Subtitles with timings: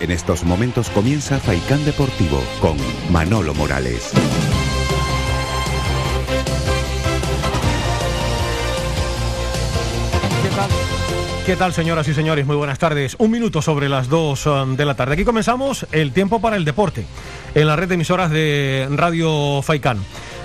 [0.00, 2.78] En estos momentos comienza Faikán Deportivo con
[3.10, 4.12] Manolo Morales.
[11.44, 12.46] ¿Qué tal, señoras y señores?
[12.46, 13.14] Muy buenas tardes.
[13.18, 15.14] Un minuto sobre las dos um, de la tarde.
[15.14, 17.04] Aquí comenzamos el tiempo para el deporte
[17.54, 19.98] en la red de emisoras de Radio Faikán.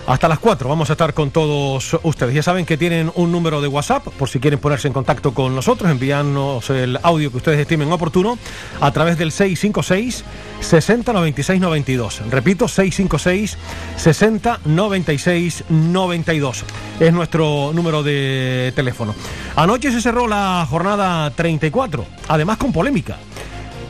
[0.08, 2.36] Hasta las 4 vamos a estar con todos ustedes.
[2.36, 5.56] Ya saben que tienen un número de WhatsApp por si quieren ponerse en contacto con
[5.56, 8.38] nosotros, enviarnos el audio que ustedes estimen oportuno
[8.82, 10.24] a través del 656
[10.60, 12.22] 60 96 92.
[12.30, 13.58] Repito, 656
[13.98, 16.64] 60 96 92.
[17.00, 19.16] Es nuestro número de teléfono.
[19.56, 23.18] Anoche se cerró la jornada 34, además con polémica.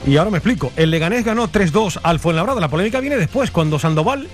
[0.07, 0.71] Y ahora me explico.
[0.77, 2.61] El Leganés ganó 3-2 al Fuenlabrada.
[2.61, 4.29] La polémica viene después, cuando Sandoval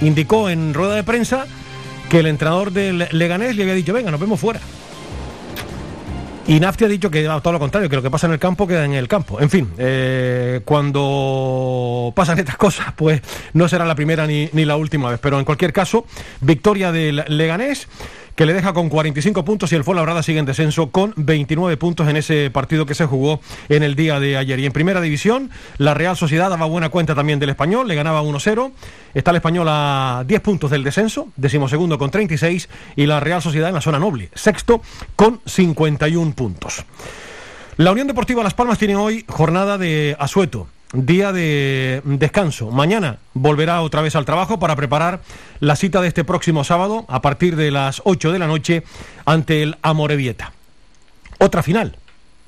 [0.00, 1.46] indicó en rueda de prensa
[2.10, 4.60] que el entrenador del Leganés le había dicho, venga, nos vemos fuera.
[6.48, 8.68] Y Nafti ha dicho que todo lo contrario, que lo que pasa en el campo
[8.68, 9.40] queda en el campo.
[9.40, 13.20] En fin, eh, cuando pasan estas cosas, pues
[13.52, 15.18] no será la primera ni, ni la última vez.
[15.20, 16.06] Pero en cualquier caso,
[16.40, 17.88] victoria del Leganés
[18.36, 22.06] que le deja con 45 puntos y el Fuenlabrada sigue en descenso con 29 puntos
[22.06, 24.60] en ese partido que se jugó en el día de ayer.
[24.60, 28.22] Y en primera división, la Real Sociedad daba buena cuenta también del Español, le ganaba
[28.22, 28.72] 1-0.
[29.14, 33.70] Está el Español a 10 puntos del descenso, decimosegundo con 36 y la Real Sociedad
[33.70, 34.82] en la zona noble, sexto
[35.16, 36.84] con 51 puntos.
[37.78, 42.70] La Unión Deportiva Las Palmas tiene hoy jornada de asueto día de descanso.
[42.70, 45.20] Mañana volverá otra vez al trabajo para preparar
[45.60, 48.84] la cita de este próximo sábado a partir de las 8 de la noche
[49.24, 50.52] ante el Amorebieta.
[51.38, 51.96] Otra final.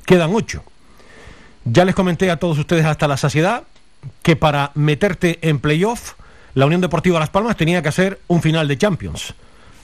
[0.06, 0.62] Quedan 8.
[1.64, 3.64] Ya les comenté a todos ustedes hasta la saciedad
[4.22, 6.14] que para meterte en playoff,
[6.54, 9.34] la Unión Deportiva Las Palmas tenía que hacer un final de Champions.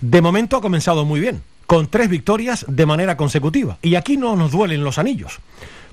[0.00, 3.78] De momento ha comenzado muy bien, con tres victorias de manera consecutiva.
[3.82, 5.40] Y aquí no nos duelen los anillos.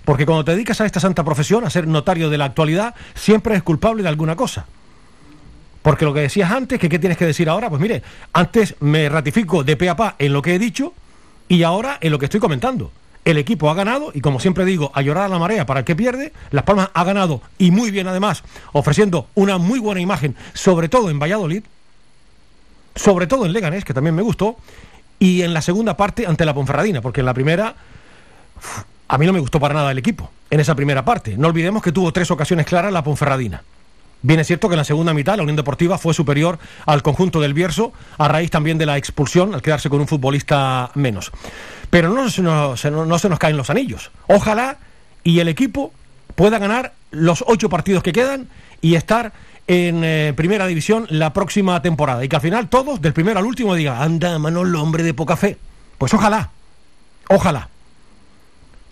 [0.06, 3.56] Porque cuando te dedicas a esta santa profesión, a ser notario de la actualidad, siempre
[3.56, 4.66] es culpable de alguna cosa.
[5.82, 8.04] Porque lo que decías antes, que qué tienes que decir ahora, pues mire,
[8.34, 10.94] antes me ratifico de pe a pa en lo que he dicho
[11.48, 12.92] y ahora en lo que estoy comentando.
[13.24, 15.86] El equipo ha ganado y como siempre digo, a llorar a la marea para el
[15.86, 20.36] que pierde, Las Palmas ha ganado y muy bien además, ofreciendo una muy buena imagen,
[20.54, 21.64] sobre todo en Valladolid,
[22.96, 24.58] sobre todo en Leganés, que también me gustó,
[25.20, 27.76] y en la segunda parte ante la Ponferradina, porque en la primera
[29.12, 31.36] a mí no me gustó para nada el equipo en esa primera parte.
[31.38, 33.62] No olvidemos que tuvo tres ocasiones claras la Ponferradina.
[34.22, 37.42] Bien es cierto que en la segunda mitad la Unión Deportiva fue superior al conjunto
[37.42, 41.30] del Bierzo a raíz también de la expulsión al quedarse con un futbolista menos.
[41.90, 44.12] Pero no, se nos, caen los anillos.
[44.28, 44.78] Ojalá
[45.26, 45.92] y el equipo
[46.36, 48.48] pueda ganar los ocho partidos que quedan
[48.80, 49.34] y estar
[49.68, 52.24] en eh, primera división la próxima temporada.
[52.24, 55.36] Y que al final todos, del primero al último, digan, anda, Manolo, hombre de poca
[55.36, 55.58] fe.
[55.98, 56.52] Pues ojalá,
[57.28, 57.68] ojalá.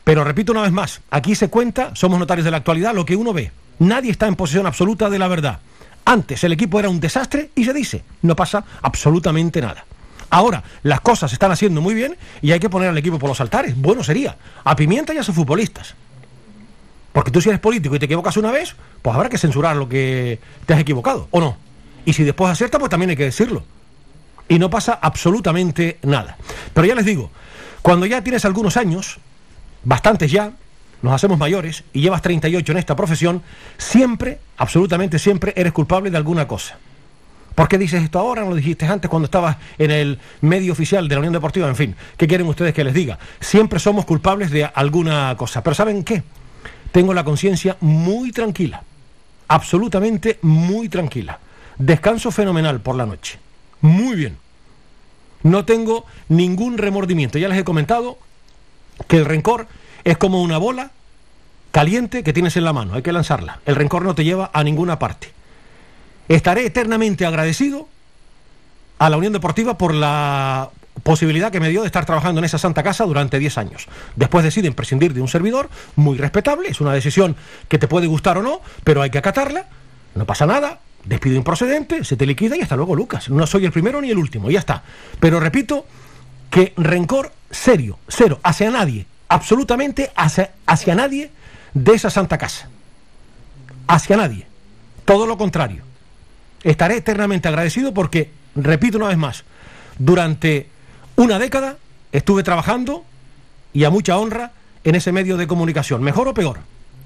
[0.04, 3.16] Pero repito una vez más, aquí se cuenta, somos notarios de la actualidad, lo que
[3.16, 3.52] uno ve.
[3.80, 5.60] Nadie está en posesión absoluta de la verdad.
[6.06, 9.86] Antes el equipo era un desastre y se dice, no pasa absolutamente nada.
[10.32, 13.30] Ahora, las cosas se están haciendo muy bien y hay que poner al equipo por
[13.30, 13.76] los altares.
[13.76, 15.96] Bueno sería, a Pimienta y a sus futbolistas.
[17.14, 19.90] Porque tú si eres político y te equivocas una vez, pues habrá que censurar lo
[19.90, 21.58] que te has equivocado, ¿o no?
[22.06, 23.64] Y si después acierta, pues también hay que decirlo.
[24.48, 26.38] Y no pasa absolutamente nada.
[26.74, 27.32] Pero ya les digo,
[27.82, 29.20] cuando ya tienes algunos años,
[29.84, 30.54] bastantes ya,
[31.02, 33.42] nos hacemos mayores y llevas 38 en esta profesión,
[33.78, 36.78] siempre, absolutamente siempre, eres culpable de alguna cosa.
[37.56, 38.44] ¿Por qué dices esto ahora?
[38.44, 41.68] No lo dijiste antes cuando estabas en el medio oficial de la Unión Deportiva.
[41.68, 43.20] En fin, ¿qué quieren ustedes que les diga?
[43.42, 45.62] Siempre somos culpables de alguna cosa.
[45.62, 46.24] Pero ¿saben qué?
[46.94, 48.84] Tengo la conciencia muy tranquila.
[49.50, 51.40] Absolutamente muy tranquila.
[51.78, 53.40] Descanso fenomenal por la noche.
[53.82, 54.38] Muy bien.
[55.44, 57.38] No tengo ningún remordimiento.
[57.38, 58.18] Ya les he comentado
[59.08, 59.68] que el rencor
[60.04, 60.92] es como una bola
[61.72, 63.60] caliente que tienes en la mano, hay que lanzarla.
[63.66, 65.32] El rencor no te lleva a ninguna parte.
[66.28, 67.88] Estaré eternamente agradecido
[68.98, 70.70] a la Unión Deportiva por la
[71.04, 73.88] posibilidad que me dio de estar trabajando en esa santa casa durante 10 años.
[74.16, 77.36] Después deciden prescindir de un servidor, muy respetable, es una decisión
[77.68, 79.68] que te puede gustar o no, pero hay que acatarla,
[80.16, 83.30] no pasa nada, despido improcedente, se te liquida y hasta luego Lucas.
[83.30, 84.84] No soy el primero ni el último, ya está.
[85.20, 85.86] Pero repito
[86.50, 91.32] que rencor serio, cero, hacia nadie, absolutamente hacia, hacia nadie
[91.74, 92.70] de esa santa casa.
[93.88, 94.48] Hacia nadie.
[95.06, 95.84] Todo lo contrario.
[96.64, 99.44] Estaré eternamente agradecido porque, repito una vez más,
[99.98, 100.68] durante
[101.16, 101.78] una década
[102.12, 103.06] estuve trabajando
[103.74, 104.52] y a mucha honra
[104.84, 106.60] en ese medio de comunicación, mejor o peor,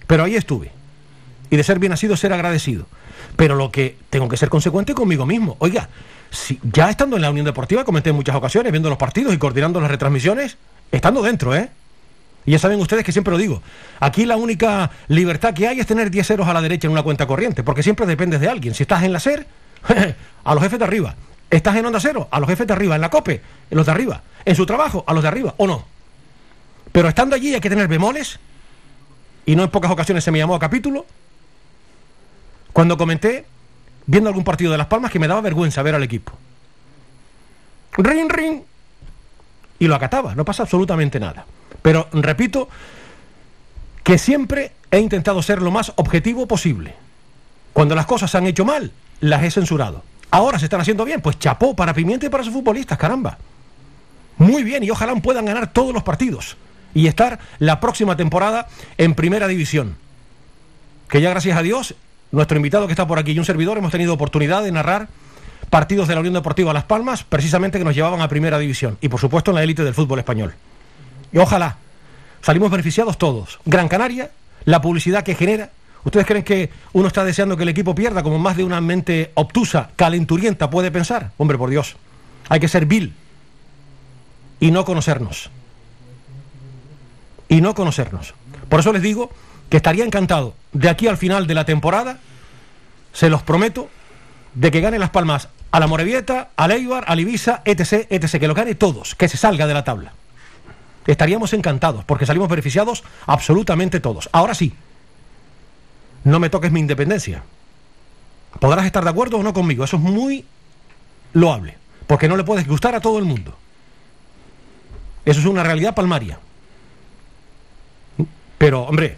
[0.08, 0.72] pero ahí estuve.
[1.50, 2.88] Y de ser bien nacido, ser agradecido.
[3.36, 5.56] Pero lo que tengo que ser consecuente conmigo mismo.
[5.60, 5.90] Oiga,
[6.34, 9.38] si, ya estando en la Unión Deportiva, comenté en muchas ocasiones, viendo los partidos y
[9.38, 10.58] coordinando las retransmisiones,
[10.92, 11.70] estando dentro, ¿eh?
[12.46, 13.62] Y ya saben ustedes que siempre lo digo.
[14.00, 17.04] Aquí la única libertad que hay es tener 10 ceros a la derecha en una
[17.04, 18.74] cuenta corriente, porque siempre dependes de alguien.
[18.74, 19.48] Si estás en la SER,
[20.44, 21.16] a los jefes de arriba.
[21.50, 22.96] Estás en Onda Cero, a los jefes de arriba.
[22.96, 23.42] En la COPE,
[23.72, 24.24] a los de arriba.
[24.44, 25.86] En su trabajo, a los de arriba, o no.
[26.92, 28.40] Pero estando allí hay que tener bemoles,
[29.46, 31.06] y no en pocas ocasiones se me llamó a capítulo,
[32.74, 33.46] cuando comenté,
[34.06, 36.34] viendo algún partido de Las Palmas, que me daba vergüenza ver al equipo.
[37.98, 38.62] Ring, ring.
[39.80, 41.46] Y lo acataba, no pasa absolutamente nada.
[41.82, 42.70] Pero repito
[44.04, 46.96] que siempre he intentado ser lo más objetivo posible.
[47.74, 50.04] Cuando las cosas se han hecho mal, las he censurado.
[50.32, 53.38] Ahora se están haciendo bien, pues chapó para Pimienta y para sus futbolistas, caramba.
[54.38, 56.58] Muy bien, y ojalá puedan ganar todos los partidos
[56.94, 58.68] y estar la próxima temporada
[58.98, 59.96] en primera división.
[61.10, 61.96] Que ya gracias a Dios,
[62.34, 65.08] nuestro invitado que está por aquí y un servidor hemos tenido oportunidad de narrar
[65.70, 69.08] partidos de la Unión Deportiva Las Palmas, precisamente que nos llevaban a primera división y
[69.08, 70.56] por supuesto en la élite del fútbol español.
[71.32, 71.78] Y ojalá
[72.42, 73.60] salimos beneficiados todos.
[73.66, 74.32] Gran Canaria,
[74.66, 75.70] la publicidad que genera.
[76.04, 79.32] ¿Ustedes creen que uno está deseando que el equipo pierda como más de una mente
[79.36, 81.32] obtusa, calenturienta puede pensar?
[81.38, 81.96] Hombre, por Dios.
[82.50, 83.14] Hay que ser vil
[84.60, 85.52] y no conocernos.
[87.48, 88.34] Y no conocernos.
[88.70, 89.30] Por eso les digo
[89.70, 92.20] que estaría encantado de aquí al final de la temporada,
[93.14, 93.90] se los prometo,
[94.54, 98.48] de que gane Las Palmas a la Morevieta, a Leibar, a Ibiza, etc., etc., que
[98.48, 100.14] lo gane todos, que se salga de la tabla.
[101.08, 104.30] Estaríamos encantados, porque salimos beneficiados absolutamente todos.
[104.32, 104.74] Ahora sí,
[106.24, 107.44] no me toques mi independencia.
[108.60, 110.46] Podrás estar de acuerdo o no conmigo, eso es muy
[111.34, 111.78] loable,
[112.08, 113.58] porque no le puedes gustar a todo el mundo.
[115.26, 116.40] Eso es una realidad palmaria.
[118.58, 119.18] Pero, hombre,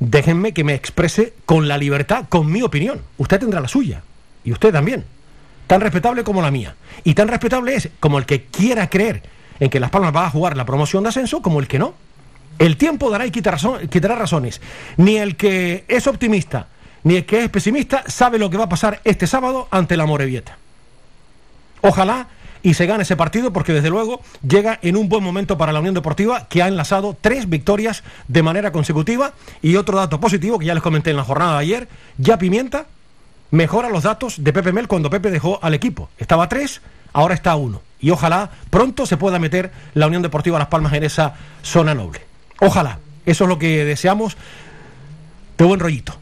[0.00, 3.00] déjenme que me exprese con la libertad, con mi opinión.
[3.18, 4.02] Usted tendrá la suya,
[4.42, 5.04] y usted también.
[5.66, 6.74] Tan respetable como la mía.
[7.04, 9.22] Y tan respetable es como el que quiera creer
[9.60, 11.94] en que Las Palmas va a jugar la promoción de ascenso como el que no.
[12.58, 14.60] El tiempo dará y quitará, razones.
[14.96, 16.66] Ni el que es optimista,
[17.04, 20.06] ni el que es pesimista sabe lo que va a pasar este sábado ante la
[20.06, 20.58] Morevieta.
[21.82, 22.28] Ojalá
[22.62, 25.80] y se gane ese partido porque desde luego llega en un buen momento para la
[25.80, 30.66] Unión Deportiva que ha enlazado tres victorias de manera consecutiva y otro dato positivo que
[30.66, 32.86] ya les comenté en la jornada de ayer, ya Pimienta
[33.50, 36.08] mejora los datos de Pepe Mel cuando Pepe dejó al equipo.
[36.18, 36.80] Estaba a tres,
[37.12, 40.92] ahora está a uno y ojalá pronto se pueda meter la Unión Deportiva Las Palmas
[40.92, 42.20] en esa zona noble.
[42.60, 44.36] Ojalá, eso es lo que deseamos
[45.58, 46.14] de buen rollito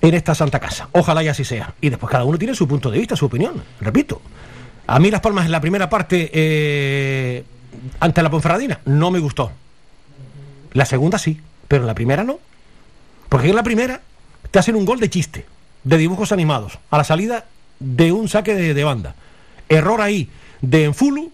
[0.00, 0.88] en esta santa casa.
[0.92, 1.74] Ojalá y así sea.
[1.80, 3.62] Y después cada uno tiene su punto de vista, su opinión.
[3.80, 4.20] Repito,
[4.86, 7.44] a mí Las Palmas en la primera parte eh,
[8.00, 9.52] ante la Ponferradina no me gustó.
[10.72, 12.38] La segunda sí, pero en la primera no.
[13.28, 14.00] Porque en la primera
[14.50, 15.46] te hacen un gol de chiste,
[15.84, 17.46] de dibujos animados, a la salida
[17.80, 19.14] de un saque de banda.
[19.68, 20.28] Error ahí
[20.60, 21.32] de Enfulu,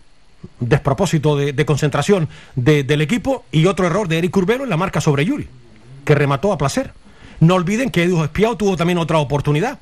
[0.58, 5.24] despropósito de, concentración del equipo y otro error de Eric Urbero en la marca sobre
[5.24, 5.48] Yuri,
[6.04, 6.92] que remató a placer.
[7.40, 9.78] No olviden que Edu Espiao tuvo también otra oportunidad.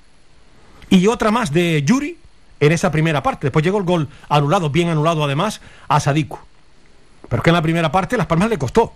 [0.91, 2.17] Y otra más de Yuri
[2.61, 3.47] en esa primera parte.
[3.47, 6.39] Después llegó el gol anulado, bien anulado además, a Sadiku.
[7.29, 8.93] Pero es que en la primera parte Las Palmas le costó.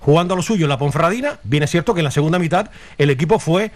[0.00, 2.70] Jugando a lo suyo en la Ponferradina, bien es cierto que en la segunda mitad
[2.98, 3.72] el equipo fue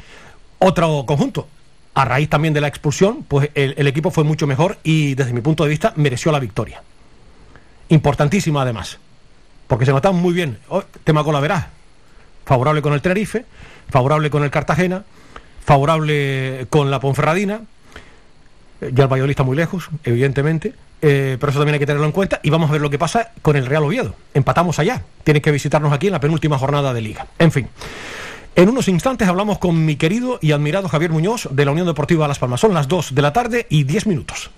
[0.59, 1.49] otro conjunto
[1.95, 5.41] a raíz también de la expulsión, pues el, equipo fue mucho mejor y desde mi
[5.41, 6.83] punto de vista mereció la victoria.
[7.89, 8.99] Importantísima además,
[9.67, 10.59] porque se notan muy bien.
[10.69, 11.71] Oh, tema con la.
[12.45, 13.45] Favorable con el Tenerife,
[13.91, 15.05] favorable con el Cartagena,
[15.65, 17.63] favorable con la Ponferradina.
[18.81, 22.07] Eh, ya el Valladolid está muy lejos, evidentemente, eh, pero eso también hay que tenerlo
[22.07, 22.41] en cuenta.
[22.43, 24.15] Y vamos a ver lo que pasa con el Real Oviedo.
[24.35, 25.03] Empatamos allá.
[25.25, 27.27] Tienes que visitarnos aquí en la penúltima jornada de liga.
[27.39, 27.69] En fin.
[28.57, 32.29] En unos instantes hablamos con mi querido y admirado Javier Muñoz de la Unión Deportiva
[32.29, 32.61] Las Palmas.
[32.61, 34.51] Son las 2 de la tarde y 10 minutos.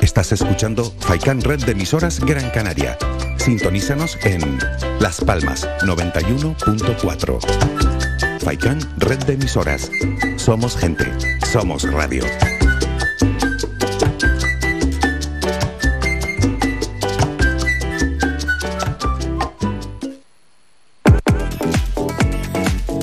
[0.00, 2.98] Estás escuchando Faikan Red de emisoras Gran Canaria.
[3.48, 4.58] Sintonízanos en
[5.00, 8.40] Las Palmas 91.4.
[8.40, 9.90] Faikan Red de emisoras.
[10.36, 11.10] Somos gente.
[11.50, 12.24] Somos radio.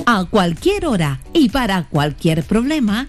[0.06, 3.08] A cualquier hora y para cualquier problema,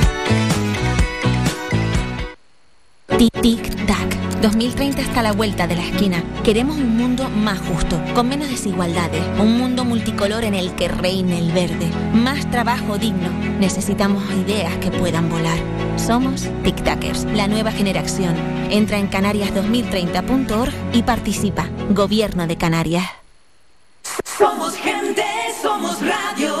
[3.29, 4.41] Tic-tac.
[4.41, 6.23] 2030 está a la vuelta de la esquina.
[6.43, 11.37] Queremos un mundo más justo, con menos desigualdades, un mundo multicolor en el que reine
[11.37, 13.29] el verde, más trabajo digno.
[13.59, 15.59] Necesitamos ideas que puedan volar.
[15.97, 18.35] Somos Tic-Tackers, la nueva generación.
[18.71, 21.69] Entra en canarias2030.org y participa.
[21.91, 23.05] Gobierno de Canarias.
[24.37, 25.23] Somos gente,
[25.61, 26.60] somos radio.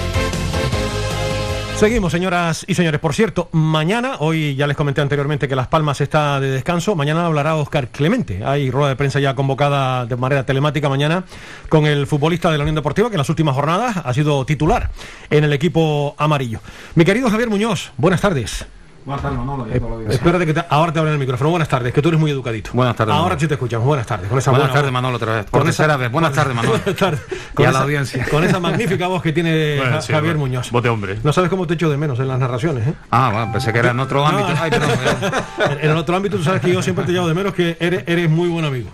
[1.81, 2.99] Seguimos, señoras y señores.
[2.99, 6.95] Por cierto, mañana, hoy ya les comenté anteriormente que Las Palmas está de descanso.
[6.95, 8.45] Mañana hablará Oscar Clemente.
[8.45, 11.23] Hay rueda de prensa ya convocada de manera telemática mañana
[11.69, 14.91] con el futbolista de la Unión Deportiva que en las últimas jornadas ha sido titular
[15.31, 16.59] en el equipo amarillo.
[16.93, 18.63] Mi querido Javier Muñoz, buenas tardes.
[19.03, 19.65] Buenas tardes, Manolo.
[19.67, 21.49] Eh, espérate que te, ahora te abren el micrófono.
[21.49, 22.69] Buenas tardes, que tú eres muy educadito.
[22.73, 23.15] Buenas tardes.
[23.15, 23.87] Ahora sí te escuchamos.
[23.87, 24.29] Buenas tardes.
[24.29, 24.91] Con esa buenas buena tardes.
[24.93, 25.43] Manolo, otra vez.
[25.49, 26.11] Con Por esa- tercera vez.
[26.11, 26.77] Buenas tardes, Manolo.
[26.85, 27.21] Buenas tardes.
[27.57, 28.25] Y a esa- la audiencia.
[28.29, 30.47] Con esa magnífica voz que tiene Bueno, Ja- sí, Javier bueno.
[30.47, 30.71] Muñoz.
[30.71, 31.17] Voz de hombre.
[31.23, 32.93] No sabes cómo te echo de menos en las narraciones, ¿eh?
[33.09, 34.49] Ah, bueno, pensé que era en otro ámbito.
[34.59, 34.89] Ay, perdón.
[35.71, 37.77] En, en el otro ámbito, tú sabes que yo siempre te llevo de menos que
[37.79, 38.89] eres, eres muy buen amigo.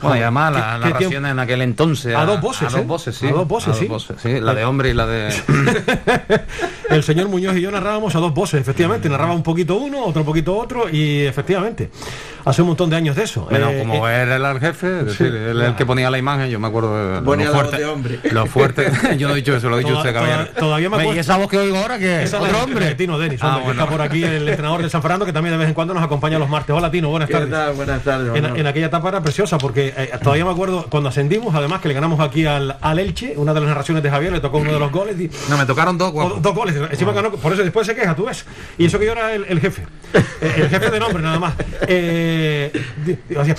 [0.00, 2.14] Bueno, y además ¿Qué- las qué narraciones en aquel entonces.
[2.14, 2.84] A dos voces, A dos ¿eh?
[2.84, 3.26] voces, sí.
[3.26, 3.88] A dos voces, sí.
[4.22, 4.40] sí.
[4.40, 5.34] La de hombre y la de.
[6.90, 9.08] El señor Muñoz y yo narrábamos a dos voces, efectivamente.
[9.08, 11.90] Narraba un poquito uno, otro poquito otro, y efectivamente,
[12.44, 13.46] hace un montón de años de eso.
[13.50, 16.18] Bueno, Eh, como eh, él era el jefe, es decir, él el que ponía la
[16.18, 17.76] imagen, yo me acuerdo de Ponía lo fuerte.
[17.78, 18.20] de hombre.
[18.30, 18.90] Lo fuerte.
[19.18, 20.46] yo no he dicho eso, lo ha dicho Toda- usted, caballero.
[20.48, 22.34] toda- todavía me acuerdo- ¿Y esa voz que oigo ahora que es?
[22.34, 22.84] ¿Otro de- hombre?
[22.86, 23.72] de Tino Denis, Ah, bueno.
[23.82, 26.02] está por aquí el entrenador de San Fernando, que también de vez en cuando nos
[26.02, 26.74] acompaña los martes.
[26.76, 27.50] Hola, Tino, buenas ¿Qué tardes.
[27.50, 27.72] tal?
[27.74, 28.34] Buenas tardes.
[28.34, 31.94] En, aquella etapa era preciosa porque eh, todavía me acuerdo cuando ascendimos, además que le
[31.94, 34.78] ganamos aquí al, al Elche, una de las narraciones de Javier, le tocó uno de
[34.78, 35.18] los goles.
[35.20, 38.14] y- No, me tocaron dos, o- dos goles, encima ganó, por eso después se queja,
[38.14, 38.44] tú ves.
[38.78, 39.82] Y eso que yo era el, el jefe,
[40.14, 41.54] Eh, el jefe de nombre nada más.
[41.88, 42.33] Eh,
[43.38, 43.54] hacía,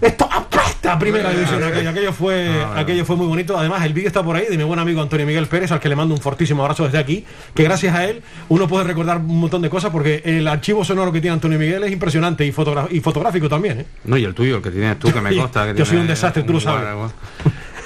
[0.00, 1.62] esto apesta primera división.
[1.62, 3.56] Aquello, aquello fue, aquello fue muy bonito.
[3.58, 5.88] Además, el vídeo está por ahí de mi buen amigo Antonio Miguel Pérez, al que
[5.88, 7.24] le mando un fortísimo abrazo desde aquí,
[7.54, 11.12] que gracias a él uno puede recordar un montón de cosas porque el archivo sonoro
[11.12, 13.80] que tiene Antonio Miguel es impresionante y, fotográfico también.
[13.80, 13.86] ¿eh?
[14.04, 15.66] No, y el tuyo, el que tienes tú, que me Yo consta.
[15.72, 16.94] Que soy tiene- un desastre, tú lo sabes.
[16.94, 17.12] Bueno.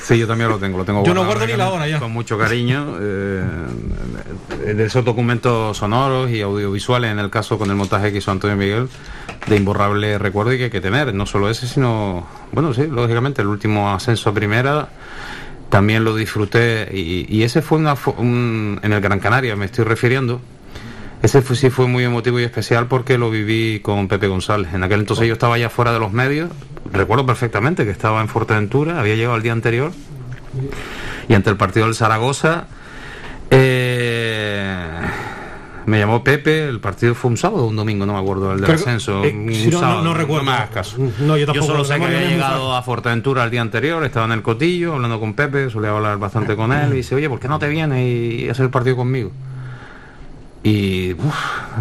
[0.04, 1.98] Sí, yo también lo tengo, lo tengo Yo no guardo ni la hora ya.
[1.98, 2.98] Con mucho cariño.
[3.00, 3.42] eh,
[4.74, 8.56] de esos documentos sonoros y audiovisuales, en el caso con el montaje que hizo Antonio
[8.56, 8.88] Miguel,
[9.46, 11.12] de imborrable recuerdo y que hay que tener.
[11.14, 14.88] No solo ese, sino, bueno, sí, lógicamente, el último ascenso a primera
[15.68, 20.40] también lo disfruté y, ese fue una, en el Gran Canaria, me estoy refiriendo.
[21.22, 24.72] Ese fue- sí fue muy emotivo y especial porque lo viví con Pepe González.
[24.74, 26.50] En aquel entonces yo estaba ya fuera de los medios.
[26.92, 29.92] Recuerdo perfectamente que estaba en Fuerteventura, había llegado el día anterior.
[31.28, 32.66] Y ante el partido del Zaragoza,
[33.50, 33.93] eh,
[35.86, 36.68] me llamó Pepe.
[36.68, 39.24] El partido fue un sábado o un domingo, no me acuerdo, el del Creo ascenso.
[39.24, 40.44] eh, un si no, no- sábado, no recuerdo.
[40.46, 40.96] me hagas caso.
[41.20, 44.26] No, yo tampoco, solo la sé que había llegado a Fuerteventura el día anterior, estaba
[44.26, 46.92] en el cotillo hablando con Pepe, solía hablar bastante con él.
[46.92, 49.30] Y dice, oye, ¿por qué no te vienes y hacer el partido conmigo?
[50.66, 51.34] Y, uf,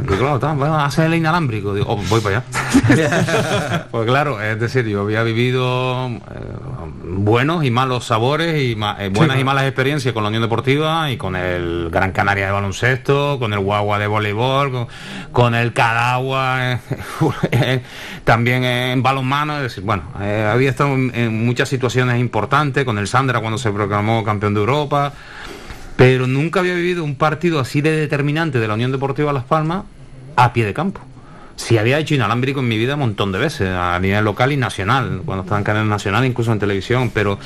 [0.04, 1.74] y claro, está, bueno, hacer el inalámbrico.
[1.74, 3.88] Digo, "Oh, voy para allá.
[3.92, 6.20] pues claro, es decir, yo había vivido eh,
[7.06, 11.10] buenos y malos sabores y ma- eh, buenas y malas experiencias con la Unión Deportiva
[11.10, 14.88] y con el Gran Canaria de baloncesto, con el Guagua de voleibol, con,
[15.32, 16.74] con el Cadagua,
[17.52, 17.82] eh,
[18.26, 19.56] también en balonmano.
[19.58, 23.72] Es decir, bueno, había estado en, en muchas situaciones importantes, con el Sandra cuando se
[23.72, 25.14] proclamó campeón de Europa
[25.96, 29.84] pero nunca había vivido un partido así de determinante de la Unión Deportiva Las Palmas
[30.36, 31.02] a pie de campo.
[31.56, 34.58] Sí había hecho inalámbrico en mi vida un montón de veces, a nivel local y
[34.58, 37.38] nacional, cuando estaba en canal nacional, incluso en televisión, pero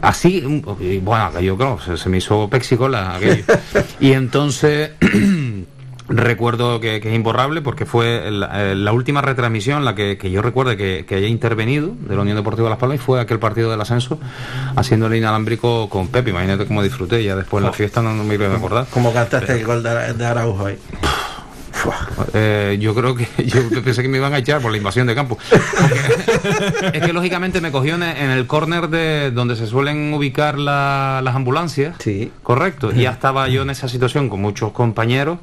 [0.00, 0.44] así,
[0.80, 3.44] y bueno, aquello claro, se, se me hizo pexicola aquello.
[4.00, 4.92] y entonces
[6.08, 10.30] recuerdo que, que es imborrable porque fue la, eh, la última retransmisión la que, que
[10.30, 13.38] yo recuerdo que, que haya intervenido de la Unión Deportiva Las Palmas y fue aquel
[13.38, 14.18] partido del ascenso
[14.76, 16.30] haciendo el inalámbrico con Pepe.
[16.30, 18.86] Imagínate cómo disfruté, ya después en la fiesta no, no me iba a acordar.
[18.90, 20.78] Como cantaste el gol de, de Araujo ahí.
[22.34, 25.14] Eh, yo creo que yo pensé que me iban a echar por la invasión de
[25.14, 25.38] campo.
[25.50, 30.58] Porque es que lógicamente me cogió en, en el córner de donde se suelen ubicar
[30.58, 31.94] la- las ambulancias.
[32.00, 32.32] Sí.
[32.42, 32.90] Correcto.
[32.94, 35.38] Y ya estaba yo en esa situación con muchos compañeros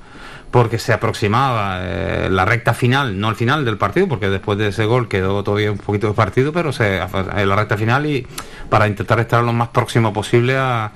[0.56, 4.70] porque se aproximaba eh, la recta final, no el final del partido, porque después de
[4.70, 8.26] ese gol quedó todavía un poquito de partido, pero se, en la recta final y
[8.70, 10.94] para intentar estar lo más próximo posible a,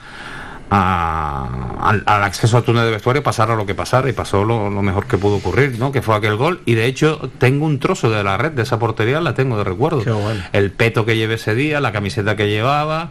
[0.71, 1.49] a-
[1.81, 4.81] al, al acceso al túnel de vestuario pasara lo que pasara y pasó lo, lo
[4.81, 5.91] mejor que pudo ocurrir, ¿no?
[5.91, 8.79] Que fue aquel gol y de hecho tengo un trozo de la red de esa
[8.79, 10.03] portería, la tengo de recuerdo.
[10.03, 10.41] Qué bueno.
[10.53, 13.09] El peto que llevé ese día, la camiseta que llevaba.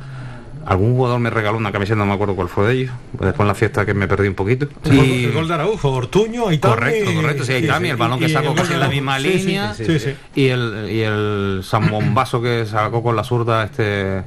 [0.68, 2.92] Algún jugador me regaló una camiseta, no me acuerdo cuál fue de ellos.
[3.12, 4.68] Después en la fiesta que me perdí un poquito.
[4.84, 6.74] Y- El gol de Araujo, Ortuño, Aitami.
[6.74, 9.18] Correcto, correcto, sí, Aitami, el balón que sacó casi en la misma.
[9.18, 9.72] Sí, sí, línea.
[9.74, 10.14] Sí, sí.
[10.34, 14.22] Y el, y el zambombazo que sacó con la zurda este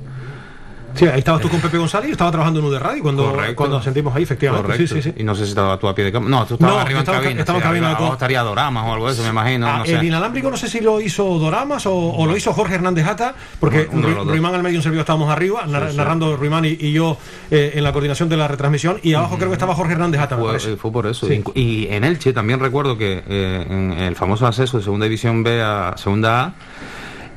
[0.95, 3.55] Sí, ahí estabas tú con Pepe González y estaba trabajando en UD Radio cuando, Correcto.
[3.55, 4.65] cuando nos sentimos ahí, efectivamente.
[4.67, 4.95] Correcto.
[4.95, 5.21] Sí, sí, sí.
[5.21, 6.29] Y no sé si estaba tú a pie de cama.
[6.29, 7.39] No, tú estabas No, arriba estaba en ca- cabina.
[7.41, 9.67] estaba en sí, cabina abajo estaría Doramas o algo de eso, me imagino.
[9.67, 9.93] Ah, no sé.
[9.95, 13.35] El inalámbrico no sé si lo hizo Doramas o, o lo hizo Jorge Hernández Jata,
[13.59, 14.13] porque de.
[14.25, 17.17] Ruimán al medio un servidor estábamos arriba, nar- narrando Ruimán y, y yo
[17.49, 20.35] eh, en la coordinación de la retransmisión, y abajo creo que estaba Jorge Hernández Jata.
[20.37, 21.27] me Fue, eh, fue por eso.
[21.55, 25.61] Y en Elche también recuerdo que eh, en el famoso acceso de Segunda División B
[25.61, 26.53] a Segunda A,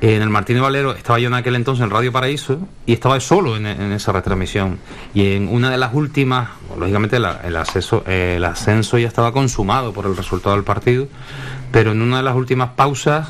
[0.00, 3.56] en el Martínez Valero estaba yo en aquel entonces en Radio Paraíso y estaba solo
[3.56, 4.78] en, esa retransmisión.
[5.14, 10.16] Y en una de las últimas, lógicamente el, el ascenso ya estaba consumado por el
[10.16, 11.08] resultado del partido,
[11.74, 13.26] pero en una de las últimas pausas,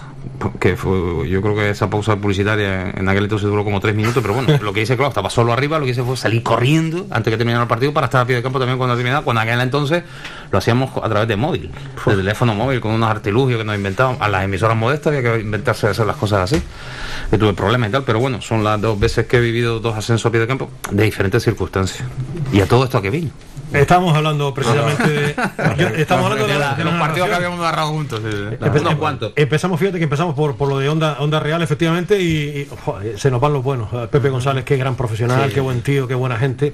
[0.60, 4.22] que fue, yo creo que esa pausa publicitaria en aquel entonces duró como tres minutos,
[4.22, 7.06] pero bueno, lo que hice, claro, estaba solo arriba, lo que hice fue salir corriendo
[7.08, 9.40] antes que terminara el partido para estar a pie de campo también cuando terminaba, cuando
[9.40, 10.04] aquel entonces
[10.50, 11.70] lo hacíamos a través de móvil,
[12.04, 14.18] de teléfono móvil, con unos artilugios que nos inventaban.
[14.20, 16.62] A las emisoras modestas había que inventarse de hacer las cosas así,
[17.30, 19.96] que tuve problemas y tal, pero bueno, son las dos veces que he vivido dos
[19.96, 22.06] ascensos a pie de campo de diferentes circunstancias.
[22.52, 23.30] Y a todo esto a que vino.
[23.74, 25.34] Estamos hablando precisamente de,
[25.78, 27.30] yo- estamos hablando de, la- de la narración.
[27.60, 28.20] agarrado juntos.
[28.20, 29.32] Empe- Unos cuantos.
[29.36, 32.26] Empezamos, fíjate que empezamos por, por lo de Onda, Onda Real, efectivamente, y,
[32.60, 33.88] y, joder, se nos van los buenos.
[33.92, 36.72] Eh, Pepe González, qué gran profesional, qué buen tío, qué buena gente.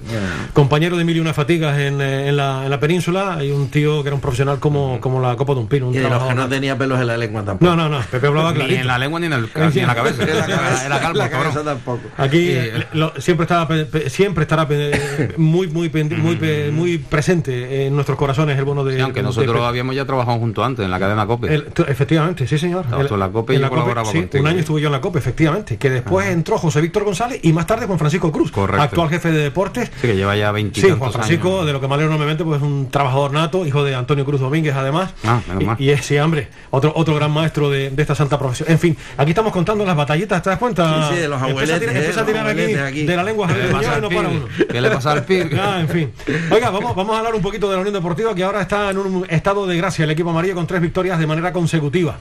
[0.53, 3.71] Compañero de mil y una fatigas en, eh, en la, en la península, hay un
[3.71, 5.89] tío que era un profesional como, como la copa de un pino.
[5.89, 7.75] Un Y de los que no tenía pelos en la lengua tampoco.
[7.75, 8.81] no, no, no, Pepe hablaba Ni clarito.
[8.81, 10.23] en la lengua ni en, el, ni en la cabeza.
[10.23, 12.01] En la cabeza, Era calvo, la cabeza tampoco.
[12.17, 13.47] Aquí Y- eh, lo- siempre
[13.91, 14.67] pe- siempre estará
[15.37, 19.21] muy muy pendi- muy pe- muy presente en nuestros corazones el bono de Sí, aunque
[19.21, 21.55] de nosotros habíamos ya trabajado junto antes en la cadena COPE.
[21.55, 22.85] El- efectivamente, sí señor.
[22.91, 24.43] En la COPE yo colaboraba sí, contigo.
[24.43, 25.77] Un año estuve yo en la COPE, efectivamente.
[25.77, 28.83] Que después entró José Víctor González y más tarde Juan Francisco Cruz, Correcto.
[28.83, 29.91] actual jefe de deportes.
[30.01, 32.59] Sí, que lleva ya 20 Sí, Juan Francisco, de lo que me alegro enormemente, pues
[32.59, 35.13] es un trabajador nato, hijo de Antonio Cruz Domínguez, además.
[35.25, 35.77] Ah, menos y, mal.
[35.81, 38.71] y es, sí, hombre, otro, otro gran maestro de, de esta santa profesión.
[38.71, 41.09] En fin, aquí estamos contando las batallitas, ¿te das cuenta?
[41.09, 42.83] Sí, sí, de los Empieza a abueletes, tirar- eh, empieza a los tirar aquí, abueletes
[42.83, 43.03] aquí.
[43.07, 43.49] de la lengua
[44.71, 45.51] ¿Qué le pasa al Pir?
[45.61, 46.13] Ah, en fin.
[46.51, 48.99] Oiga, vamos, vamos a hablar un poquito de la Unión Deportiva que ahora está en
[48.99, 52.19] un estado de gracia el equipo amarillo con tres victorias de manera consecutiva.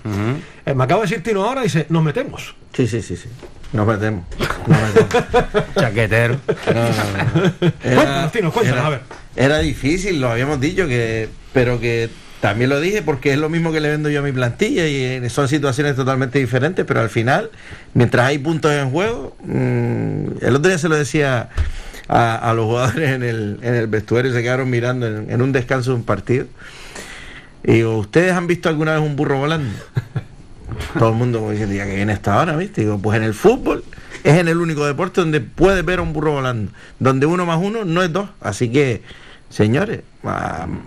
[0.66, 2.56] Eh, me acaba de decir Tino ahora y dice, nos metemos.
[2.74, 3.30] Sí, sí, sí, sí.
[3.74, 4.24] Nos metemos.
[4.68, 5.66] Nos metemos.
[5.76, 6.38] Chaquetero.
[6.68, 7.72] No, no, no.
[7.96, 9.02] Cuéntanos, Tino, cuéntanos, era- a ver.
[9.36, 12.10] Era difícil, lo habíamos dicho, que pero que
[12.42, 14.96] también lo dije porque es lo mismo que le vendo yo a mi plantilla y
[15.04, 17.50] eh, son situaciones totalmente diferentes, pero al final,
[17.94, 21.50] mientras hay puntos en juego, mm, el otro día se lo decía
[22.10, 25.52] a, a los jugadores en el, en el vestuario, se quedaron mirando en, en un
[25.52, 26.48] descanso de un partido.
[27.64, 29.78] Y digo, ¿ustedes han visto alguna vez un burro volando?
[30.98, 32.82] Todo el mundo como diciendo, ya que viene esta hora, ¿viste?
[32.82, 33.84] Digo, pues en el fútbol
[34.24, 37.60] es en el único deporte donde puedes ver a un burro volando, donde uno más
[37.62, 38.30] uno no es dos.
[38.42, 39.04] Así que,
[39.50, 40.02] señores,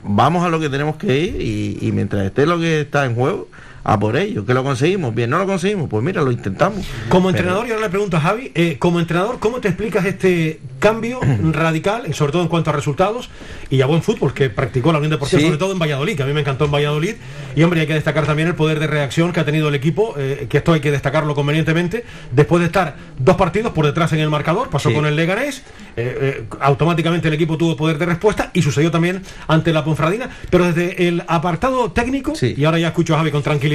[0.02, 3.14] vamos a lo que tenemos que ir y, y mientras esté lo que está en
[3.14, 3.48] juego,
[3.84, 4.44] a por ello.
[4.46, 5.14] ¿Que lo conseguimos?
[5.14, 6.86] Bien, no lo conseguimos, pues mira, lo intentamos.
[7.08, 10.04] Como Pero- entrenador, y ahora le pregunto a Javi, eh, como entrenador, ¿cómo te explicas
[10.04, 11.20] este cambio
[11.52, 13.30] radical, y sobre todo en cuanto a resultados,
[13.70, 15.46] y a buen fútbol que practicó la Unión Deportiva, Sí.
[15.46, 17.14] sobre todo en Valladolid, que a mí me encantó en Valladolid,
[17.56, 20.14] y hombre, hay que destacar también el poder de reacción que ha tenido el equipo,
[20.16, 24.20] eh, que esto hay que destacarlo convenientemente, después de estar dos partidos por detrás en
[24.20, 24.94] el marcador, pasó Sí.
[24.94, 25.58] con el Leganés,
[25.96, 30.30] eh, eh, automáticamente el equipo tuvo poder de respuesta, y sucedió también ante la Ponfradina,
[30.50, 32.54] pero desde el apartado técnico, Sí.
[32.56, 33.71] y ahora ya escucho a Javi con tranquilidad,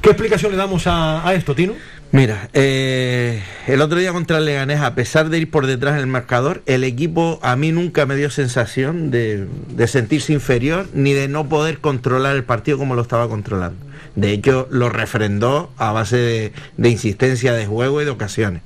[0.00, 1.74] ¿qué explicación le damos a, esto, Tino?
[2.12, 6.00] Mira, eh, el otro día contra el Leganés, a pesar de ir por detrás en
[6.00, 9.48] el marcador, el equipo a mí nunca me dio sensación de,
[9.86, 13.78] sentirse inferior ni de no poder controlar el partido como lo estaba controlando.
[14.14, 18.60] De hecho, lo refrendó a base de, insistencia de juego y de ocasiones.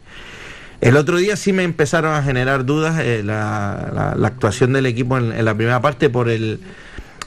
[0.81, 5.45] El otro día sí me empezaron a generar dudas eh, la, actuación del equipo en
[5.45, 6.59] la primera parte por el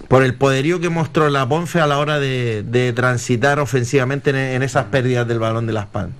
[0.07, 4.35] por el poderío que mostró la Ponfe a la hora de, de transitar ofensivamente en,
[4.37, 6.15] en esas pérdidas del balón de las Palmas.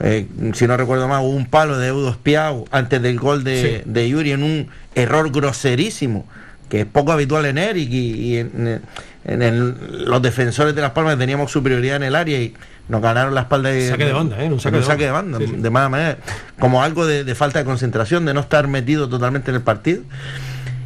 [0.00, 3.82] Eh, si no recuerdo mal, hubo un palo de Eudo Espiau antes del gol de,
[3.84, 6.26] de Yuri en un error groserísimo,
[6.70, 8.80] que es poco habitual en Eric y, y en,
[9.24, 12.54] en el- los defensores de las Palmas teníamos superioridad en el área y
[12.88, 14.48] nos ganaron la espalda de, Saque de banda, ¿eh?
[14.50, 15.12] Un saque de de banda.
[15.12, 15.62] banda, Sí, sí.
[15.62, 16.18] de mala manera,
[16.58, 20.02] como algo de, de falta de concentración, de no estar metido totalmente en el partido.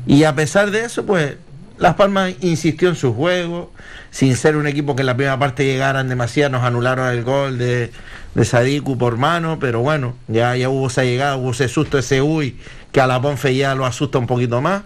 [0.07, 1.37] Y a pesar de eso, pues
[1.77, 3.73] Las Palmas insistió en su juego,
[4.11, 7.59] sin ser un equipo que en la primera parte llegaran demasiado, nos anularon el gol
[7.59, 7.91] de,
[8.35, 12.23] de Sadiku por mano, pero bueno, ya, ya hubo esa llegada, hubo ese susto, ese
[12.23, 12.57] uy,
[12.93, 14.83] que a la Ponfe ya lo asusta un poquito más.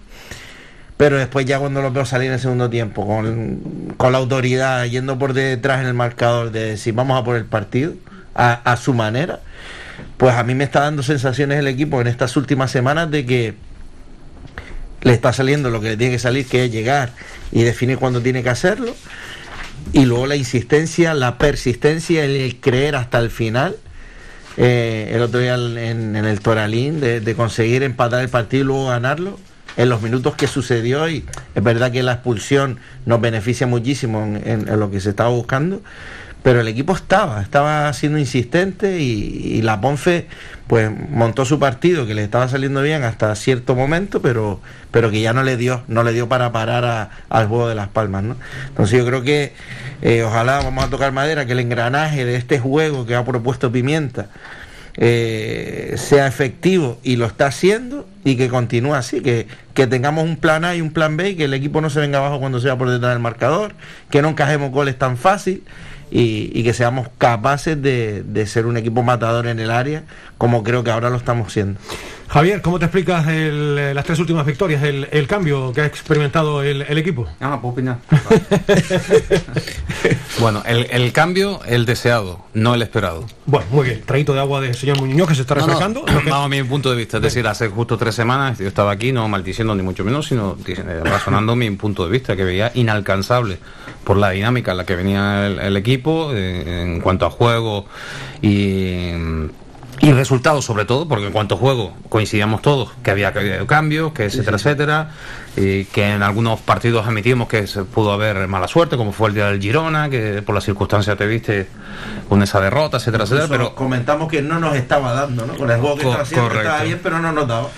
[0.97, 4.85] Pero después ya cuando los veo salir en el segundo tiempo, con, con la autoridad,
[4.87, 7.93] yendo por detrás en el marcador, de decir vamos a por el partido,
[8.35, 9.41] a, a su manera,
[10.17, 13.55] pues a mí me está dando sensaciones el equipo en estas últimas semanas de que
[15.03, 17.13] le está saliendo lo que le tiene que salir, que es llegar
[17.53, 18.95] y definir cuándo tiene que hacerlo.
[19.93, 23.77] Y luego la insistencia, la persistencia, el, creer hasta el final.
[24.57, 29.39] Eh, el otro día en, el Toralín, de, conseguir empatar el partido y luego ganarlo,
[29.77, 34.37] en los minutos que sucedió, y es verdad que la expulsión nos beneficia muchísimo en,
[34.45, 35.81] en- en lo que se estaba buscando,
[36.43, 40.27] pero el equipo estaba, estaba siendo insistente y, y la Ponfe
[40.67, 45.21] pues montó su partido que le estaba saliendo bien hasta cierto momento, pero, pero que
[45.21, 48.23] ya no le dio, no le dio para parar a- al juego de las palmas,
[48.23, 48.37] ¿no?
[48.69, 49.53] Entonces yo creo que
[50.03, 53.73] eh, ojalá vamos a tocar madera, que el engranaje de este juego que ha propuesto
[53.73, 54.29] Pimienta
[55.01, 60.37] eh, sea efectivo y lo está haciendo y que continúe así, que, que tengamos un
[60.37, 62.61] plan A y un plan B y que el equipo no se venga abajo cuando
[62.61, 63.75] sea por detrás del marcador,
[64.11, 65.63] que no encajemos goles tan fácil
[66.11, 70.05] y, y que seamos capaces de, de ser un equipo matador en el área
[70.39, 71.81] como creo que ahora lo estamos siendo.
[72.29, 75.87] Javier, ¿cómo te explicas el, eh, las tres últimas victorias, el, el cambio que ha
[75.87, 77.27] experimentado el, el equipo?
[77.41, 77.97] Ah, puedo opinar.
[80.39, 83.25] bueno, el, el cambio, el deseado, no el esperado.
[83.47, 84.03] Bueno, muy bien.
[84.05, 86.05] Traíto de agua de señor Muñoz que se está No, no, refrescando.
[86.23, 88.91] Que- Vamos a mi punto de vista, es decir, hace justo tres semanas yo estaba
[88.93, 92.71] aquí, no maldiciendo ni mucho menos, sino eh, razonando mi punto de vista, que veía
[92.75, 93.59] inalcanzable
[94.05, 97.87] por la dinámica en la que venía el, el equipo, eh, en cuanto a juego
[98.43, 99.13] y,
[100.01, 103.33] y resultados sobre todo, porque en cuanto a juego coincidíamos todos, que había
[103.67, 105.11] cambios, que etcétera, etcétera,
[105.57, 109.35] y que en algunos partidos admitimos que se pudo haber mala suerte, como fue el
[109.35, 111.67] día del Girona, que por las circunstancias te viste
[112.29, 115.55] con esa derrota, etcétera, etcétera, pero comentamos que no nos estaba dando, ¿no?
[115.55, 116.69] Con el juego que Co- estaba haciendo que correcto.
[116.71, 117.69] estaba bien, pero no nos daba.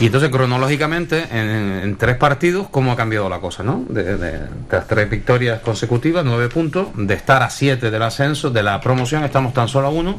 [0.00, 1.48] Y entonces, cronológicamente, en,
[1.84, 3.84] en tres partidos, ¿cómo ha cambiado la cosa, no?
[3.88, 8.50] De, de- de las tres victorias consecutivas, nueve puntos, de estar a siete del ascenso,
[8.50, 10.18] de la promoción, estamos tan solo a uno,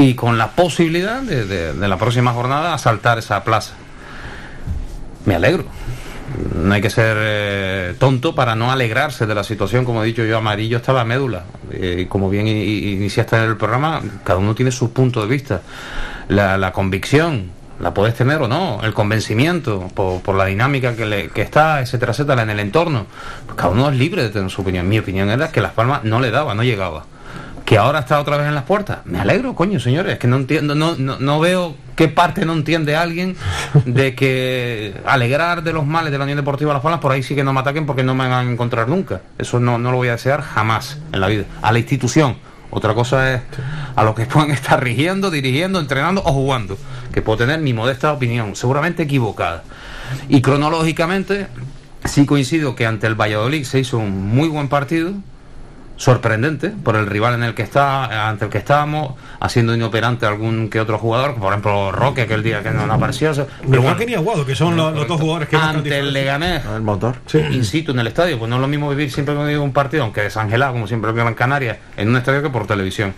[0.00, 3.74] y con la posibilidad de, de- la próxima jornada asaltar esa plaza.
[5.24, 5.64] Me alegro.
[6.54, 10.24] No hay que ser eh, tonto para no alegrarse de la situación, como he dicho
[10.24, 11.44] yo, amarillo está la médula.
[11.72, 15.62] Eh, como bien iniciaste en el programa, cada uno tiene su punto de vista.
[16.28, 21.28] La, convicción, la puedes tener o no, el convencimiento por, por la dinámica que, le-
[21.30, 23.06] que está, etcétera, etcétera, en el entorno.
[23.46, 24.86] Pues cada uno es libre de tener su opinión.
[24.88, 27.04] Mi opinión era que Las Palmas no le daba, no llegaba.
[27.68, 29.00] Que ahora está otra vez en las puertas.
[29.04, 32.54] Me alegro, coño, señores, es que no entiendo, no, no, no veo qué parte no
[32.54, 33.36] entiende alguien
[33.84, 37.34] de que alegrar de los males de la Unión Deportiva Las Palmas, por ahí sí
[37.34, 39.20] que no me ataquen porque no me van a encontrar nunca.
[39.36, 41.44] Eso no, no lo voy a desear jamás en la vida.
[41.60, 42.38] A la institución.
[42.70, 43.42] Otra cosa es
[43.94, 46.78] a los que puedan estar rigiendo, dirigiendo, entrenando o jugando,
[47.12, 49.62] que puedo tener mi modesta opinión, seguramente equivocada.
[50.30, 51.48] Y cronológicamente
[52.06, 55.12] sí coincido que ante el Valladolid se hizo un muy buen partido,
[55.98, 60.70] sorprendente por el rival en el que está, ante el que estábamos, haciendo inoperante algún
[60.70, 63.32] que otro jugador, por ejemplo Roque, aquel día que no apareció.
[63.68, 66.12] Pero bueno, ni Aguado, que son los, los dos jugadores que ante el.
[66.12, 67.16] Leganés, El motor.
[67.50, 69.72] in situ en el estadio, pues no es lo mismo vivir siempre que digo un
[69.72, 73.12] partido, aunque desangelado, como siempre lo en Canarias, en un estadio que por televisión.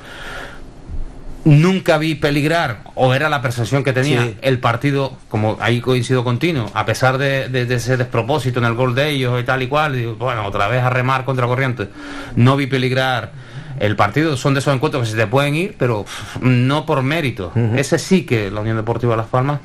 [1.45, 4.37] Nunca vi peligrar, o era la percepción que tenía Sí.
[4.43, 8.75] el partido, como ahí coincido continuo, a pesar de, de- de ese despropósito en el
[8.75, 11.89] gol de ellos y tal y cual, digo, bueno, otra vez a remar contra corriente.
[12.37, 13.33] No vi peligrar
[13.79, 16.05] el partido, son de esos encuentros que se te pueden ir, pero
[16.43, 17.53] no por mérito.
[17.75, 19.61] Ese sí que la Unión Deportiva Las Palmas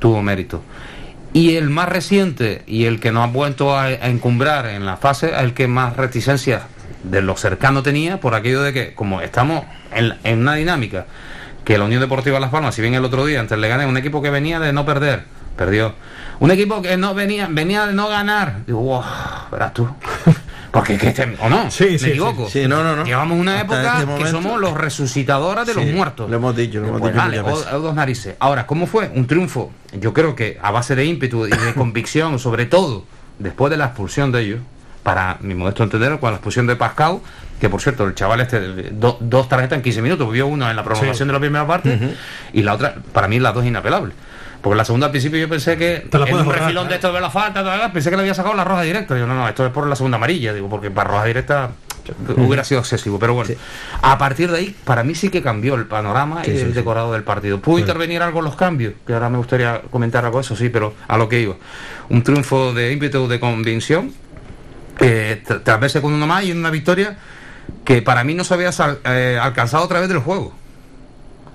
[0.00, 0.62] tuvo mérito.
[1.32, 4.96] Y el más reciente y el que nos ha vuelto a, a encumbrar en la
[4.96, 6.62] fase, el que más reticencia
[7.04, 11.06] de lo cercano tenía, por aquello de que, como estamos en, en una dinámica,
[11.64, 13.96] que la Unión Deportiva Las Palmas, si bien el otro día antes le gané, un
[13.96, 15.24] equipo que venía de no perder,
[15.56, 15.94] perdió.
[16.40, 18.64] Un equipo que no venía, venía de no ganar.
[18.66, 19.02] Digo, wow,
[19.52, 19.88] verás tú.
[20.70, 22.48] Porque que este- o no, Sí, me sí, equivoco.
[22.48, 22.66] sí.
[22.68, 23.04] No, no, no.
[23.04, 26.30] Llevamos una Hasta época este que somos los resucitadores de los muertos.
[26.30, 28.36] lo hemos dicho, lo hemos Pues dicho vale, o dos narices.
[28.38, 29.10] Ahora, ¿cómo fue?
[29.14, 33.04] Un triunfo, yo creo que a base de ímpetu y de convicción, sobre todo
[33.40, 34.60] después de la expulsión de ellos,
[35.02, 37.18] para mi modesto entender, con la expulsión de Pascal,
[37.60, 38.60] que por cierto, el chaval este,
[38.92, 41.98] do- dos tarjetas en 15 minutos, vio una en la prolongación de la primera parte
[42.52, 44.14] y la otra, para mí las dos inapelables.
[44.62, 46.88] Porque la segunda al principio yo pensé que Te la en un borrar, refilón ¿eh?
[46.90, 49.14] de esto de la falta, pensé que le había sacado la roja directa.
[49.14, 51.70] Digo, no, no, esto es por la segunda amarilla, digo, porque para roja directa
[52.36, 53.18] hubiera sido excesivo.
[53.18, 53.54] Pero bueno,
[54.02, 56.74] a partir de ahí, para mí sí que cambió el panorama Sí, y sí, el
[56.74, 57.58] decorado del partido.
[57.60, 58.92] ¿Pudo intervenir algo en los cambios?
[59.06, 61.54] Que ahora me gustaría comentar algo de eso, sí, pero a lo que iba.
[62.10, 64.12] Un triunfo de ímpetu, de convicción,
[65.00, 67.16] eh, tr- tras verse con uno más y en una victoria
[67.84, 70.52] que para mí no se había sal- eh, alcanzado a través del juego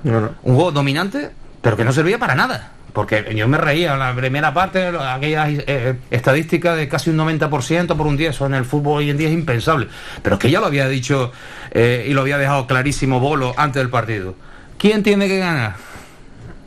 [0.04, 0.30] No, no.
[0.44, 1.32] un juego dominante,
[1.62, 2.72] pero que no servía para nada.
[2.94, 7.18] Porque yo me reía en la primera parte, lo- aquellas eh, estadísticas de casi un
[7.18, 9.90] 90% por un día, eso en el fútbol hoy en día es impensable.
[10.22, 11.32] Pero es que ya lo había dicho
[11.72, 14.36] eh, y lo había dejado clarísimo Bolo antes del partido.
[14.78, 15.76] ¿Quién tiene que ganar?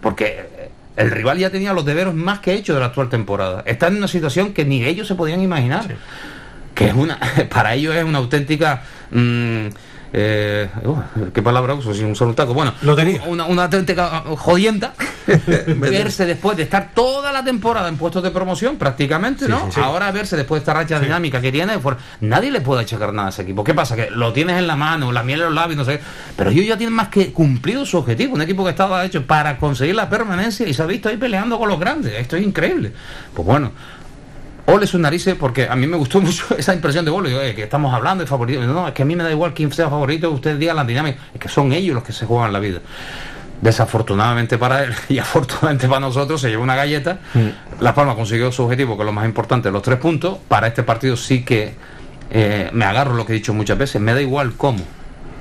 [0.02, 0.26] Porque
[0.58, 3.62] eh, el rival ya tenía los deberes más que hechos de la actual temporada.
[3.64, 5.86] Está en una situación que ni ellos se podían imaginar
[6.78, 7.18] que es una
[7.50, 9.66] para ellos es una auténtica mm,
[10.10, 10.96] eh, uh,
[11.34, 12.54] qué palabra uso sin un taco.
[12.54, 13.20] Bueno Lo tenía.
[13.26, 14.94] una, una auténtica jodienda
[15.66, 19.80] verse después de estar toda la temporada en puestos de promoción prácticamente no sí, sí.
[19.82, 23.28] ahora verse después de esta racha dinámica que tiene por- nadie le puede achacar nada
[23.28, 23.62] a ese equipo.
[23.62, 26.00] Qué pasa que lo tienes en la mano la miel en los labios no sé
[26.36, 28.34] pero ellos ya tienen más que cumplido su objetivo.
[28.34, 31.58] Un equipo que estaba hecho para conseguir la permanencia y se ha visto ahí peleando
[31.58, 32.14] con los grandes.
[32.14, 32.92] Esto es increíble.
[33.34, 33.72] Pues bueno
[34.70, 37.10] ole sus narices porque a mí me gustó mucho esa impresión de.
[37.10, 38.66] Digo, "Eh, que estamos hablando de favoritos.
[38.66, 41.18] No, es que a mí me da igual quién sea favorito, ustedes digan la dinámica.
[41.34, 42.80] Es que son ellos los que se juegan la vida.
[43.60, 47.18] Desafortunadamente para él y afortunadamente para nosotros se llevó una galleta.
[47.80, 50.38] La Palma consiguió su objetivo, que es lo más importante, los tres puntos.
[50.48, 51.74] Para este partido sí que
[52.30, 54.84] eh, me agarro lo que he dicho muchas veces, me da igual cómo.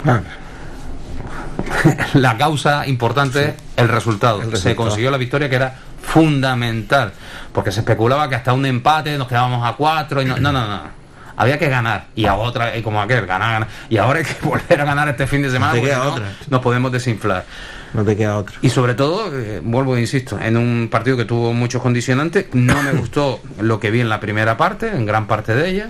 [0.05, 0.21] Ah,
[2.13, 4.37] la causa importante es el resultado.
[4.41, 4.75] El Se resultado.
[4.77, 5.75] consiguió la victoria que era
[6.07, 7.11] fundamental,
[7.51, 10.65] porque se especulaba que hasta un empate nos quedábamos a cuatro y no, no, no,
[10.65, 10.97] no.
[11.35, 13.67] Había que ganar y a otra, y como aquel, ganar, ganar.
[13.89, 16.33] Y ahora hay que volver a ganar este fin de semana, porque no, otra.
[16.49, 17.45] nos podemos desinflar.
[17.93, 18.55] no te queda otra.
[18.61, 22.81] Y sobre todo, eh, vuelvo e insisto, en un partido que tuvo muchos condicionantes, no
[22.81, 25.89] me gustó lo que vi en la primera parte, en gran parte de ella.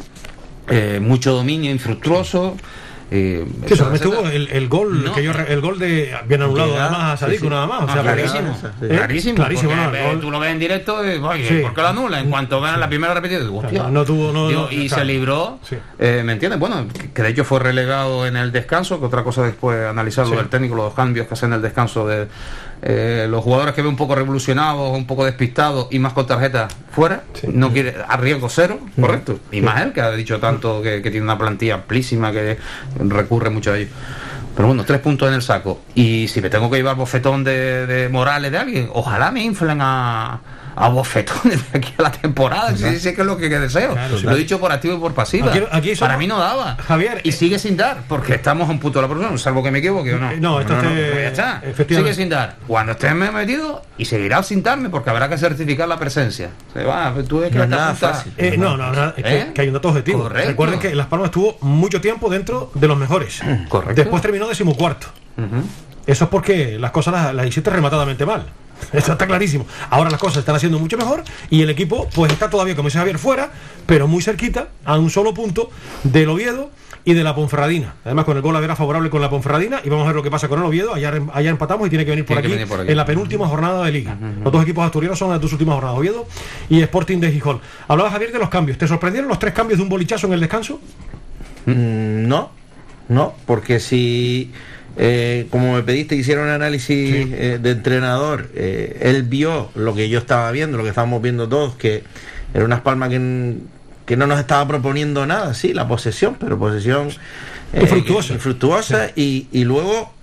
[0.68, 2.58] Eh, mucho dominio infructuoso.
[3.10, 5.14] Eh, Sí, solamente tuvo el, el gol No.
[5.14, 7.50] que yo el gol de bien anulado nada más a Sadiku sí, sí.
[7.50, 8.86] nada más o Ah, sea, clarísimo, porque- sí.
[8.86, 8.98] ¿Eh?
[8.98, 11.62] clarísimo, clarísimo porque, no, gol- tú lo ves en directo y oye.
[11.62, 12.20] ¿por qué lo anula?
[12.20, 13.84] En cuanto ven la primera repetida, hostia.
[13.90, 15.02] No tuvo- no- Digo, y claro.
[15.02, 15.60] se libró,
[16.00, 16.60] eh, ¿me entiendes?
[16.60, 20.36] Bueno, que, que de hecho fue relegado en el descanso, que otra cosa después analizarlo
[20.36, 22.28] del técnico, los cambios que hacen en el descanso de
[22.82, 26.68] eh, los jugadores que ven un poco revolucionados, un poco despistados y más con tarjeta
[26.92, 29.40] fuera, no quiere a riesgo cero, correcto.
[29.52, 32.58] Y más él que ha dicho tanto que, que tiene una plantilla amplísima que
[33.00, 33.90] recurre mucho a ello.
[34.56, 35.82] Pero bueno, tres puntos en el saco.
[35.94, 39.80] Y si me tengo que llevar bofetón de, de Morales de alguien, ojalá me inflen
[39.82, 40.40] a,
[40.80, 42.76] a bofetones de aquí a la temporada.
[42.78, 43.94] Sí, sí, que es lo que deseo.
[43.94, 45.50] Claro, lo he dicho por activo y por pasiva.
[45.52, 46.76] Aquí- aquí somos- Para mí no daba.
[46.88, 49.64] Javier, Y eh, sigue sin dar, porque estamos a un punto de la próxima, salvo
[49.64, 50.32] que me equivoque o no.
[50.38, 51.86] No, esto esté- pues ya está.
[51.88, 52.58] Sigue sin dar.
[52.68, 56.50] Cuando estés me metido y seguirá sin darme, porque habrá que certificar la presencia.
[56.74, 58.34] Se va, tú que No nada fácil.
[58.38, 59.52] Eh, no, no, no, es que, ¿Eh?
[59.54, 60.24] que hay un dato objetivo.
[60.24, 60.50] Correcto.
[60.50, 63.42] Recuerden que Las Palmas estuvo mucho tiempo dentro de los mejores.
[63.70, 63.96] Correcto.
[63.96, 65.08] Después terminó decimocuarto.
[65.38, 65.64] Ujú.
[66.06, 68.46] Eso es porque las cosas las, las hiciste rematadamente mal.
[68.94, 69.66] Eso está clarísimo.
[69.90, 73.00] Ahora las cosas están haciendo mucho mejor y el equipo pues está todavía, como dice
[73.00, 73.52] Javier, fuera,
[73.86, 75.70] pero muy cerquita, a un solo punto
[76.04, 76.70] del Oviedo
[77.06, 77.96] y de la Ponferradina.
[78.04, 80.30] Además con el gol era favorable con la Ponferradina y vamos a ver lo que
[80.32, 80.94] pasa con el Oviedo.
[80.94, 82.92] Allá, allá empatamos y tiene que venir por, Tiene que aquí, venir por aquí.
[82.92, 84.18] en la penúltima jornada de liga.
[84.44, 86.28] Los dos equipos asturianos son las dos últimas jornadas, Oviedo
[86.70, 87.62] y Sporting de Gijón.
[87.88, 88.78] Hablaba Javier de los cambios.
[88.78, 90.82] ¿Te sorprendieron los tres cambios de un bolichazo en el descanso?
[91.66, 92.52] Mm, No,
[93.10, 94.52] no, porque si,
[94.98, 100.10] eh, como me pediste, hiciera un análisis eh, de entrenador, eh, él vio lo que
[100.10, 102.04] yo estaba viendo, lo que estábamos viendo todos, que
[102.54, 103.58] era unas palmas que,
[104.06, 107.10] que no nos estaba proponiendo nada, sí, la posesión, pero posesión
[107.74, 108.34] eh, Infructuosa.
[108.34, 110.14] infructuosa y, y luego,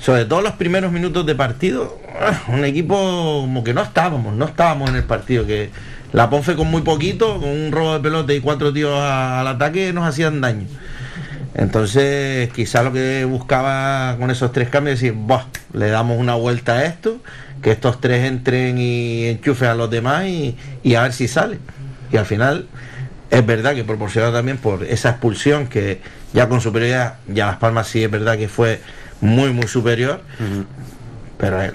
[0.00, 2.94] sobre todo los primeros minutos de partido, ah, un equipo
[3.42, 5.70] como que no estábamos, no estábamos en el partido, que
[6.12, 9.92] la Ponfe con muy poquito, con un robo de pelota y cuatro tíos al ataque
[9.92, 10.66] nos hacían daño.
[11.54, 16.34] Entonces, quizá lo que buscaba con esos tres cambios es decir, "Buah, le damos una
[16.34, 17.20] vuelta a esto,
[17.62, 21.58] que estos tres entren y enchufen a los demás y, y a ver si sale.
[22.12, 22.66] Y al final,
[23.30, 26.00] es verdad que proporcionado también por esa expulsión que
[26.32, 28.80] ya con superioridad, ya Las Palmas sí es verdad que fue
[29.20, 30.20] muy, muy superior,
[31.38, 31.74] pero él,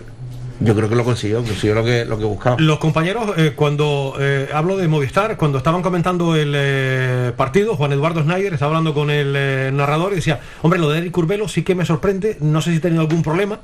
[0.60, 2.56] yo creo que lo consiguió, consiguió lo que, lo que buscaba.
[2.60, 7.92] Los compañeros, eh, cuando eh, hablo de Movistar, cuando estaban comentando el eh, partido, Juan
[7.92, 9.34] Eduardo Schneider estaba hablando con el
[9.76, 12.78] narrador y decía, hombre, lo de Eric Curbelo sí que me sorprende, no sé si
[12.78, 13.60] ha tenido algún problema.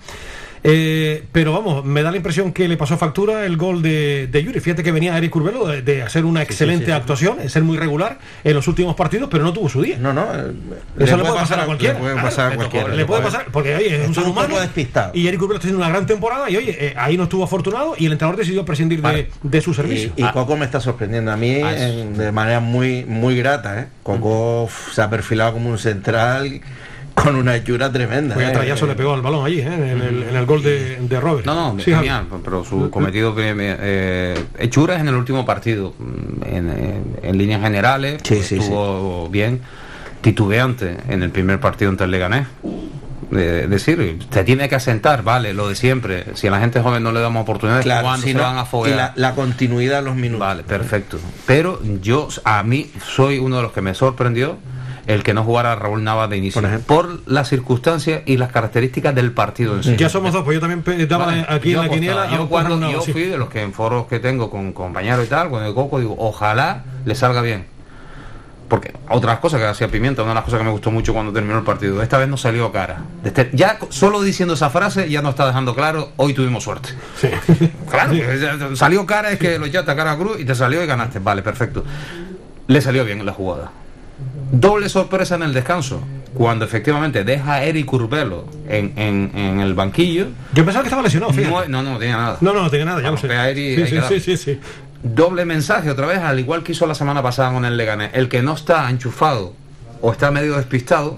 [0.63, 4.43] Eh, pero vamos, me da la impresión que le pasó factura el gol de, de
[4.43, 4.59] Yuri.
[4.59, 6.95] Fíjate que venía Eric Curbelo de, de hacer una excelente sí, sí.
[6.95, 9.97] actuación, de ser muy regular en los últimos partidos, pero no tuvo su día.
[9.97, 10.51] No, no, eh,
[10.99, 11.97] Eso le puede pasar a le cualquiera.
[11.97, 12.87] puede Claro, pasar a le cualquiera.
[12.89, 14.59] Le puede pasar, porque oye, es un ser humano.
[14.59, 15.11] despistado.
[15.15, 17.95] Y Eric Curbelo está haciendo una gran temporada y oye, eh, ahí no estuvo afortunado
[17.97, 19.27] y el entrenador decidió prescindir de, Vale.
[19.41, 20.11] de su servicio.
[20.15, 23.79] Y, y Coco me está sorprendiendo a mí Ah, en- de manera muy muy grata.
[23.81, 23.87] ¿eh?
[24.03, 26.61] Coco uf, se ha perfilado como un central
[27.13, 28.33] con una hechura tremenda.
[28.35, 28.53] Porque ¿eh?
[28.53, 29.65] Trayaso le pegó al balón allí, ¿eh?
[29.65, 31.45] en, el, en el gol de, de Robert.
[31.45, 36.43] No, no, Sí, genial, pero su cometido eh, eh, hechuras en el último partido, mm,
[36.45, 39.61] en, en- en líneas generales, Sí, pues, sí, estuvo bien,
[40.21, 42.47] titubeante en el primer partido ante el Leganés.
[43.29, 46.25] De, decir, te tiene que asentar, vale, lo de siempre.
[46.33, 48.57] Si a la gente joven no le damos oportunidades, Claro, ¿cuándo si se no- van
[48.57, 48.97] a y foguear?
[48.97, 50.39] la, la continuidad de los minutos.
[50.45, 51.17] Vale, perfecto.
[51.45, 54.57] Pero yo, a mí, soy uno de los que me sorprendió
[55.13, 56.61] el que no jugara Raúl Navas de inicio.
[56.85, 59.95] Por las circunstancias y las características del partido en sí.
[59.97, 62.29] Ya somos dos, pues yo también daba Vale, aquí en la quiniela.
[62.31, 63.11] Yo, cuando, Raúl yo sí.
[63.11, 65.99] fui de los que en foros que tengo con compañeros y tal, con el Coco,
[65.99, 67.65] digo, ojalá le salga bien.
[68.69, 71.33] Porque otras cosas que hacía Pimienta, una de las cosas que me gustó mucho cuando
[71.33, 73.01] terminó el partido, esta vez no salió cara.
[73.21, 76.89] Este- ya solo diciendo esa frase ya nos está dejando claro, hoy tuvimos suerte.
[77.19, 77.27] Sí.
[77.91, 80.81] Claro, pues, salió cara es que lo echaste a cara a cruz y te salió
[80.81, 81.19] y ganaste.
[81.19, 81.83] Vale, perfecto.
[82.67, 83.71] Le salió bien la jugada.
[84.51, 86.01] Doble sorpresa en el descanso.
[86.33, 90.27] Cuando efectivamente deja a Eric Curbelo en, en- en el banquillo.
[90.53, 91.67] Yo pensaba que estaba lesionado, fíjate.
[91.69, 92.37] No, no, no tenía nada.
[92.41, 93.27] No, no, no tenía nada, ya lo sé.
[93.53, 94.19] Sí, sí, sí, dar.
[94.21, 94.59] sí, sí.
[95.03, 98.11] Doble mensaje otra vez, al igual que hizo la semana pasada con el Leganés.
[98.13, 99.53] El que no está enchufado
[99.99, 101.17] o está medio despistado,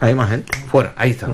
[0.00, 0.52] Hay más gente.
[0.70, 1.28] fuera, ahí está.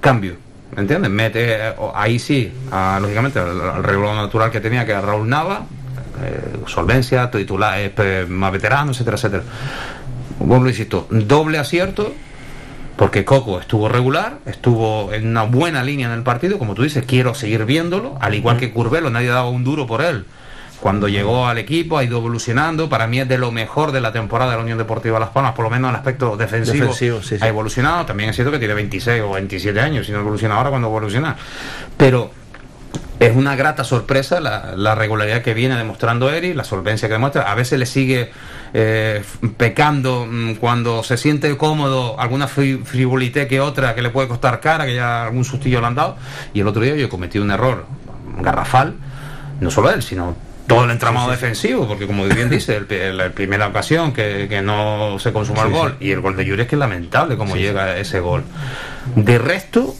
[0.00, 0.36] Cambio.
[0.74, 1.10] ¿Me entiendes?
[1.10, 5.28] Mete eh, o- ahí sí, a, lógicamente, al, regular natural que tenía, que era Raúl
[5.28, 5.64] Nava,
[6.22, 9.42] eh, solvencia, titular, eh, más veterano, etcétera, etcétera.
[10.40, 12.12] Vuelvo, insisto, doble acierto,
[12.96, 17.04] porque Coco estuvo regular, estuvo en una buena línea en el partido, como tú dices,
[17.06, 20.24] quiero seguir viéndolo, al igual que Curvelo, nadie daba un duro por él.
[20.80, 24.12] Cuando llegó al equipo ha ido evolucionando, para mí es de lo mejor de la
[24.12, 27.22] temporada de la Unión Deportiva Las Palmas, por lo menos en el aspecto defensivo, Defensivo,
[27.22, 27.44] sí, sí.
[27.44, 30.70] ha evolucionado, también es cierto que tiene 26 o 27 años, si no evoluciona ahora,
[30.70, 31.36] cuando evoluciona.
[31.98, 32.30] Pero
[33.18, 37.50] es una grata sorpresa la, la regularidad que viene demostrando Eri, la solvencia que demuestra.
[37.50, 38.30] A veces le sigue
[38.72, 39.22] eh,
[39.58, 44.60] pecando mm, cuando se siente cómodo, alguna fri- frivolité que otra que le puede costar
[44.60, 46.16] cara, que ya algún sustillo le han dado.
[46.54, 47.84] Y el otro día yo cometí un error
[48.38, 48.94] garrafal,
[49.60, 50.34] no solo él, sino
[50.66, 55.18] todo el entramado defensivo, porque como bien dice, el, la primera ocasión que, que no
[55.18, 57.98] se consuma el gol, y el gol de Yuri es que es lamentable cómo llega
[57.98, 58.44] ese gol.
[59.16, 59.96] De resto,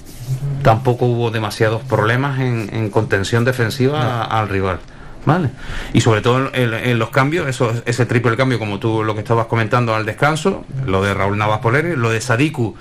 [0.63, 4.79] tampoco hubo demasiados problemas en, en contención defensiva a- al rival.
[5.27, 5.51] ¿Vale?
[5.93, 9.21] Y sobre todo en, en los cambios, eso, ese triple cambio, como tú lo que
[9.21, 12.75] estabas comentando al descanso, lo de Raúl Navas Poleri, lo de Sadiku,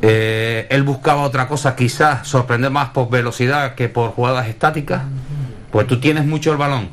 [0.00, 5.02] eh, él buscaba otra cosa, quizás sorprender más por velocidad que por jugadas estáticas.
[5.70, 6.88] pues tú tienes mucho el balón.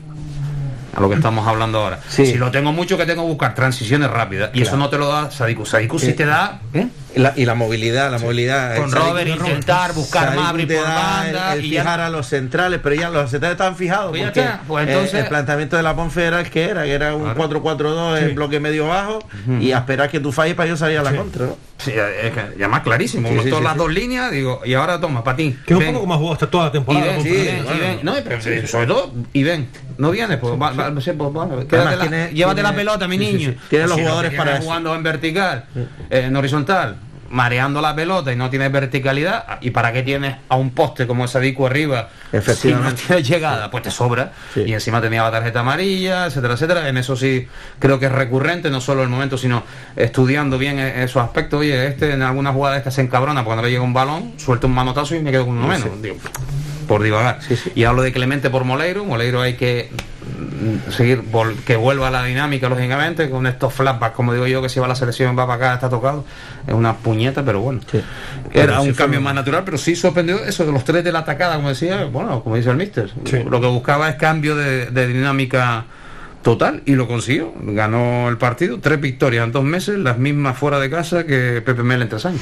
[0.93, 1.99] A lo que estamos hablando ahora.
[2.09, 2.26] Sí.
[2.26, 4.51] Si lo tengo mucho, que tengo que buscar transiciones rápidas.
[4.53, 5.66] Y eso no te lo da Sadiku.
[5.66, 6.13] Sadiku sí Sí.
[6.13, 6.59] te da.
[6.74, 6.88] ¿eh?
[7.16, 8.76] Y la, y la movilidad, la movilidad.
[8.76, 11.53] Con El Robert intentar buscar Sadiku más, abrir te por da banda.
[11.53, 14.09] El, el y ya- fijar a los centrales, pero ya los centrales estaban fijados.
[14.09, 16.84] Pues ya porque pues el- entonces- el, planteamiento de la Ponfe era el que era,
[16.84, 17.38] que era un Claro.
[17.38, 19.20] 4-4-2 en bloque medio bajo
[19.61, 21.45] y a esperar que tú falles para yo salir a la contra.
[21.47, 21.57] ¿no?
[21.78, 23.28] Sí, es que ya más clarísimo.
[23.30, 23.80] Sí, sí, todas sí, las sí.
[23.80, 25.55] dos líneas, digo, y ahora toma, para ti.
[25.66, 27.05] Que es un poco como ha jugado hasta toda la Y temporada.
[27.05, 27.80] ven, y ven, y bueno.
[27.80, 27.99] ven.
[28.03, 29.68] No, pero sí, sobre todo, y ven.
[29.97, 32.76] No vienes, pues, va, va, sí, pues, va, quédate Además, la- tiene- llévate tiene- la
[32.76, 33.49] pelota, mi sí, sí, niño.
[33.51, 33.57] sí.
[33.70, 35.66] Tiene los jugadores para jugando en vertical,
[36.09, 36.97] eh, en horizontal,
[37.30, 39.57] mareando la pelota y no tienes verticalidad.
[39.61, 42.09] ¿Y para qué tienes a un poste como ese Dico arriba?
[42.55, 44.32] Si no tienes llegada, pues te sobra.
[44.53, 44.61] Sí.
[44.61, 46.89] Y encima tenía la tarjeta amarilla, etcétera, etcétera.
[46.89, 47.47] En eso sí
[47.80, 49.63] creo que es recurrente, no solo el momento, sino
[49.95, 51.61] estudiando bien e- esos aspectos.
[51.61, 54.67] Oye, este en alguna jugada esta se encabrona porque no le llega un balón, suelta
[54.67, 56.01] un manotazo y me quedo con uno menos.
[56.01, 56.17] Digo,
[56.88, 57.39] por divagar.
[57.41, 57.57] Sí.
[57.76, 59.05] Y hablo de Clemente por Moleiro.
[59.05, 59.89] Moleiro hay que
[60.89, 64.80] seguir, vol- que vuelva la dinámica, lógicamente, con estos flashbacks, como digo yo, que si
[64.80, 66.26] va a la selección, va para acá, está tocado.
[66.67, 67.82] Es una puñeta, pero bueno.
[67.91, 68.01] Sí.
[68.53, 71.19] Era un sí cambio más natural, pero sí sorprendió eso de los tres de la
[71.19, 73.11] atacada, como decía, bueno, como dice el mister.
[73.26, 73.39] Sí.
[73.49, 75.86] Lo que buscaba es cambio de, de dinámica
[76.41, 77.53] total y lo consiguió.
[77.61, 81.84] Ganó el partido, tres victorias en dos meses, las mismas fuera de casa que Pepe
[81.84, 82.41] Mel en tres años.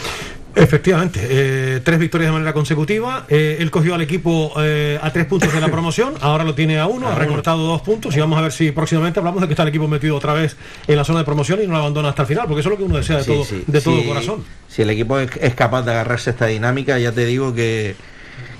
[0.55, 3.25] Efectivamente, eh, tres victorias de manera consecutiva.
[3.27, 6.79] Eh, él cogió al equipo eh, a tres puntos de la promoción, ahora lo tiene
[6.79, 9.53] a uno, ha recortado dos puntos y vamos a ver si próximamente hablamos de que
[9.53, 10.55] está el equipo metido otra vez
[10.87, 12.73] en la zona de promoción y no lo abandona hasta el final, porque eso es
[12.73, 13.63] lo que uno desea de Sí, todo, sí.
[13.65, 14.43] de todo Sí, corazón.
[14.67, 17.95] Si el equipo es, capaz de agarrarse a esta dinámica, ya te digo que,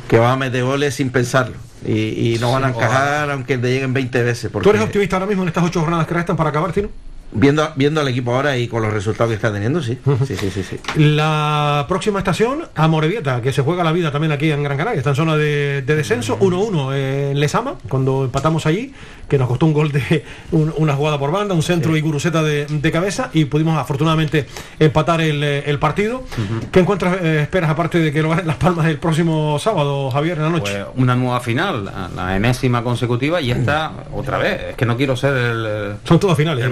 [0.07, 1.55] que va a meter goles sin pensarlo.
[1.85, 4.49] Y, y no van a encajar aunque te lleguen 20 veces.
[4.51, 6.89] Porque ¿Tú eres optimista ahora mismo en estas ocho jornadas que restan para acabar, Tino?
[7.33, 9.97] Viendo, viendo al equipo ahora y con los resultados que está teniendo, sí.
[10.27, 10.77] Sí, sí, sí, sí.
[10.95, 14.97] La próxima estación, a Morevieta, que se juega la vida también aquí en Gran Canaria,
[14.97, 16.95] está en zona de, de descenso, 1-1
[17.31, 18.93] en Lesama, cuando empatamos allí,
[19.27, 22.43] que nos costó un gol de un- una jugada por banda, un centro y guruseta
[22.43, 24.45] de, de cabeza, y pudimos afortunadamente
[24.79, 26.23] empatar el, eh, el partido.
[26.71, 30.37] ¿Qué encuentras, eh, esperas, aparte de que lo ganen Las Palmas el próximo sábado, Javier,
[30.37, 30.73] en la noche?
[30.85, 34.61] Pues una nueva final, la, la enésima consecutiva, y esta otra vez.
[34.71, 35.95] Es que no quiero ser el.
[36.03, 36.63] Son todas finales.
[36.65, 36.71] el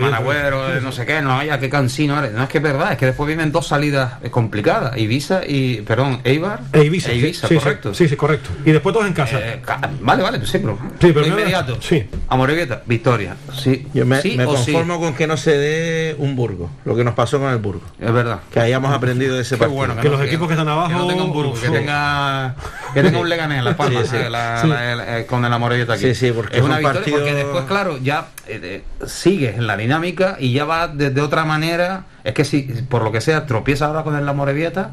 [0.70, 2.34] el no sé qué, no, ya qué cansino eres.
[2.34, 4.98] No es que es verdad, es que después vienen dos salidas complicadas.
[4.98, 6.62] Ibiza y, perdón, Eibar.
[6.74, 7.94] E Ibiza, E Ibiza, sí, correcto.
[7.94, 8.50] Sí, sí, correcto.
[8.66, 9.40] Y después todos en casa.
[9.40, 9.62] Eh,
[10.02, 11.78] vale, vale, sí, pero, Sí, pero inmediato.
[11.82, 12.08] sí.
[12.28, 13.36] Amorebieta, victoria.
[13.54, 14.72] Sí, Yo me, sí me o sí.
[14.74, 17.82] conformo con que no se dé un Burgo, lo que nos pasó con el Burgo.
[18.00, 18.40] Es verdad.
[18.52, 19.76] Que hayamos aprendido de ese Qué partido.
[19.78, 22.56] bueno Que los equipos que están abajo, Que no tenga un Burgos, que tenga,
[22.94, 24.16] que tenga un Leganés en la palma Sí, sí.
[24.18, 24.68] eh, la- Sí.
[24.68, 26.04] la- el- eh, con el Amorebieta aquí.
[26.14, 29.68] Sí, sí, porque es una son victoria porque después, claro, ya eh, eh, sigues en
[29.68, 32.06] la dinámica y ya va de, de otra manera.
[32.24, 34.92] Es que si por lo que sea tropieza ahora con el Amorebieta,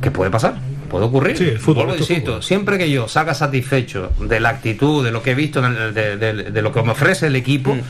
[0.00, 0.54] ¿qué puede pasar?
[0.90, 1.36] Puede ocurrir.
[1.36, 2.42] Sí, el fútbol, insisto, fútbol.
[2.42, 6.72] siempre que yo salga satisfecho de la actitud, de lo que he visto, de lo
[6.72, 7.80] que me ofrece el equipo, Mm.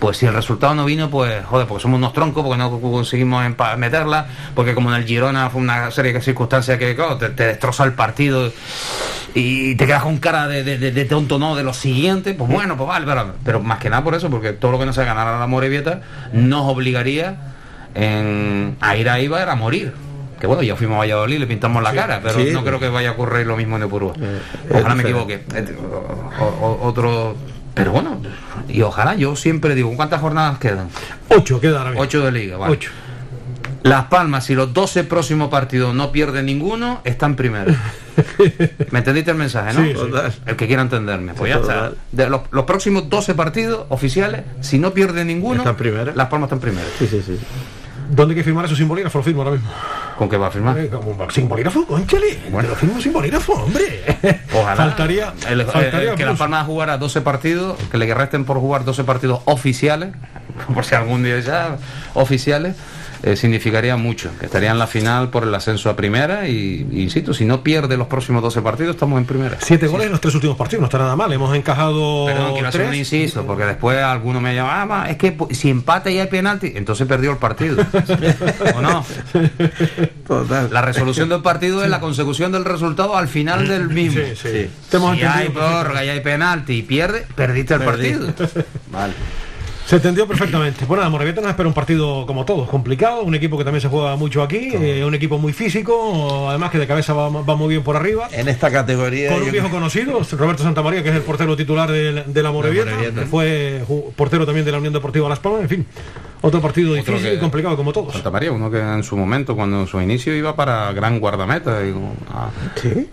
[0.00, 3.44] Pues si el resultado no vino, pues joder, porque somos unos troncos, porque no conseguimos
[3.76, 7.44] meterla, porque como en el Girona fue una serie de circunstancias que claro, te, te
[7.46, 8.50] destroza el partido
[9.34, 12.50] y te quedas con cara de, de- de- de tonto no de lo siguiente, pues
[12.50, 14.92] bueno, pues vale, pero, pero más que nada por eso, porque todo lo que no
[14.92, 16.00] se ganara la Morevieta
[16.32, 17.36] nos obligaría
[17.94, 19.92] en- a ir a Ibar a morir.
[20.40, 22.48] Que bueno, ya fuimos a Valladolid, le pintamos la cara, pero sí.
[22.50, 24.14] no creo que vaya a ocurrir lo mismo en Epurúa.
[24.14, 25.34] es Ojalá me diferente.
[25.34, 25.44] equivoque.
[25.54, 25.76] Eh,
[26.40, 27.36] o- o- otro.
[27.74, 28.20] Pero bueno,
[28.68, 30.88] y ojalá yo siempre digo, ¿cuántas jornadas quedan?
[31.28, 32.02] Ocho queda ahora mismo.
[32.02, 32.72] Ocho de liga, vale.
[32.72, 32.90] Ocho.
[33.82, 37.72] Las Palmas, si los 12 próximos partidos no pierden ninguno, están primero.
[38.90, 39.82] ¿Me entendiste el mensaje, no?
[39.82, 39.94] Sí.
[40.44, 41.32] El que quiera entenderme.
[41.32, 41.92] Pues ya está.
[42.12, 46.12] De los, los próximos 12 partidos oficiales, si no pierden ninguno, Están primero.
[46.14, 46.86] Las Palmas están primero.
[46.98, 47.38] Sí, sí, sí.
[48.10, 49.18] ¿Dónde hay que firmar eso sin bolígrafo?
[49.18, 49.70] Lo firmo ahora mismo.
[50.20, 50.76] ¿Con qué va a firmar?
[50.78, 50.90] Eh,
[51.30, 52.38] Sin bolígrafo, conchale.
[52.50, 52.68] Bueno.
[52.68, 54.02] Lo firmo sin bolígrafo, hombre.
[54.52, 54.76] Ojalá.
[54.76, 56.38] Faltaría, El- el- faltaría que Las plus.
[56.40, 60.10] Palmas jugara 12 partidos, que le resten por jugar 12 partidos oficiales,
[60.74, 61.78] por si algún día ya
[62.12, 62.76] oficiales,
[63.22, 64.30] eh, significaría mucho.
[64.38, 67.62] Que estaría en la final por el ascenso a primera y, y, insisto, si no
[67.62, 69.56] pierde los próximos 12 partidos, estamos en primera.
[69.60, 71.32] Siete goles en los tres últimos partidos, no está nada mal.
[71.32, 72.98] Hemos encajado Perdón, quiero hacer un tres.
[73.00, 77.06] inciso, porque después alguno me llama, ah, es que si empate y hay penalti, entonces
[77.06, 77.84] perdió el partido.
[78.74, 79.04] ¿O no?
[80.26, 80.68] Total.
[80.72, 84.22] La resolución del partido es la consecución del resultado al final del mismo.
[84.34, 88.10] Sí, Si hay prórroga y hay penalti y pierde, perdiste el Perdí.
[88.12, 88.34] partido.
[88.90, 89.12] Vale.
[89.90, 90.84] Se entendió perfectamente.
[90.84, 93.88] Bueno, la Morevieta nos espera un partido como todos, complicado, un equipo que también se
[93.88, 97.70] juega mucho aquí, eh, un equipo muy físico, además que de cabeza va, va muy
[97.70, 98.28] bien por arriba.
[98.30, 99.32] En esta categoría.
[99.32, 102.92] Con un viejo conocido, Roberto Santamaría, que es el portero titular de, de la Morevieta,
[102.98, 103.82] que fue
[104.14, 105.86] portero también de la Unión Deportiva Las Palmas, en fin.
[106.42, 108.14] Otro partido Otro difícil que- y complicado como todos.
[108.14, 111.80] Santa María, uno que en su momento, cuando en su inicio iba para gran guardameta,
[111.80, 112.48] digo, ah,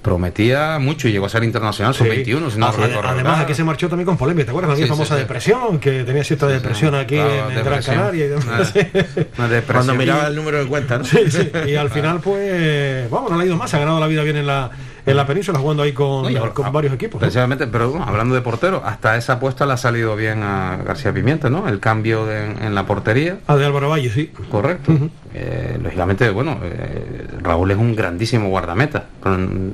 [0.02, 2.04] prometía mucho y llegó a ser internacional Sí.
[2.04, 4.72] sub-21, si no Ade- recuerdo Además, aquí se marchó también con polémica, ¿te acuerdas?
[4.72, 5.22] Aquella Sí, sí, famosa sí.
[5.22, 7.84] depresión, que tenía cierta depresión aquí Claro, en, en Gran.
[7.84, 8.74] Canaria y demás.
[9.38, 9.64] Una depresión.
[9.68, 11.04] Cuando miraba el número de cuenta, ¿no?
[11.04, 11.50] Sí, sí.
[11.68, 13.74] Y al final, pues, vamos, no le ha ido más.
[13.74, 14.70] Ha ganado la vida bien en la,
[15.08, 17.16] en la península, jugando ahí con, con varios equipos.
[17.16, 17.20] ¿no?
[17.22, 21.14] Precisamente, pero bueno, hablando de portero, hasta esa apuesta le ha salido bien a García
[21.14, 21.68] Pimienta, ¿no?
[21.68, 23.40] El cambio de- en la portería.
[23.48, 24.32] Ah, de Álvaro Valle, sí.
[24.52, 24.92] Correcto.
[25.34, 29.06] Eh, lógicamente, bueno, eh, Raúl es un grandísimo guardameta.
[29.22, 29.74] con-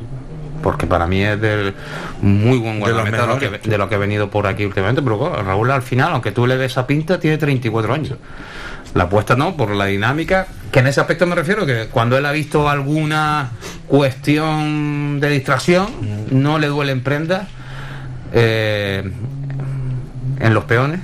[0.61, 1.73] Porque para mí es del
[2.21, 5.01] muy buen De guardameta de lo, que, de lo que ha venido por aquí últimamente.
[5.01, 8.17] Pero bueno, Raúl al final, aunque tú le ves esa pinta, tiene 34 años.
[8.93, 12.25] La apuesta no, por la dinámica, que en ese aspecto me refiero, que cuando él
[12.25, 13.51] ha visto alguna
[13.87, 15.87] cuestión de distracción,
[16.31, 17.47] no le duele en prenda
[18.33, 19.11] eh,
[20.39, 20.99] en los peones,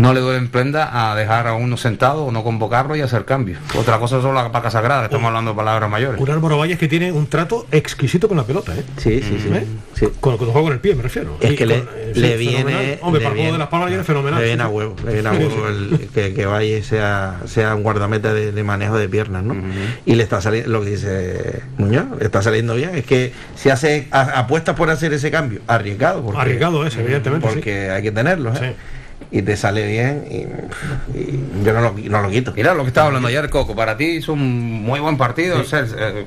[0.00, 3.24] no le duele en prenda a dejar a uno sentado o no convocarlo y hacer
[3.24, 3.58] cambios.
[3.76, 6.20] Otra cosa son las vacas sagradas, estamos hablando de palabras mayores.
[6.20, 8.84] Un Álvaro Valles que tiene un trato exquisito con la pelota, ¿eh?
[8.96, 9.48] Sí, sí, sí.
[9.52, 9.66] ¿Eh?
[9.94, 10.06] sí.
[10.20, 11.36] Con, con el juego con el pie, me refiero.
[11.40, 12.38] Es Y que con- le, eh, sí, le fenomenal.
[12.38, 12.98] viene.
[13.02, 14.40] Hombre, le para el juego de las palmas viene fenomenal.
[14.40, 17.82] Le viene a huevo, le viene a huevo el- que, que Valle sea, sea un
[17.82, 19.54] guardameta de, de manejo de piernas, ¿no?
[20.06, 22.94] Y le está saliendo, lo que dice Muñoz, le está saliendo bien.
[22.94, 26.22] Es que si hace apuestas por hacer ese cambio, arriesgado.
[26.22, 27.54] Porque, Arriesgado es, evidentemente, sí.
[27.54, 28.74] Porque hay que tenerlo, ¿eh?
[29.32, 32.52] Y te sale bien y, y yo no lo, no lo quito.
[32.54, 33.76] Mira lo que estaba hablando ayer, Coco.
[33.76, 36.26] Para ti hizo un muy buen partido, o sea, eh,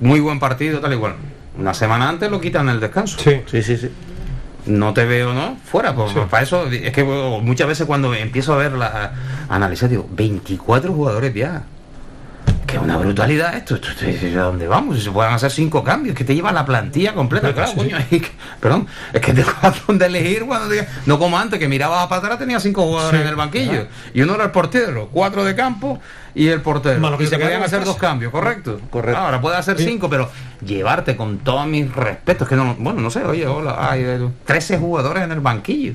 [0.00, 1.14] muy buen partido, tal y cual.
[1.58, 3.18] Una semana antes lo quitan el descanso.
[3.18, 3.40] Sí.
[3.46, 3.90] Sí, sí, sí.
[4.66, 5.56] No te veo, ¿no?
[5.64, 9.12] Fuera, pues, para eso es que muchas veces cuando empiezo a ver la
[9.48, 11.64] a analizar digo, 24 jugadores ya.
[12.74, 14.96] Que es una brutalidad esto, esto, esto- esto- ¿a dónde vamos?
[14.98, 17.76] Si se pueden hacer cinco cambios, que te lleva la plantilla completa, claro, Sí.
[17.76, 19.44] coño, es que- perdón, es que te
[19.86, 23.22] donde elegir cuando te- no como antes, que mirabas para atrás, tenía cinco jugadores Sí.
[23.22, 26.00] en el banquillo, y uno era el portero, cuatro de campo
[26.34, 26.98] y el portero.
[26.98, 28.80] Más lo que y se pagan hacer dos cambios, correcto.
[28.90, 29.20] Correcto.
[29.20, 29.84] Ahora puede hacer Sí.
[29.84, 30.28] cinco, pero
[30.66, 34.78] llevarte con todos mis respetos, que no, bueno, no sé, oye, hola, hay eh, 13
[34.78, 35.92] jugadores en el banquillo.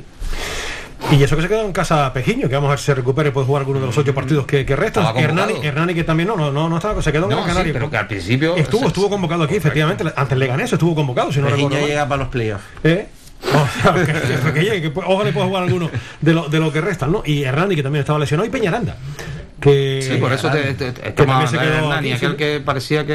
[1.12, 3.30] Y eso que se quedó en casa Pejiño, que vamos a ver si se recupera
[3.30, 5.06] y puede jugar alguno de los ocho partidos que, que restan.
[5.18, 7.52] Hernani, Hernani que también no, no, no, no estaba, se quedó en No, Gran sí,
[7.54, 7.74] Canaria.
[7.74, 10.04] pero que al principio Estuvo, estuvo convocado aquí, efectivamente.
[10.16, 12.64] Antes le gané, estuvo convocado, si no Pejiño recuerdo llega para los playoffs.
[12.84, 13.08] ¿Eh?
[13.42, 15.90] O sea, que, que- que llegue, que ojalá pueda jugar alguno
[16.20, 17.24] de lo, de lo que restan, ¿no?
[17.26, 18.98] Y Hernani, que también estaba lesionado, y Peñaranda.
[19.60, 22.32] Que, Sí, por eso te, te- te- que también se de quedó Hernani, aquí, aquel
[22.32, 22.38] sí.
[22.38, 23.08] que parecía que,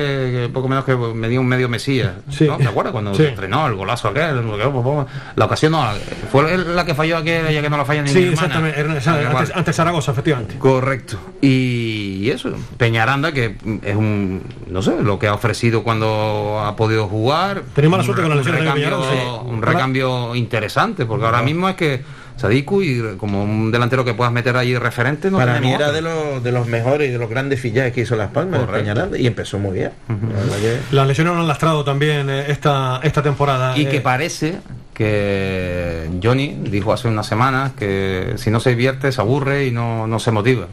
[0.42, 2.12] que poco menos que me dio un medio mesías.
[2.30, 2.46] Sí.
[2.46, 2.58] ¿no?
[2.58, 3.22] ¿Te acuerdas cuando Sí.
[3.22, 4.42] se estrenó el golazo aquel?
[4.42, 5.84] Que- pues, La ocasión no,
[6.30, 8.32] fue la que falló aquella ya que no la falla ni Sí, hermana.
[8.34, 8.80] exactamente.
[8.80, 10.58] Hernani, Ah, antes, antes Zaragoza, efectivamente.
[10.58, 11.18] Correcto.
[11.40, 17.08] Y eso, Peñaranda, que es un, no sé, lo que ha ofrecido cuando ha podido
[17.08, 17.62] jugar.
[17.76, 19.48] Mala Un suerte con la lesión de recambio, Peñaranda, sí.
[19.48, 22.02] un recambio interesante, porque ahora mismo es que
[22.36, 26.02] Sadiku y como un delantero que puedas meter ahí referente, no Para mí era de
[26.02, 28.62] los, de los mejores y de los grandes fichajes que hizo Las Palmas.
[28.68, 29.92] Peñaranda, y empezó muy bien.
[30.08, 33.78] La verdad que- Las lesiones lo han lastrado también eh, esta, esta temporada.
[33.78, 34.56] Y eh, que parece
[34.92, 40.06] que Johnny dijo hace unas semanas que si no se divierte se aburre y no,
[40.06, 40.66] no se motiva.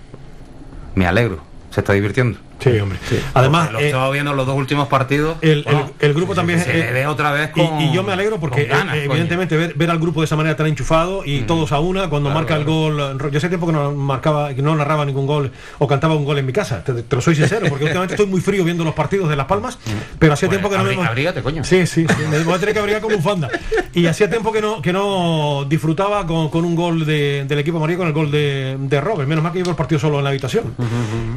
[0.95, 1.39] Me alegro,
[1.69, 2.39] se está divirtiendo.
[2.61, 2.99] Sí, hombre.
[3.33, 5.37] Además, Porque lo eh, estaba viendo los dos últimos partidos.
[5.41, 8.03] el, bueno, el- el grupo también se eh, ve otra vez y- con y, yo
[8.03, 11.23] me alegro porque ganas, eh, evidentemente ver, ver al grupo de esa manera tan enchufado
[11.25, 14.53] y todos a una cuando Claro, marca el gol yo hace tiempo que no marcaba
[14.53, 17.21] que no narraba ningún gol o cantaba un gol en mi casa te, te lo
[17.21, 19.79] soy sincero porque últimamente estoy muy frío viendo los partidos de las Palmas
[20.19, 21.63] pero hacía Pues, tiempo que no abrí- me abrígate, coño.
[21.63, 23.49] sí sí, sí me voy a tener que abrigar como bufanda
[23.93, 27.77] y hacía tiempo que no que no disfrutaba con, con un gol de- del equipo
[27.77, 29.27] amarillo con el gol de, de Robert.
[29.27, 30.75] Menos mal que llevo el partido solo en la habitación.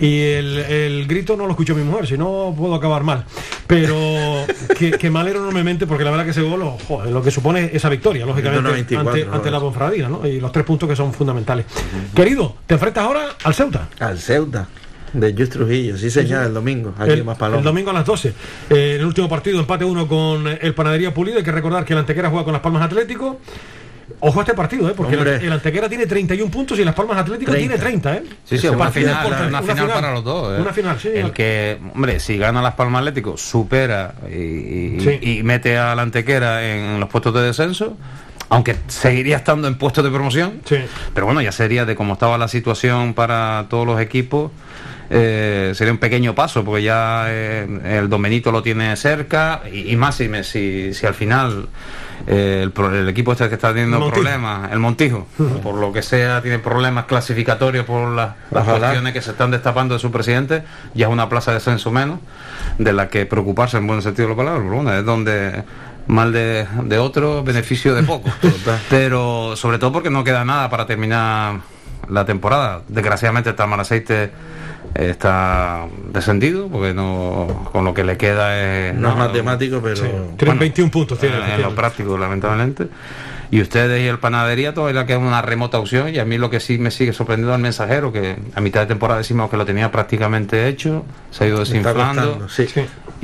[0.00, 3.24] Y el, el grito no lo escuchó mi mujer si no puedo acabar mal
[3.66, 3.96] pero
[4.78, 7.30] que, que me alegro enormemente porque la verdad que ese gol oh, joder, lo que
[7.30, 10.26] supone esa victoria lógicamente 94, ante, ante la Bonfradina ¿no?
[10.26, 11.66] y los tres puntos que son fundamentales
[12.14, 14.68] querido te enfrentas ahora al Ceuta Al Ceuta,
[15.14, 18.28] de Just Trujillo, sí señor, el domingo, aquí el, Más el domingo a las 12.
[18.28, 18.32] Eh,
[18.70, 21.38] en el último partido, empate uno con el Panadería Pulido.
[21.38, 23.40] Hay que recordar que el Antequera juega con las Palmas Atlético.
[24.20, 24.94] Ojo a este partido, ¿eh?
[24.96, 25.36] porque el, Hombre.
[25.46, 27.74] el Antequera tiene 31 puntos y las Palmas Atlético 30.
[27.76, 28.14] tiene 30.
[28.16, 28.22] ¿eh?
[28.44, 30.58] Sí, sí, una final, importante, una final para los dos.
[30.58, 30.62] ¿eh?
[30.62, 31.08] Una final, sí.
[31.14, 35.18] El que, hombre, si gana Las Palmas Atlético, supera y, y- Sí.
[35.20, 37.96] y mete a la Antequera en los puestos de descenso,
[38.48, 40.60] aunque seguiría estando en puestos de promoción.
[40.64, 40.76] Sí.
[41.12, 44.50] Pero bueno, ya sería de cómo estaba la situación para todos los equipos.
[45.10, 47.66] eh, sería un pequeño paso porque ya eh,
[47.98, 51.68] el Don Benito lo tiene cerca y, y más si, me- si, si al final
[52.26, 54.22] eh, el, pro- el equipo este que está teniendo Montijo.
[54.22, 55.26] problemas, el Montijo,
[55.62, 59.94] por lo que sea, tiene problemas clasificatorios por las, las cuestiones que se están destapando
[59.94, 60.62] de su presidente,
[60.94, 62.18] ya es una plaza de descenso menos,
[62.78, 65.62] de la que preocuparse en buen sentido de la palabra, bueno, es donde
[66.06, 68.30] mal de, de otro, beneficio de poco.
[68.90, 71.60] Pero sobre todo porque no queda nada para terminar
[72.08, 72.82] la temporada.
[72.88, 74.30] Desgraciadamente el Tamaraceite
[74.94, 78.94] está descendido, porque no con lo que le queda es...
[78.94, 80.00] No es matemático, pero...
[80.02, 81.18] Tienen Bueno, 21 puntos.
[81.18, 82.88] Tienen, en, en lo práctico, lamentablemente.
[83.50, 86.14] Y ustedes y el Panadería todavía queda una remota opción.
[86.14, 88.86] Y a mí lo que sí me sigue sorprendiendo al mensajero, que a mitad de
[88.86, 92.66] temporada decimos que lo tenía prácticamente hecho, se ha ido Está desinflando sí.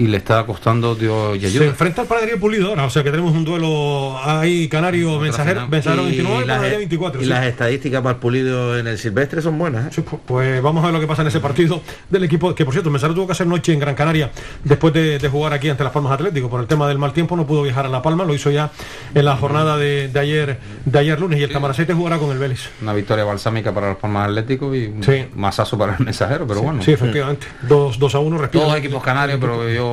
[0.00, 3.10] Y le está costando Dios y Se enfrenta al Panadería Pulido ahora, o sea que
[3.10, 7.20] tenemos un duelo ahí canario mensajero, mensajero 29 y las, 24.
[7.20, 7.28] y sí.
[7.30, 9.86] las estadísticas para el pulido en el silvestre son buenas.
[9.86, 9.90] ¿eh?
[9.92, 12.64] Sí, pu- Pues vamos a ver lo que pasa en ese partido del equipo, que
[12.64, 14.30] por cierto, Mensaro tuvo que hacer noche en Gran Canaria
[14.64, 16.48] después de, de jugar aquí ante las Palmas Atlético.
[16.48, 18.70] Por el tema del mal tiempo no pudo viajar a La Palma, lo hizo ya
[19.14, 22.38] en la jornada de, de ayer de ayer lunes y el Tamaracete jugará con el
[22.38, 22.70] Vélez.
[22.80, 25.26] Una victoria balsámica para los Palmas Atléticos y un Sí.
[25.34, 26.82] masazo para el mensajero, pero bueno.
[26.82, 27.46] Sí, efectivamente.
[27.68, 28.64] 2 dos a 1 respira.
[28.64, 29.89] Todos equipos canarios, pero yo,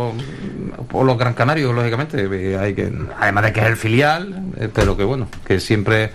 [0.90, 4.70] por los gran canarios, lógicamente, eh, hay que, además de que es el filial, eh,
[4.74, 6.12] pero que bueno, que siempre,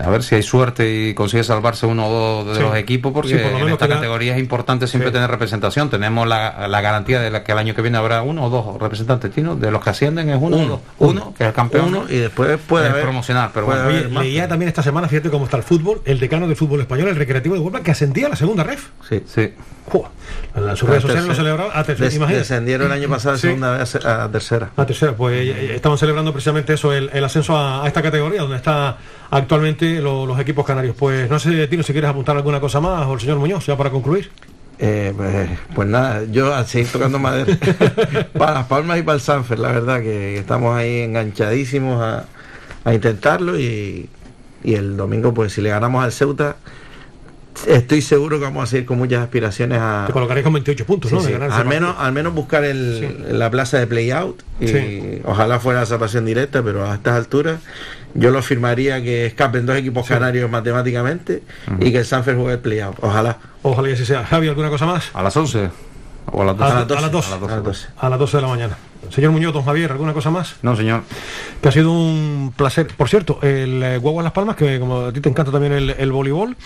[0.00, 2.12] a ver si hay suerte y consigue salvarse uno o
[2.44, 2.60] dos de Sí.
[2.60, 5.14] los equipos, porque Sí, por lo en esta queda- categoría es importante siempre Sí.
[5.14, 5.90] tener representación.
[5.90, 8.80] Tenemos la, la garantía de la que el año que viene habrá uno o dos
[8.80, 10.80] representantes chinos, de los que ascienden es uno, o Uno, dos.
[11.10, 11.86] uno, que es el campeón.
[11.86, 13.90] Uno y después puede haber promocional, pero puede bueno.
[13.90, 14.24] Oye, haber más.
[14.24, 17.16] leía también esta semana, fíjate cómo está el fútbol, el decano de fútbol español, el
[17.16, 18.88] recreativo de Huelva, que ascendía a la segunda ref.
[19.08, 19.22] Sí.
[19.26, 19.52] Sí.
[20.56, 23.46] En sus redes sociales lo celebraba a tercera, Des- descendieron el año pasado de Sí.
[23.48, 24.70] segunda vez a tercera.
[24.76, 28.00] A tercera, pues eh, eh, estamos celebrando precisamente eso, el, el ascenso a, a esta
[28.00, 28.96] categoría, donde está
[29.30, 30.94] actualmente lo- los equipos canarios.
[30.98, 33.76] Pues no sé, Tino, si quieres apuntar alguna cosa más, o el señor Muñoz, ya
[33.76, 34.30] para concluir.
[34.78, 37.56] Eh, pues, pues nada, yo a seguir tocando madera
[38.36, 42.24] para las Palmas y para el Sanfer, la verdad que estamos ahí enganchadísimos a,
[42.84, 44.08] a intentarlo y,
[44.64, 46.56] y el domingo pues si le ganamos al Ceuta
[47.68, 51.08] estoy seguro que vamos a seguir con muchas aspiraciones a Te colocaréis con 28 puntos,
[51.08, 51.22] sí, ¿no?
[51.22, 52.98] Sí, al menos al menos buscar el,
[53.28, 53.32] Sí.
[53.32, 55.20] la plaza de play out y Sí.
[55.24, 57.60] ojalá fuera la salvación directa pero a estas alturas
[58.14, 61.42] yo lo firmaría que escapen dos equipos canarios matemáticamente
[61.80, 64.24] y que el Sanfer juegue el play out ojalá Ojalá y así sea.
[64.26, 65.10] Javi, ¿alguna cosa más?
[65.14, 65.70] A las 11
[66.26, 66.70] o a las 12.
[66.70, 66.96] A, a las 2.
[66.96, 67.86] a las 12.
[67.96, 68.76] A las 12 de la mañana.
[69.10, 70.56] Señor Muñoz, don Javier, ¿alguna cosa más?
[70.62, 71.02] No, señor.
[71.62, 72.86] Que ha sido un placer.
[72.96, 75.90] Por cierto, el eh, Guagua Las Palmas, que como a ti te encanta también el,
[75.90, 76.56] el voleibol,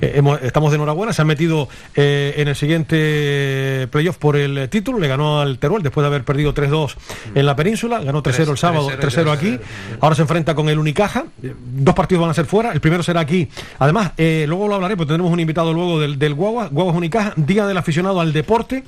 [0.00, 1.12] eh, hemos- estamos de enhorabuena.
[1.12, 4.98] Se han metido eh, en el siguiente playoff por el eh, título.
[4.98, 6.94] Le ganó al Teruel después de haber perdido 3-2
[7.34, 8.00] en la península.
[8.00, 9.58] Ganó 3-0 el sábado, 3-0 y 3-0 aquí.
[10.00, 11.24] Ahora se enfrenta con el Unicaja.
[11.40, 12.72] Dos partidos van a ser fuera.
[12.72, 13.48] El primero será aquí.
[13.78, 16.68] Además, eh, luego lo hablaré, porque tendremos un invitado luego del, del Guagua.
[16.68, 18.84] Guaguas Unicaja, Día del Aficionado al Deporte.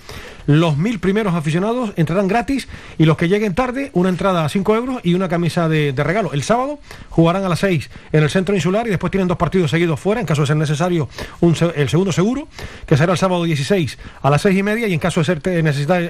[0.47, 2.69] Los mil primeros aficionados entrarán gratis
[2.99, 6.05] y los que lleguen tarde, una entrada a 5 euros y una camisa de, de
[6.05, 6.33] regalo.
[6.33, 6.79] El sábado
[7.09, 10.21] jugarán a las 6 en el centro insular y después tienen dos partidos seguidos fuera,
[10.21, 11.09] en caso de ser necesario
[11.41, 12.49] un el segundo seguro,
[12.87, 15.65] que será el sábado 16 a las 6 y media y en caso de ser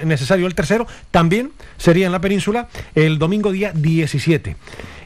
[0.05, 4.57] necesario el tercero, también sería en la península el domingo día 17.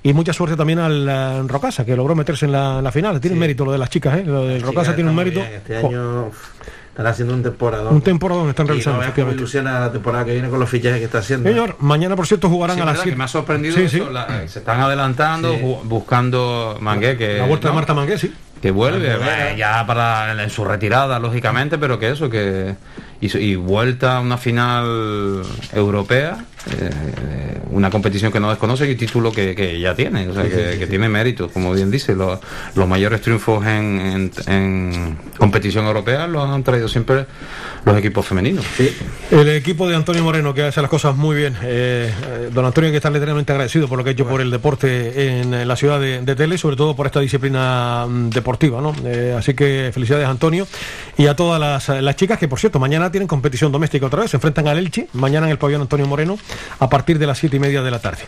[0.02, 3.20] Y mucha suerte también al Rocasa, que logró meterse en la, en la final.
[3.20, 4.24] Tiene mérito lo de las chicas, ¿eh?
[4.24, 5.40] Lo del Rocasa tiene un mérito.
[5.40, 6.30] Este año
[6.94, 7.90] están haciendo un temporada.
[7.90, 9.40] Un temporadón están Y realizando, no veas cómo efectivamente.
[9.42, 11.48] ilusiona la temporada que viene con los fichajes que está haciendo.
[11.48, 13.18] Señor, mañana por cierto jugarán Sí, a las verdad, que 7.
[13.18, 14.12] me ha sorprendido Sí, eso, sí.
[14.12, 15.52] la- se están adelantando
[15.84, 17.74] buscando Mangué que La vuelta de ¿no?
[17.76, 18.32] Marta Mangué, sí.
[18.62, 22.76] que vuelve eh, ya para en su retirada lógicamente pero que eso que
[23.20, 25.42] y, y vuelta a una final
[25.72, 30.44] europea eh, una competición que no desconoce y título que, que ya tiene o sea
[30.44, 32.38] que, que tiene mérito como bien dice los,
[32.74, 37.26] los mayores triunfos en, en- en competición europea los han traído siempre
[37.84, 38.64] los equipos femeninos
[39.30, 41.54] El equipo de Antonio Moreno, que hace las cosas muy bien.
[41.62, 44.40] Eh, eh, don Antonio, hay que estar eternamente agradecido por lo que ha hecho por
[44.40, 48.80] el deporte en, la ciudad de, de Tele, sobre todo por esta disciplina mm, deportiva.
[48.80, 48.94] ¿no?
[49.04, 50.66] Eh, así que felicidades, Antonio.
[51.18, 54.30] Y a todas las, las chicas que, por cierto, mañana tienen competición doméstica otra vez.
[54.30, 56.38] Se enfrentan al Elche, mañana en el pabellón Antonio Moreno,
[56.78, 58.22] a partir de las siete y media de la tarde.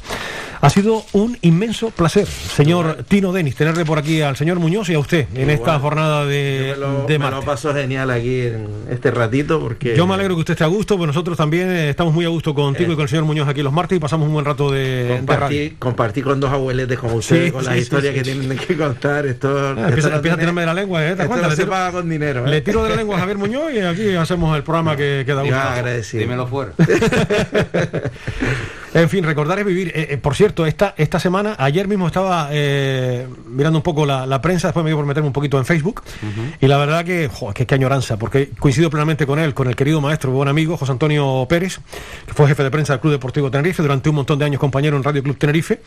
[0.63, 4.95] Ha sido un inmenso placer, señor Tino Denis, tenerle por aquí al señor Muñoz y
[4.95, 8.41] a usted en esta jornada Yo de, me lo, de me lo paso genial aquí
[8.41, 11.71] en este ratito porque Yo me alegro que usted esté a gusto, pues nosotros también
[11.71, 12.93] estamos muy a gusto contigo Eh.
[12.95, 15.17] y con el señor Muñoz aquí los martes y pasamos un buen rato de, de
[15.19, 18.25] compartí, compartí con dos abueletes como ustedes Sí, con sí, las sí, historias sí, que
[18.25, 18.39] sí.
[18.39, 19.27] tienen que contar.
[19.27, 21.15] Esto, Ah, esto empieza no empieza a tirarme de la lengua, ¿eh?
[21.17, 22.47] ¿Te esto no Le se tiro, paga con dinero.
[22.47, 22.51] ¿eh?
[22.51, 25.35] le tiro de la lengua a Javier Muñoz y aquí hacemos el programa que, que
[25.35, 25.71] da Iba gusto.
[25.75, 26.23] agradecido.
[26.23, 26.73] dímelo fuera
[28.97, 29.89] En fin, recordar es vivir.
[29.89, 34.25] Eh, eh, por cierto, esta, esta semana, ayer mismo estaba eh, mirando un poco la,
[34.25, 36.03] la prensa, después me dio por meterme un poquito en Facebook,
[36.61, 39.77] y la verdad que, jo, que qué añoranza, porque coincido plenamente con él, con el
[39.77, 41.79] querido maestro, buen amigo, José Antonio Pérez,
[42.27, 44.97] que fue jefe de prensa del Club Deportivo Tenerife, durante un montón de años compañero
[44.97, 45.81] en Radio Club Tenerife,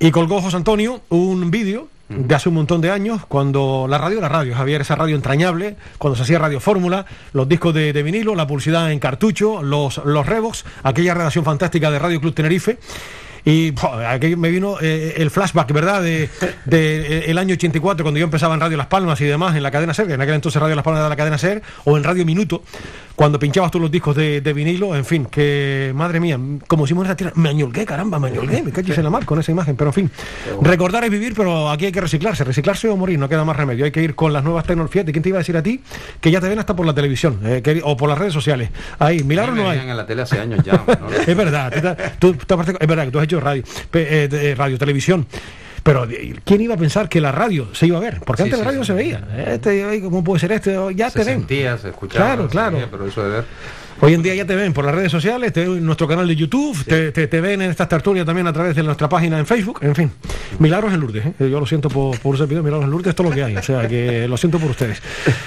[0.00, 4.18] y colgó José Antonio un vídeo de hace un montón de años, cuando la radio
[4.18, 8.02] era radio, Javier, esa radio entrañable, cuando se hacía Radio Fórmula, los discos de, de
[8.02, 12.78] vinilo, la publicidad en cartucho, los, los Revox, aquella redacción fantástica de Radio Club Tenerife.
[13.44, 16.02] Y po, aquí me vino eh, el flashback, ¿verdad?
[16.02, 16.28] De,
[16.66, 19.62] de, eh, el año 84, cuando yo empezaba en Radio Las Palmas y demás, en
[19.62, 21.96] la cadena SER, que en aquel entonces Radio Las Palmas era la cadena SER, o
[21.96, 22.62] en Radio Minuto,
[23.16, 27.02] cuando pinchabas tú los discos de, de vinilo, en fin, que madre mía, como me
[27.04, 29.76] esa tierra, me añolgué, caramba, me añolgué, me calles en la mar con esa imagen,
[29.76, 30.10] pero en fin,
[30.62, 33.84] recordar es vivir, pero aquí hay que reciclarse, reciclarse o morir, no queda más remedio,
[33.84, 35.04] hay que ir con las nuevas tecnologías.
[35.06, 35.80] ¿De quién te iba a decir a ti?
[36.20, 38.70] Que ya te ven hasta por la televisión eh, que- o por las redes sociales.
[38.98, 39.78] Ahí, milagros Me no hay.
[39.80, 40.72] en la tele hace años ya.
[40.86, 41.10] ¿no?
[41.10, 41.72] es verdad,
[42.18, 43.62] tú tú- es verdad que tú has hecho radio,
[43.92, 45.26] eh, de- radio, televisión.
[45.82, 48.20] Pero eh, ¿quién iba a pensar que la radio se iba a ver?
[48.26, 48.88] Porque Sí, antes sí, la radio sí.
[48.88, 49.26] se veía.
[49.48, 50.76] Este, ¿Cómo puede ser este?
[50.94, 51.38] Ya se te ven.
[51.38, 52.26] sentía, se escuchaba.
[52.26, 52.72] Claro, se claro.
[52.76, 53.44] veía, pero eso de ver.
[54.02, 56.26] Hoy en día ya te ven por las redes sociales, te ven en nuestro canal
[56.26, 59.38] de YouTube, te, te- te ven en estas tertulias también a través de nuestra página
[59.38, 60.10] en Facebook, en fin.
[60.58, 61.32] Milagros en Lourdes, ¿eh?
[61.38, 63.56] yo lo siento por, por ese video, Milagros en Lourdes, esto es lo que hay,
[63.56, 65.02] o sea que lo siento por ustedes.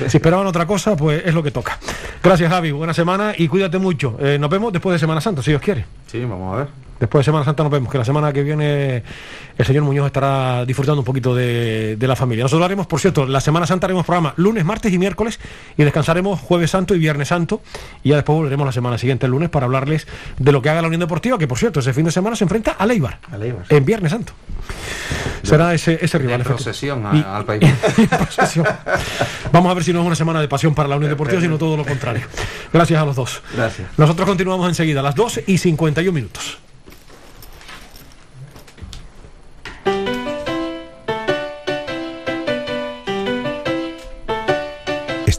[0.07, 1.79] Si esperaban otra cosa, pues es lo que toca.
[2.23, 4.17] Gracias Javi, buena semana y cuídate mucho.
[4.19, 5.85] Eh, nos vemos después de Semana Santa, si Dios quiere.
[6.11, 6.67] Sí, vamos a ver.
[7.03, 9.03] Después de Semana Santa nos vemos, que la semana que viene
[9.57, 12.45] el señor Muñoz estará disfrutando un poquito de, de la familia.
[12.45, 15.37] Nosotros haremos, por cierto, la Semana Santa haremos programa lunes, martes y miércoles
[15.77, 17.61] y descansaremos jueves santo y viernes santo
[18.03, 20.07] y ya después volveremos la semana siguiente, el lunes, para hablarles
[20.39, 22.45] de lo que haga la Unión Deportiva, que por cierto, ese fin de semana se
[22.45, 23.65] enfrenta a Leibar, A Leibar.
[23.67, 24.31] en viernes santo.
[25.43, 26.39] Será ese, ese rival.
[26.39, 26.63] Efectivamente.
[26.63, 27.63] procesión a- Y- al país.
[27.97, 28.65] y procesión.
[29.51, 31.57] Vamos a ver si no es una semana de pasión para la Unión Deportiva, sino
[31.57, 32.23] todo lo contrario.
[32.71, 33.41] Gracias a los dos.
[33.53, 33.89] Gracias.
[33.97, 36.59] Nosotros continuamos enseguida, a las 2 y 51 minutos.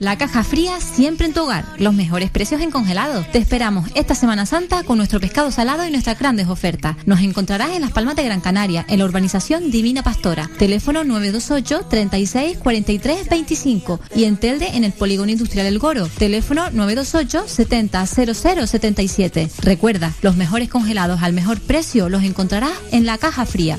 [0.00, 1.66] La caja fría siempre en tu hogar.
[1.76, 3.30] Los mejores precios en congelados.
[3.32, 6.96] Te esperamos esta Semana Santa con nuestro pescado salado y nuestras grandes ofertas.
[7.04, 10.48] Nos encontrarás en Las Palmas de Gran Canaria, en la urbanización Divina Pastora.
[10.58, 16.06] Teléfono 928 36 43 25 y en Telde en el Polígono Industrial El Goro.
[16.06, 19.50] Teléfono 928 70 00 77.
[19.60, 23.78] Recuerda, los mejores congelados al mejor precio los encontrarás en la caja fría.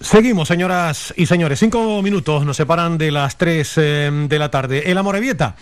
[0.00, 1.58] Seguimos, señoras y señores.
[1.58, 4.90] Cinco minutos nos separan de las tres eh, de la tarde.
[4.90, 5.56] El Amorebieta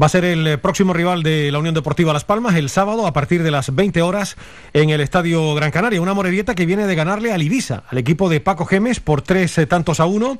[0.00, 3.06] va a ser el eh, próximo rival de la Unión Deportiva Las Palmas el sábado
[3.06, 4.36] a partir de las 20 horas
[4.72, 6.00] en el Estadio Gran Canaria.
[6.00, 9.58] Una Amorebieta que viene de ganarle al Ibiza, al equipo de Paco Gemes, por tres
[9.58, 10.38] eh, tantos a uno.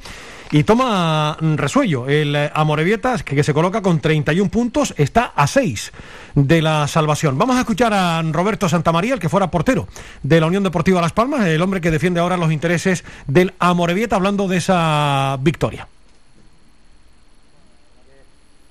[0.53, 2.07] Y toma mm, resuello.
[2.09, 5.93] El eh, Amorebieta, que, se coloca con 31 puntos, está a 6
[6.35, 7.39] de la salvación.
[7.39, 9.89] Vamos a escuchar a Roberto Santamaría, el que fuera portero
[10.23, 14.17] de la Unión Deportiva Las Palmas, el hombre que defiende ahora los intereses del Amorebieta,
[14.17, 15.89] hablando de esa victoria.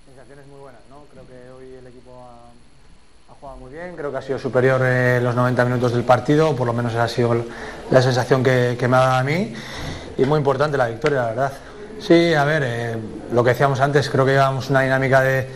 [0.05, 1.05] Sensaciones muy buenas, ¿no?
[1.11, 5.23] Creo que hoy el equipo ha, ha jugado muy creo que ha sido superior en
[5.23, 7.35] los 90 minutos del partido, por lo menos esa ha sido
[7.89, 9.53] la sensación que, me ha dado a mí.
[10.17, 11.51] Y muy importante la victoria, la verdad.
[11.99, 12.97] Sí, a ver, eh,
[13.33, 15.47] lo que decíamos antes, creo que llevamos una dinámica de,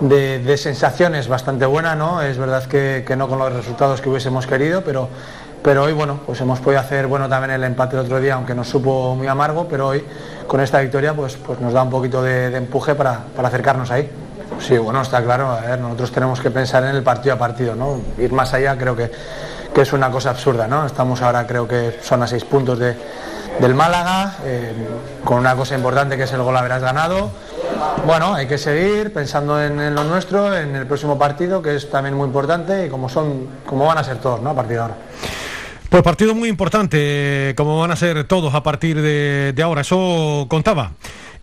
[0.00, 2.22] de- sensaciones bastante buena, ¿no?
[2.22, 5.08] Es verdad que, no con los resultados que hubiésemos querido, pero,
[5.62, 8.54] pero hoy, bueno, pues hemos podido hacer, bueno, también el empate el otro día, aunque
[8.54, 10.04] nos supo muy amargo, pero hoy
[10.48, 14.10] con esta victoria, pues, pues nos da un poquito de, empuje para acercarnos ahí.
[14.60, 17.74] Sí, bueno, está claro, a ver, nosotros tenemos que pensar en el partido a partido,
[17.74, 18.00] ¿no?
[18.18, 19.10] Ir más allá creo que,
[19.74, 20.86] que es una cosa absurda, ¿no?
[20.86, 22.96] Estamos ahora, creo que son a seis puntos de,
[23.60, 24.72] del Málaga, eh,
[25.24, 27.30] con una cosa importante que es el gol habrás ganado.
[28.06, 32.14] Bueno, hay que seguir pensando en, lo nuestro, en el próximo partido, que es también
[32.14, 34.50] muy importante y como son, como van a ser todos, ¿no?
[34.50, 34.94] A partir de ahora.
[35.88, 39.82] Pues partido muy importante, como van a ser todos a partir de, de ahora.
[39.82, 40.92] Eso contaba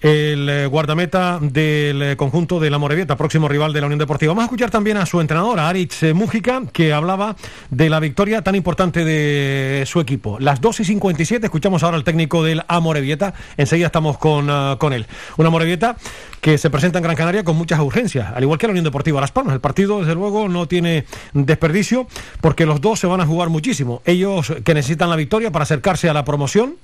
[0.01, 4.31] el eh, guardameta del eh, conjunto de la Morevieta, próximo rival de la Unión Deportiva.
[4.31, 7.35] Vamos a escuchar también a su entrenador, a Aritz eh, Mújica, que hablaba
[7.69, 10.39] de la victoria tan importante de su equipo.
[10.39, 13.35] Las 2 y 57, escuchamos ahora al técnico del Amorebieta.
[13.57, 14.47] Enseguida estamos con,
[14.77, 15.05] con él.
[15.37, 15.97] Una Amorebieta
[16.41, 19.21] que se presenta en Gran Canaria con muchas urgencias, al igual que la Unión Deportiva
[19.21, 19.53] Las Palmas.
[19.53, 22.07] El partido, desde luego, no tiene desperdicio
[22.41, 24.01] porque los dos se van a jugar muchísimo.
[24.05, 26.77] Ellos que necesitan la victoria para acercarse a la promoción.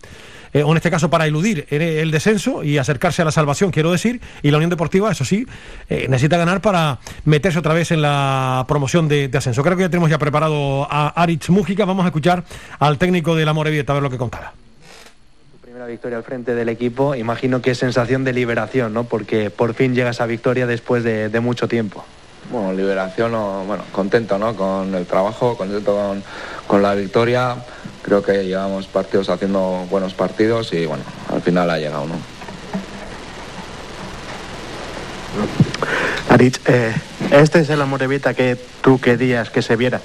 [0.54, 3.72] Eh, o en este caso para eludir el, el descenso y acercarse a la salvación,
[3.72, 5.46] quiero decir, y la Unión Deportiva, eso sí,
[5.90, 9.64] eh, necesita ganar para meterse otra vez en la promoción de, de ascenso.
[9.64, 12.44] Creo que ya tenemos ya preparado a Aritz Mújica, vamos a escuchar
[12.80, 14.54] al técnico de la Morevieta a ver lo que contaba.
[15.62, 19.04] Primera victoria al frente del equipo, imagino que es sensación de liberación, ¿no?
[19.04, 22.04] Porque por fin llega esa victoria después de, de mucho tiempo.
[22.50, 24.56] Bueno, liberación, o, bueno, contento ¿no?
[24.56, 26.24] con el trabajo, contento con,
[26.66, 27.58] con la victoria.
[28.08, 32.16] Creo que llevamos partidos haciendo buenos partidos y bueno, al final ha llegado, ¿no?
[36.30, 36.96] Aritz, eh,
[37.32, 40.00] este es el Amorevita que tú querías que se viera.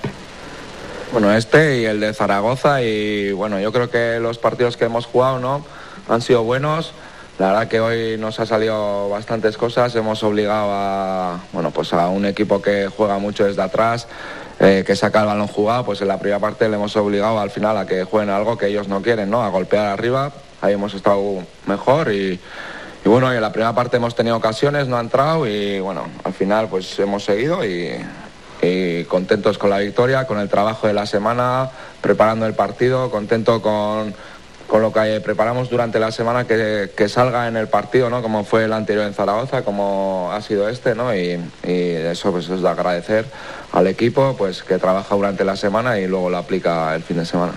[1.12, 5.06] Bueno, este y el de Zaragoza y bueno, yo creo que los partidos que hemos
[5.06, 5.64] jugado, ¿no?
[6.08, 6.94] Han sido buenos.
[7.38, 9.94] La verdad que hoy nos ha salido bastantes cosas.
[9.94, 14.08] Hemos obligado a, bueno, pues a un equipo que juega mucho desde atrás,
[14.62, 17.50] eh, que saca el balón jugado, pues en la primera parte le hemos obligado al
[17.50, 19.42] final a que jueguen algo que ellos no quieren, ¿no?
[19.42, 20.32] A golpear arriba.
[20.60, 22.38] Ahí hemos estado mejor y,
[23.04, 26.32] y bueno, en la primera parte hemos tenido ocasiones, no ha entrado y bueno, al
[26.32, 27.90] final pues hemos seguido y,
[28.62, 31.68] y contentos con la victoria, con el trabajo de la semana,
[32.00, 34.14] preparando el partido, contento con,
[34.72, 38.22] con lo que preparamos durante la semana que, que salga en el partido, ¿no?
[38.22, 41.14] Como fue el anterior en Zaragoza, como ha sido este, ¿no?
[41.14, 43.26] Y, eso pues es de agradecer
[43.70, 47.26] al equipo pues que trabaja durante la semana y luego lo aplica el fin de
[47.26, 47.52] semana.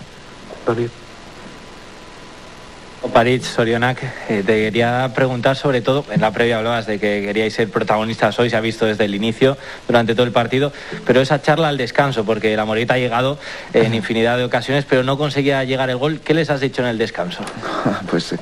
[3.13, 7.53] Parich, Sorionak, eh, te quería preguntar sobre todo, en la previa hablabas de que queríais
[7.53, 10.71] ser protagonistas hoy, se ha visto desde el inicio, durante todo el partido,
[11.05, 13.37] pero esa charla al descanso, porque la Morita ha llegado
[13.73, 16.19] en infinidad de ocasiones, pero no conseguía llegar el gol.
[16.23, 17.43] ¿Qué les has dicho en el descanso?
[18.09, 18.35] pues,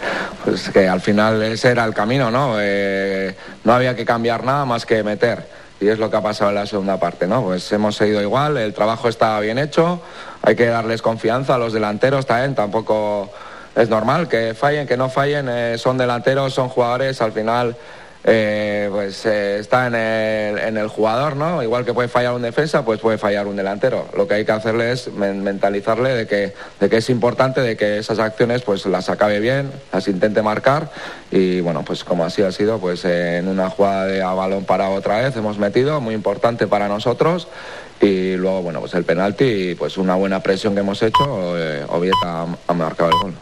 [0.44, 2.56] pues que al final ese era el camino, ¿no?
[2.60, 5.64] Eh, no había que cambiar nada más que meter.
[5.82, 7.44] Y es lo que ha pasado en la segunda parte, ¿no?
[7.44, 10.02] Pues hemos seguido igual, el trabajo está bien hecho,
[10.42, 13.30] hay que darles confianza a los delanteros también, tampoco
[13.76, 17.76] es normal que fallen, que no fallen, eh, son delanteros, son jugadores, al final
[18.26, 19.96] eh, pues eh, está en
[20.78, 21.62] el, jugador, ¿no?
[21.62, 24.08] Igual que puede fallar un defensa, pues puede fallar un delantero.
[24.16, 27.76] Lo que hay que hacerle es men- mentalizarle de que, de que es importante, de
[27.76, 30.90] que esas acciones pues las acabe bien, las intente marcar
[31.32, 34.90] y bueno, pues como así ha sido, pues en una jugada de a balón para
[34.90, 37.50] otra vez hemos metido, muy importante para nosotros
[38.00, 41.86] y luego bueno, pues el penalti y pues una buena presión que hemos hecho, eh,
[41.90, 43.34] Ovieta ha, ha marcado el gol.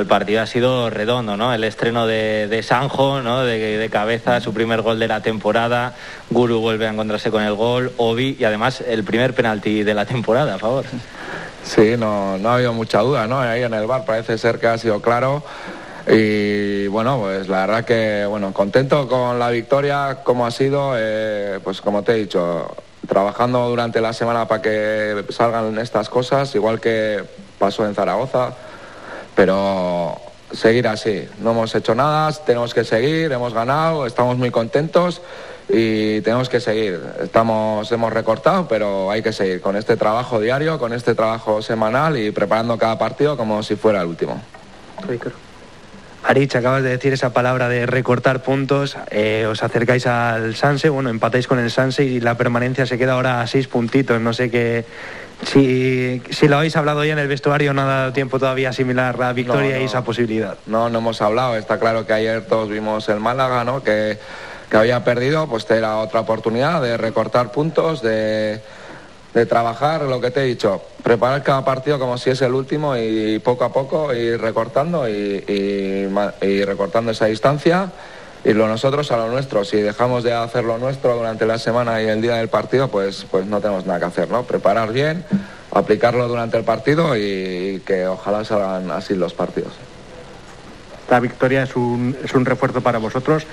[0.00, 1.54] El partido ha sido redondo, ¿no?
[1.54, 3.44] El estreno de, Sanjo, ¿no?
[3.44, 5.94] De, de cabeza, su primer gol de la temporada.
[6.30, 7.92] Guru vuelve a encontrarse con el gol.
[7.96, 10.84] Obi y además el primer penalti de la temporada, a favor.
[11.64, 13.40] Sí, no, no ha habido mucha duda, ¿no?
[13.40, 15.42] Ahí en el bar parece ser que ha sido claro.
[16.06, 21.60] Y bueno, pues la verdad que, bueno, contento con la victoria, como ha sido, eh,
[21.64, 22.76] pues como te he dicho,
[23.08, 27.24] trabajando durante la semana para que salgan estas cosas, igual que
[27.58, 28.52] pasó en Zaragoza,
[29.34, 30.20] pero
[30.52, 31.28] seguir así.
[31.40, 35.20] No hemos hecho nada, tenemos que seguir, hemos ganado, estamos muy contentos
[35.68, 37.00] y tenemos que seguir.
[37.22, 42.16] Estamos, hemos recortado, pero hay que seguir con este trabajo diario, con este trabajo semanal
[42.16, 44.40] y preparando cada partido como si fuera el último.
[46.24, 51.10] Arich, acabas de decir esa palabra de recortar puntos, eh, os acercáis al Sanse, bueno,
[51.10, 54.50] empatáis con el Sanse y la permanencia se queda ahora a seis puntitos, no sé
[54.50, 54.86] qué,
[55.44, 58.70] si, si lo habéis hablado ya en el vestuario, no ha dado tiempo todavía a
[58.70, 59.82] asimilar la victoria No, no.
[59.82, 60.56] y esa posibilidad.
[60.66, 61.56] No, no hemos hablado.
[61.56, 63.82] Está claro que ayer todos vimos el Málaga, ¿no?
[63.82, 64.18] Que,
[64.70, 68.60] que había perdido, pues era otra oportunidad de recortar puntos, de,
[69.34, 72.96] de trabajar, lo que te he dicho, preparar cada partido como si es el último
[72.96, 76.06] y poco a poco ir recortando y,
[76.64, 77.90] recortando esa distancia.
[78.44, 79.64] Y lo nosotros a lo nuestro.
[79.64, 83.26] Si dejamos de hacer lo nuestro durante la semana y el día del partido, pues,
[83.30, 84.42] pues no tenemos nada que hacer, ¿no?
[84.42, 85.24] Preparar bien,
[85.70, 89.72] aplicarlo durante el partido y que ojalá salgan así los partidos.
[91.00, 93.46] Esta victoria es un, es un refuerzo para vosotros,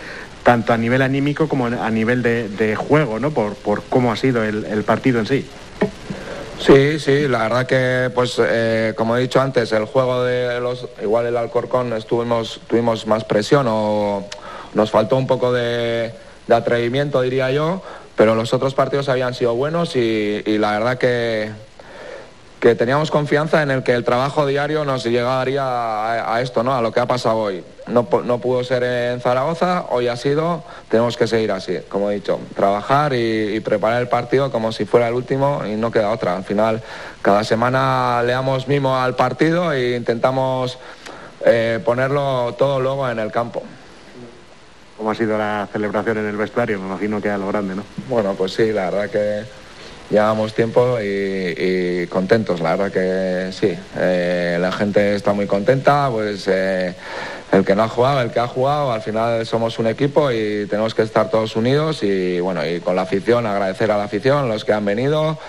[0.43, 3.31] tanto a nivel anímico como a nivel de, juego, ¿no?
[3.31, 5.47] Por, por cómo ha sido el partido en sí.
[6.61, 10.87] Sí, sí, la verdad que, pues, eh, como he dicho antes, el juego de los,
[11.01, 14.27] igual el Alcorcón estuvimos, tuvimos más presión o
[14.75, 16.13] nos faltó un poco de,
[16.49, 17.81] atrevimiento, diría yo,
[18.15, 21.49] pero los otros partidos habían sido buenos y la verdad que,
[22.61, 26.75] que teníamos confianza en el que el trabajo diario nos llegaría a, a esto, ¿no?
[26.75, 27.63] A lo que ha pasado hoy.
[27.87, 32.13] No, no pudo ser en Zaragoza, hoy ha sido, tenemos que seguir así, como he
[32.13, 36.11] dicho, trabajar y, y preparar el partido como si fuera el último y no queda
[36.11, 36.35] otra.
[36.35, 36.83] Al final,
[37.23, 40.77] cada semana le damos mimo al partido e intentamos
[41.43, 43.63] eh, ponerlo todo luego en el campo.
[44.97, 46.79] ¿Cómo ha sido la celebración en el vestuario?
[46.79, 47.83] Me imagino que a lo grande, ¿no?
[48.07, 49.60] Bueno, pues sí, la verdad que
[50.11, 53.73] llevamos tiempo y, contentos, la verdad que sí.
[53.97, 56.93] Eh, la gente está muy contenta, pues eh,
[57.51, 60.67] el que no ha jugado, el que ha jugado, al final somos un equipo y
[60.69, 64.49] tenemos que estar todos unidos y bueno, y con la afición, agradecer a la afición,
[64.49, 65.39] los que han venido.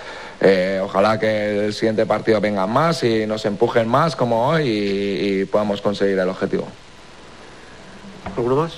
[0.41, 5.41] Eh, ojalá que el siguiente partido vengan más y nos empujen más como hoy y,
[5.41, 6.67] y podamos conseguir el objetivo.
[8.37, 8.73] ¿Alguno más?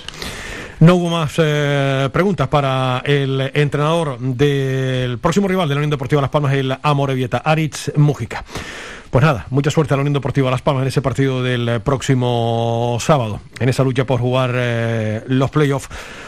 [0.79, 6.21] No hubo más eh, preguntas para el entrenador del próximo rival de la Unión Deportiva
[6.21, 8.43] Las Palmas, el Amorebieta, Aritz Mújica.
[9.09, 12.97] Pues nada, mucha suerte a la Unión Deportiva Las Palmas en ese partido del próximo
[12.99, 15.87] sábado, en esa lucha por jugar eh, los playoffs,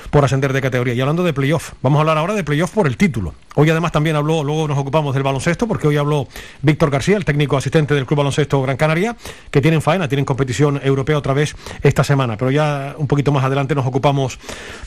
[0.10, 0.94] por ascender de categoría.
[0.94, 3.34] Y hablando de playoff, vamos a hablar ahora de playoff por el título.
[3.56, 6.28] Hoy además también habló, luego nos ocupamos del baloncesto, porque hoy habló
[6.62, 9.16] Víctor García, el técnico asistente del Club Baloncesto Gran Canaria,
[9.50, 13.44] que tienen faena, tienen competición europea otra vez esta semana, pero ya un poquito más
[13.44, 14.40] adelante nos ocupamos,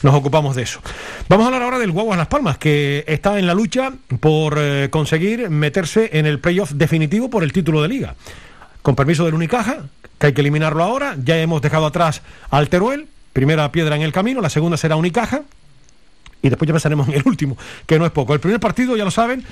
[0.03, 0.79] nos ocupamos de eso.
[1.27, 4.89] Vamos a hablar ahora del Guaguas Las Palmas, que está en la lucha por eh,
[4.89, 8.15] conseguir meterse en el playoff definitivo por el título de liga.
[8.81, 9.83] Con permiso del Unicaja,
[10.17, 14.11] que hay que eliminarlo ahora, ya hemos dejado atrás al Teruel, primera piedra en el
[14.11, 15.41] camino, la segunda será Unicaja,
[16.41, 18.33] y después ya pensaremos en el último, que no es poco.
[18.33, 19.43] El primer partido, ya lo saben,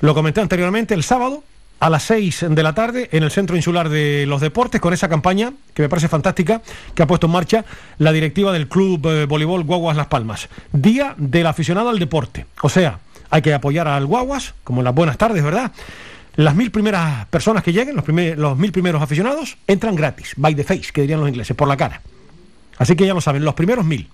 [0.00, 1.42] lo comenté anteriormente, el sábado
[1.80, 5.08] a las 6 de la tarde en el Centro Insular de los Deportes con esa
[5.10, 6.62] campaña que me parece fantástica
[6.94, 7.64] que ha puesto en marcha
[7.98, 10.48] la directiva del Club eh, Voleibol Guaguas Las Palmas.
[10.72, 12.46] Día del aficionado al deporte.
[12.62, 15.72] O sea, hay que apoyar al Guaguas, como en las buenas tardes, ¿verdad?
[16.36, 20.54] Las mil primeras personas que lleguen, los, primer- los mil primeros aficionados, entran gratis, by
[20.54, 22.00] the face, que dirían los ingleses, por la cara.
[22.78, 24.08] Así que ya lo saben, los primeros mil.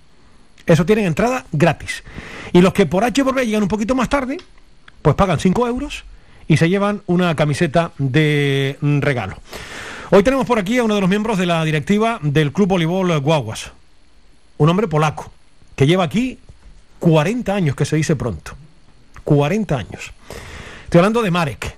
[0.65, 2.03] Eso tienen entrada gratis.
[2.53, 4.37] Y los que por H por B llegan un poquito más tarde,
[5.01, 6.05] pues pagan 5 euros
[6.47, 9.37] y se llevan una camiseta de regalo.
[10.11, 13.19] Hoy tenemos por aquí a uno de los miembros de la directiva del Club Voleibol
[13.19, 13.71] Guaguas.
[14.57, 15.31] Un hombre polaco
[15.75, 16.39] que lleva aquí
[16.99, 18.53] 40 años, que se dice pronto.
[19.23, 20.11] 40 años.
[20.83, 21.75] Estoy hablando de Marek.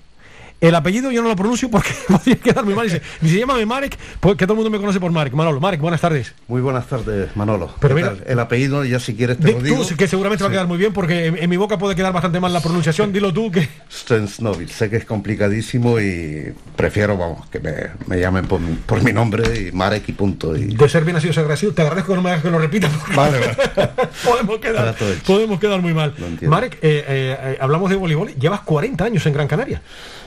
[0.68, 2.86] El apellido yo no lo pronuncio porque podría quedar muy mal.
[2.88, 5.34] Dice, si se llama Marek, pues que todo el mundo me conoce por Marek.
[5.34, 6.34] Manolo, Marek, buenas tardes.
[6.48, 7.72] Muy buenas tardes, Manolo.
[7.80, 9.86] Pero ¿Qué mira- el apellido ya si quieres te lo digo.
[9.86, 12.14] tú, que seguramente va a quedar muy bien porque en, en mi boca puede quedar
[12.14, 13.14] bastante mal la pronunciación.
[13.14, 13.68] Dilo tú que...
[13.92, 14.70] Stensnovil.
[14.70, 17.74] Sé que es complicadísimo y prefiero, vamos, que me,
[18.08, 20.56] me llamen por, mi- por mi nombre y Marek y punto.
[20.56, 20.76] Y...
[20.76, 21.74] De ser bien nacido, ser agradecido.
[21.74, 22.90] Te agradezco que no me hagas que lo repita.
[22.90, 23.40] porque Vale,
[23.76, 23.90] vale.
[24.24, 24.96] podemos, quedar,
[25.26, 26.14] podemos quedar muy mal.
[26.42, 28.30] Marek, eh, eh, eh, hablamos de voleibol.
[28.36, 29.82] Llevas 40 años en Gran Canaria.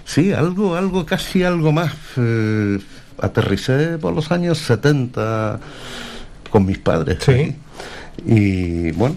[0.05, 1.93] Sí, algo, algo, casi algo más.
[2.17, 2.79] Eh,
[3.21, 5.59] aterricé por los años 70
[6.51, 7.19] con mis padres.
[7.25, 7.33] Sí.
[7.33, 7.57] aquí.
[8.27, 9.17] Y bueno,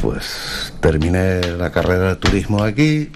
[0.00, 3.10] pues terminé la carrera de turismo aquí,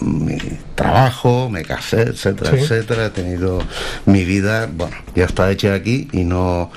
[0.00, 0.36] mi
[0.74, 2.56] trabajo, me casé, etcétera, Sí.
[2.58, 3.06] etcétera.
[3.06, 3.60] He tenido
[4.06, 6.70] mi vida, bueno, ya está hecha aquí y no,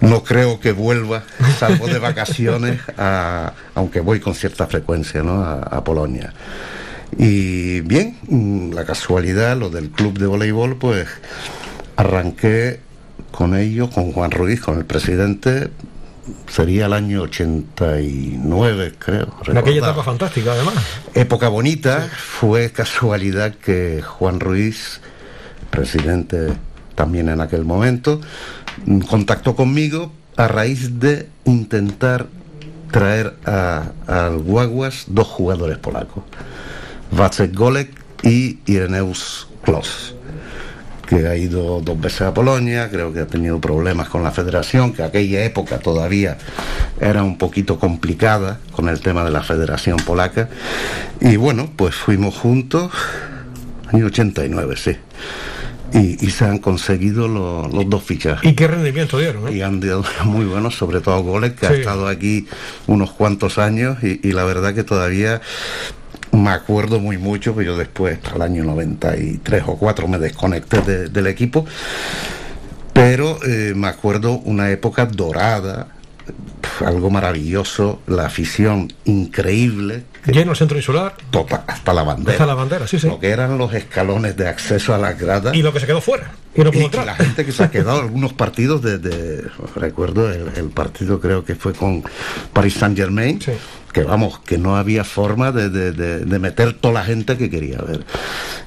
[0.00, 1.22] no creo que vuelva,
[1.58, 5.42] salvo de vacaciones, a- aunque voy con cierta frecuencia ¿no?
[5.42, 6.32] a, a Polonia.
[7.18, 11.08] Y bien, mm, la casualidad, lo del club de voleibol, pues
[11.96, 12.80] arranqué
[13.30, 15.68] con ellos, con Juan Ruiz, con el presidente,
[16.48, 19.28] sería el año 89, creo.
[19.46, 20.74] En aquella etapa fantástica, además.
[21.14, 25.00] Época bonita, fue casualidad que Juan Ruiz,
[25.70, 26.52] presidente
[26.94, 28.20] también en aquel momento,
[28.86, 32.26] mm, contactó conmigo a raíz de intentar
[32.90, 33.90] traer a-
[34.44, 36.24] Guaguas dos jugadores polacos,
[37.16, 37.90] Wacek Golek
[38.22, 40.14] y Ireneus Klos
[41.08, 44.94] que ha ido dos veces a Polonia, creo que ha tenido problemas con la federación,
[44.94, 46.38] que aquella época todavía
[47.02, 50.48] era un poquito complicada con el tema de la federación polaca.
[51.20, 52.92] Y bueno, pues fuimos juntos,
[53.92, 54.96] año 89, sí.
[55.92, 58.50] Y, y se han conseguido lo- los dos fichajes.
[58.50, 59.48] ¿Y qué rendimiento dieron?
[59.48, 59.56] eh?
[59.56, 62.46] Y han dado muy buenos, sobre todo Goles, que ha estado aquí
[62.86, 65.42] unos cuantos años y, y la verdad que todavía
[66.32, 71.08] me acuerdo muy mucho, que yo después, al año 93 o 4, me desconecté de-
[71.08, 71.64] del equipo,
[72.92, 75.88] pero eh, me acuerdo una época dorada,
[76.84, 80.04] algo maravilloso, la afición increíble.
[80.26, 81.16] Lleno el centro insular.
[81.30, 82.32] Total, hasta la bandera.
[82.32, 83.08] Hasta la bandera, sí, sí.
[83.08, 85.54] Lo que eran los escalones de acceso a las gradas.
[85.54, 86.30] Y lo que se quedó fuera.
[86.54, 87.06] Y no pudo Y entrar.
[87.06, 89.42] la gente que se ha quedado algunos partidos desde
[89.74, 92.04] recuerdo el, el partido creo que fue con
[92.52, 93.40] Paris Saint Germain
[93.92, 97.50] que vamos que no había forma de, de- de- de meter toda la gente que
[97.50, 98.04] quería ver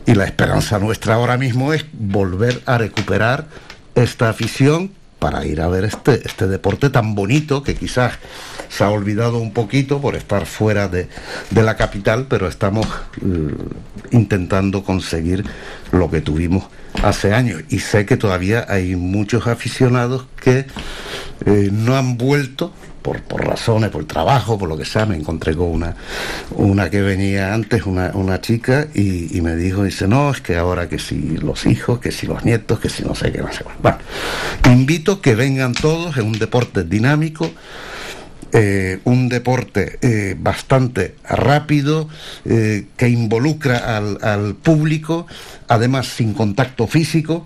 [0.06, 3.47] y la esperanza nuestra ahora mismo es volver a recuperar
[3.95, 4.91] esta afición
[5.26, 8.13] para ir a ver este, este deporte tan bonito que quizás
[8.69, 11.07] se ha olvidado un poquito por estar fuera de,
[11.49, 12.86] de la capital, pero estamos
[13.23, 13.55] eh,
[14.11, 15.43] intentando conseguir
[15.91, 16.65] lo que tuvimos
[17.01, 17.63] hace años.
[17.69, 20.67] Y sé que todavía hay muchos aficionados que
[21.47, 22.71] eh, no han vuelto
[23.06, 25.95] por, por razones, por trabajo, por lo que sea, me encontré con una,
[26.56, 30.89] una que venía antes, una, una chica, y, me dijo, dice, no, es que ahora
[30.89, 33.64] que si los hijos, que si los nietos, que si no sé qué, no sé
[33.64, 33.76] cuál".
[33.80, 33.97] Bueno,
[34.74, 37.51] invito que vengan todos, es un deporte dinámico,
[38.51, 42.10] eh, un deporte eh, bastante rápido,
[42.45, 45.28] eh, que involucra al, al público,
[45.68, 47.45] además sin contacto físico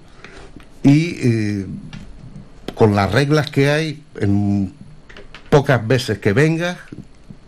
[0.84, 1.66] y
[2.76, 4.79] con las reglas que hay, en
[5.50, 6.78] pocas veces que vengas,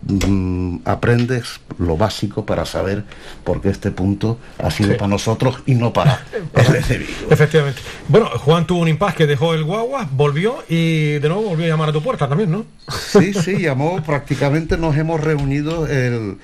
[0.03, 3.03] mm, aprendes lo básico para saber
[3.43, 4.95] por qué este punto ha sido Sí.
[4.95, 6.23] para nosotros y no para
[6.55, 7.05] el de.
[7.29, 7.81] Efectivamente.
[8.07, 11.69] Bueno, Juan tuvo un impasse que dejó el guagua, volvió y de nuevo volvió a
[11.69, 12.65] llamar a tu puerta también, ¿no?
[12.91, 16.37] Sí, sí, llamó, prácticamente nos hemos reunido el,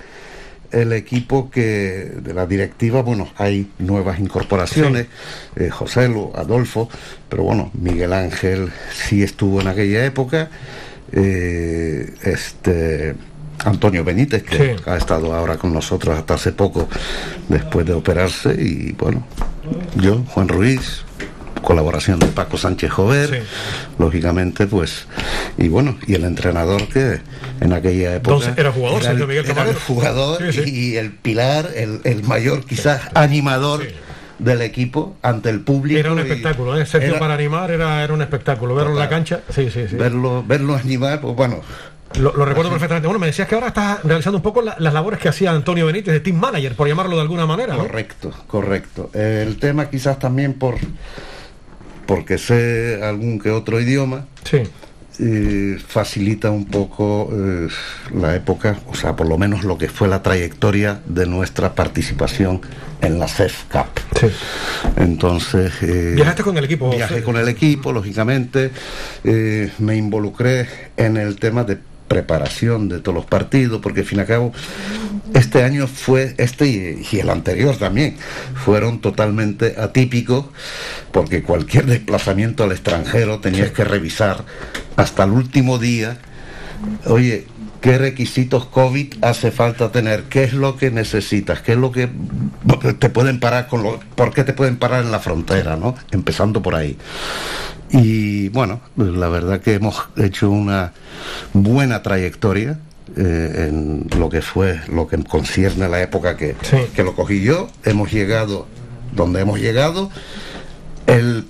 [0.70, 5.06] el equipo que de la directiva, bueno, hay nuevas incorporaciones,
[5.56, 6.88] eh, José Lu, Adolfo,
[7.28, 10.50] pero bueno, Miguel Ángel sí estuvo en aquella época,
[11.12, 13.14] eh, este
[13.64, 16.88] Antonio Benítez, que ha estado ahora con nosotros hasta hace poco,
[17.48, 19.26] después de operarse, y bueno,
[19.96, 21.02] yo, Juan Ruiz,
[21.62, 23.42] colaboración de Paco Sánchez Jover,
[23.98, 25.06] lógicamente, pues,
[25.56, 27.20] y bueno, y el entrenador que
[27.60, 30.62] en aquella época Entonces, era jugador, el, Sergio Miguel era el jugador sí.
[30.66, 33.82] y el pilar, el, el mayor quizás animador
[34.38, 35.98] del equipo ante el público.
[35.98, 36.86] Era un espectáculo, ¿eh?
[36.86, 38.74] Sergio era- para animar era, era un espectáculo.
[38.74, 39.96] Verlo en la cancha, sí, sí, sí.
[39.96, 41.60] verlo, verlo animar, pues bueno,
[42.18, 43.06] Lo, lo recuerdo perfectamente.
[43.06, 45.84] Bueno, me decías que ahora estás realizando un poco la- las labores que hacía Antonio
[45.86, 47.80] Benítez de team manager, por llamarlo de alguna manera, ¿no?
[47.82, 49.10] Correcto, correcto.
[49.12, 50.76] El tema quizás también por
[52.06, 54.24] porque sé algún que otro idioma.
[55.20, 57.68] Eh, facilita un poco eh,
[58.14, 62.60] la época, o sea, por lo menos lo que fue la trayectoria de nuestra participación
[63.00, 63.88] en la CEF Cup.
[64.96, 65.72] Entonces...
[65.82, 66.90] eh, Viajaste con el equipo.
[66.90, 68.70] Viajé con el equipo, lógicamente.
[69.78, 71.78] me involucré en el tema de
[72.08, 74.52] preparación de todos los partidos, porque al fin y al cabo
[75.34, 78.16] este año fue, este y, el anterior también,
[78.54, 80.46] fueron totalmente atípicos,
[81.12, 84.44] porque cualquier desplazamiento al extranjero tenías que revisar
[84.96, 86.18] hasta el último día,
[87.04, 87.46] oye,
[87.80, 90.24] ¿qué requisitos COVID hace falta tener?
[90.24, 91.60] ¿Qué es lo que necesitas?
[91.60, 92.08] ¿Qué es lo que
[92.98, 95.94] te pueden parar con lo, por qué te pueden parar en la frontera, ¿no?
[96.10, 96.96] Empezando por ahí.
[97.90, 100.92] Y bueno, pues la verdad que hemos hecho una
[101.54, 102.78] buena trayectoria
[103.16, 106.54] eh, en lo que fue, lo que concierne a la época que,
[106.94, 107.68] que lo cogí yo.
[107.84, 108.66] Hemos llegado
[109.14, 110.10] donde hemos llegado.
[111.06, 111.44] El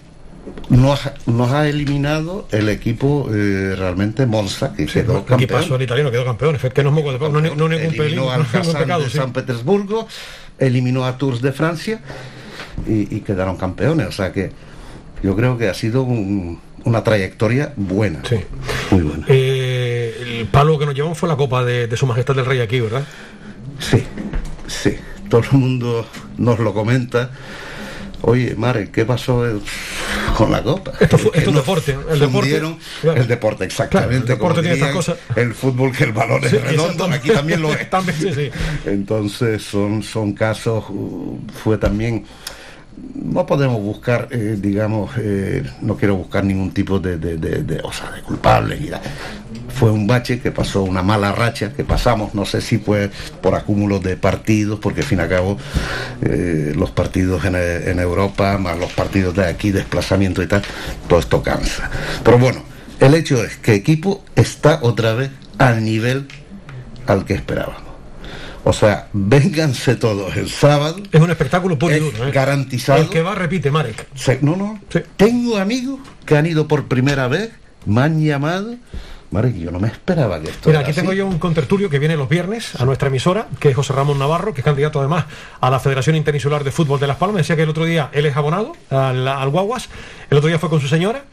[0.70, 5.74] nos, ha- nos ha eliminado el equipo eh, realmente Monza, que quedó Aquí pasó campeón.
[5.80, 6.54] el italiano, quedó campeón.
[6.56, 9.18] Es que no es moco de no, no ningún eliminó al pecado, de sí.
[9.18, 10.06] San Petersburgo,
[10.58, 12.00] eliminó a Tours de Francia
[12.86, 14.06] y, y quedaron campeones.
[14.06, 14.52] O sea que
[15.22, 18.22] yo creo que ha sido un- una trayectoria buena.
[18.90, 19.26] Muy buena.
[19.28, 22.60] Eh, el palo que nos llevamos fue la copa de, de su majestad del rey
[22.60, 23.04] aquí, ¿verdad?
[23.78, 24.02] Sí,
[24.66, 24.96] sí.
[25.28, 26.06] Todo el mundo
[26.38, 27.30] nos lo comenta.
[28.22, 29.60] Oye, Mare, ¿qué pasó el-
[30.36, 30.92] con la copa?
[30.98, 31.96] Esto, fue- Que esto es deporte.
[32.10, 32.50] El deporte.
[33.00, 33.20] claro.
[33.20, 34.08] El deporte, exactamente.
[34.08, 35.18] Claro, el deporte tiene estas cosas.
[35.36, 37.88] El fútbol que el balón es Sí, redondo, aquí también lo es.
[37.90, 38.50] También, sí, sí.
[38.86, 40.84] Entonces son, son casos,
[41.62, 42.24] fue también,
[43.14, 47.92] no podemos buscar, eh, digamos, eh, no quiero buscar ningún tipo de, de, de, o
[47.92, 48.78] sea, de culpable.
[48.80, 49.02] nada.
[49.68, 53.10] Fue un bache que pasó, una mala racha que pasamos, no sé si fue
[53.40, 55.58] por acúmulo de partidos, porque al fin y al cabo
[56.22, 60.62] eh, los partidos en, en Europa, más los partidos de aquí, desplazamiento y tal,
[61.08, 61.90] todo esto cansa.
[62.24, 62.62] Pero bueno,
[62.98, 66.26] el hecho es que equipo está otra vez al nivel
[67.06, 67.87] al que esperábamos.
[68.68, 70.96] O sea, vénganse todos el sábado.
[71.10, 72.28] Es un espectáculo puro y duro.
[72.28, 72.32] ¿eh?
[72.32, 73.00] Garantizado.
[73.00, 74.06] El que va repite, Marek.
[74.14, 74.78] Se- no, no.
[75.16, 77.50] Tengo amigos que han ido por primera vez,
[77.86, 78.74] me han llamado.
[79.30, 82.16] Madre, yo no me esperaba que esto Mira, aquí tengo yo un contertulio que viene
[82.18, 85.24] los viernes a nuestra emisora, que es José Ramón Navarro, que es candidato además
[85.62, 87.38] a la Federación Interinsular de Fútbol de Las Palmas.
[87.38, 89.88] Decía que el otro día él es abonado al, al Guaguas,
[90.30, 91.24] el otro día fue con su señora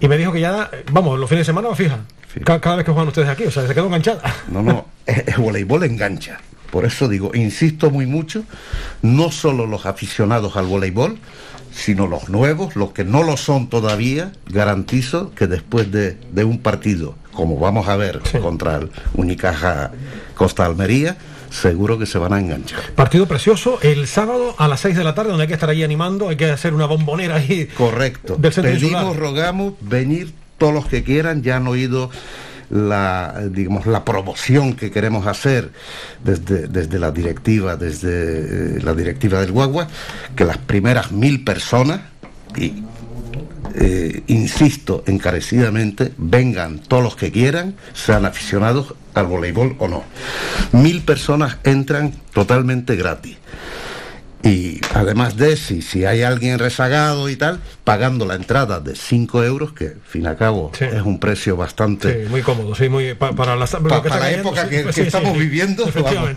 [0.00, 1.98] y me dijo que ya, vamos, los fines de semana, fija,
[2.44, 4.22] ca- cada, vez que juegan ustedes aquí, o sea, se quedó enganchada.
[4.48, 6.38] No, no, el voleibol engancha.
[6.72, 8.44] Por eso digo, insisto muy mucho,
[9.02, 11.18] no solo los aficionados al voleibol,
[11.70, 16.60] sino los nuevos, los que no lo son todavía, garantizo que después de, de un
[16.60, 19.90] partido, como vamos a ver contra el Unicaja
[20.34, 21.18] Costa Almería,
[21.50, 22.80] seguro que se van a enganchar.
[22.94, 25.82] Partido precioso, el sábado a las 6 de la tarde, donde hay que estar ahí
[25.82, 27.66] animando, hay que hacer una bombonera ahí.
[27.76, 28.36] Correcto.
[28.38, 29.16] Del Pedimos, insular.
[29.16, 32.10] rogamos venir todos los que quieran, ya han oído
[32.72, 35.70] la digamos la promoción que queremos hacer
[36.24, 39.86] desde, desde la directiva, desde eh, la directiva del Guagua,
[40.34, 42.00] que las primeras mil personas
[42.56, 42.82] y
[43.74, 50.04] eh, insisto encarecidamente, vengan todos los que quieran, sean aficionados al voleibol o no.
[50.72, 53.38] Mil personas entran totalmente gratis.
[54.44, 59.44] Y además de si, si hay alguien rezagado y tal, pagando la entrada de 5
[59.44, 62.24] euros, que al fin y al cabo es un precio bastante...
[62.24, 64.92] Sí, muy cómodo, sí, muy pa- para la, Pa- para la época que, sí, que
[64.94, 66.30] sí, estamos viviendo, vamos,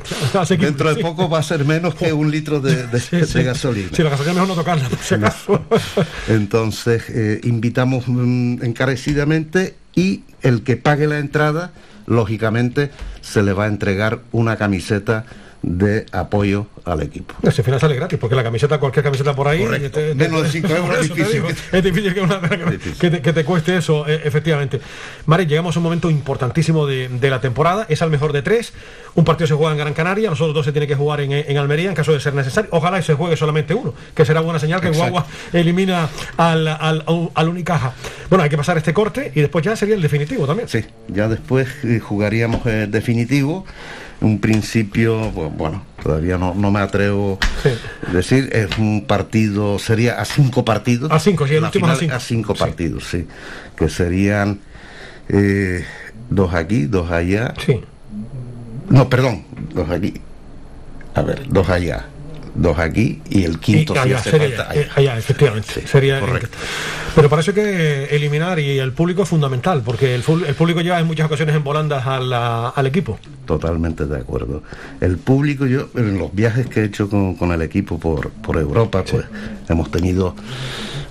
[0.59, 3.41] dentro de poco va a ser menos que un litro de, de- de sí.
[3.41, 3.89] gasolina.
[3.91, 5.65] Sí, la gasolina mejor no tocarla, por si acaso.
[6.27, 11.71] Entonces, eh, invitamos mm, encarecidamente y el que pague la entrada,
[12.05, 12.91] lógicamente,
[13.21, 15.25] se le va a entregar una camiseta
[15.61, 17.33] de apoyo al equipo.
[17.41, 19.63] Ese final sale gratis, porque la camiseta, cualquier camiseta por ahí.
[19.63, 19.89] Correcto.
[19.89, 22.39] te- te- Menos de cinco por euros es difícil digo, es difícil que, una-
[22.99, 24.79] que te, que te cueste eso, eh, efectivamente.
[25.25, 27.85] Mari, llegamos a un momento importantísimo de, de la temporada.
[27.89, 28.73] Es al mejor de tres.
[29.15, 31.31] Un partido se juega en Gran Canaria, los otros dos se tiene que jugar en,
[31.31, 32.69] en Almería en caso de ser necesario.
[32.73, 35.11] Ojalá y se juegue solamente uno, que será buena señal que Exacto.
[35.13, 37.03] Guagua elimina al, al,
[37.33, 37.93] al Unicaja.
[38.29, 40.67] Bueno, hay que pasar este corte y después ya sería el definitivo también.
[40.67, 43.65] Sí, ya después eh, jugaríamos el definitivo.
[44.25, 47.37] Un principio, bu- bueno, todavía no, no me atrevo
[48.07, 51.11] a decir, es un partido, sería a cinco partidos.
[51.11, 52.55] A cinco, sí, el último es a final cinco.
[52.55, 52.59] Sí.
[52.59, 53.27] partidos, sí.
[53.77, 54.61] Que serían
[55.29, 55.85] eh,
[56.31, 57.53] dos aquí, dos allá.
[57.63, 57.81] Sí.
[58.89, 59.43] No, perdón,
[59.75, 60.15] dos aquí.
[61.13, 62.05] A ver, dos allá,
[62.55, 65.87] dos aquí y el quinto Y allá, sería falta allá, eh, allá, efectivamente.
[65.87, 66.57] sería correcto.
[67.15, 70.99] Pero para eso hay que eliminar y el público es fundamental, porque el, público lleva
[70.99, 73.19] en muchas ocasiones en volandas a la- al equipo.
[73.45, 74.63] Totalmente de acuerdo.
[74.99, 78.57] El público, yo, en los viajes que he hecho con, con el equipo por, por
[78.57, 79.25] Europa, pues
[79.69, 80.35] hemos tenido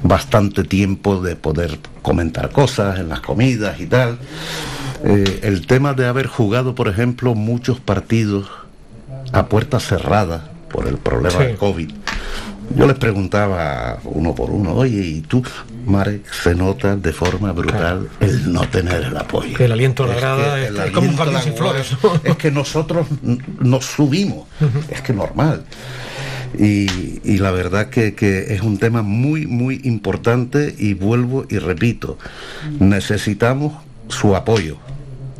[0.02, 4.18] bastante tiempo de poder comentar cosas en las comidas y tal.
[5.04, 8.50] Eh, el tema de haber jugado, por ejemplo, muchos partidos
[9.32, 10.42] a puertas cerradas
[10.74, 11.44] por el problema Sí.
[11.46, 11.90] del COVID.
[12.76, 15.42] Yo les preguntaba uno por uno, oye, ¿y tú,
[15.86, 19.56] Marek, se nota de forma brutal el no tener el apoyo?
[19.56, 21.86] Que el aliento de la grada que es, el es como un sin flores.
[22.24, 23.06] Es que nosotros
[23.60, 24.48] nos subimos,
[24.90, 25.64] es que normal.
[26.58, 31.58] Y, y la verdad que, que es un tema muy, muy importante y vuelvo y
[31.58, 32.18] repito,
[32.80, 33.74] necesitamos
[34.08, 34.78] su apoyo.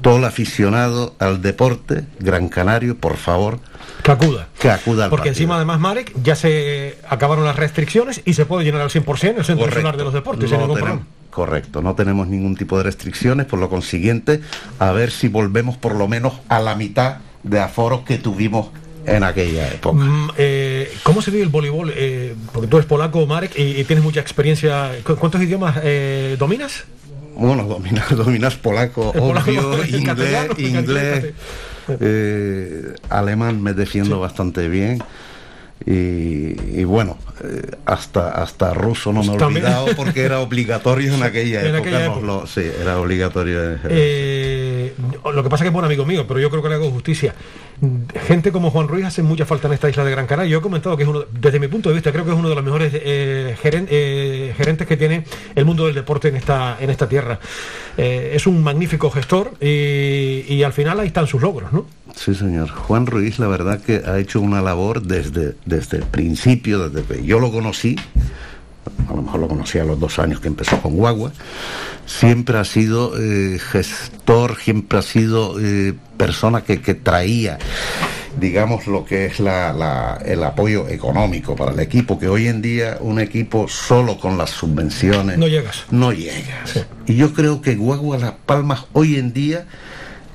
[0.05, 3.59] Todo el aficionado al deporte, Gran Canario, por favor,
[4.03, 4.49] Que acuda.
[4.61, 5.33] que acuda al Porque partido.
[5.33, 9.45] encima, además, Marek, ya se acabaron las restricciones y se puede llenar al 100% el
[9.47, 11.07] Centro Nacional de los Deportes No ningún tenemos- problema.
[11.31, 14.41] Correcto, no tenemos ningún tipo de restricciones, por lo consiguiente,
[14.79, 18.69] a ver si volvemos por lo menos a la mitad de aforos que tuvimos
[19.07, 19.97] en aquella época.
[20.05, 21.93] Mm, eh, ¿Cómo se vive el voleibol?
[21.97, 24.93] Eh, porque tú eres polaco, Marek, y, y tienes mucha experiencia.
[25.05, 26.85] ¿Cu- ¿Cuántos idiomas eh, dominas?
[27.37, 31.35] Bueno, dominas, dominas polaco, El obvio, inglés, inglés,
[32.01, 35.03] eh, alemán me defiendo bastante bien.
[35.87, 41.13] Y, y bueno, eh, hasta hasta ruso no me he Pues olvidado porque era obligatorio
[41.15, 41.91] en aquella En época.
[41.91, 43.73] aquella lo- sí, era obligatorio.
[43.73, 44.54] en- Eh,
[45.33, 46.91] lo que pasa es que es buen amigo mío, pero yo creo que le hago
[46.91, 47.35] justicia.
[48.27, 50.51] Gente como Juan Ruiz hace mucha falta en esta isla de Gran Canaria.
[50.51, 52.49] Yo he comentado que es uno, desde mi punto de vista, creo que es uno
[52.49, 56.91] de los mejores eh, eh, gerentes que tiene el mundo del deporte en esta, en
[56.91, 57.39] esta tierra.
[57.97, 61.87] Eh, es un magnífico gestor y, al final ahí están sus logros, ¿no?
[62.15, 62.71] Sí, señor.
[62.71, 67.39] Juan Ruiz, la verdad que ha hecho una labor desde, desde el principio, desde yo
[67.41, 67.97] lo conocí,
[69.09, 71.33] a lo mejor lo conocí a los dos años que empezó con Guagua,
[72.07, 77.59] siempre ha sido eh, gestor, siempre ha sido eh, persona que, que traía
[78.39, 82.63] digamos lo que es la, la- el apoyo económico para el equipo, que hoy en
[82.63, 85.85] día un equipo solo con las subvenciones No llegas.
[85.93, 86.85] no llegas.
[87.07, 89.67] Y yo creo que Guagua Las Palmas hoy en día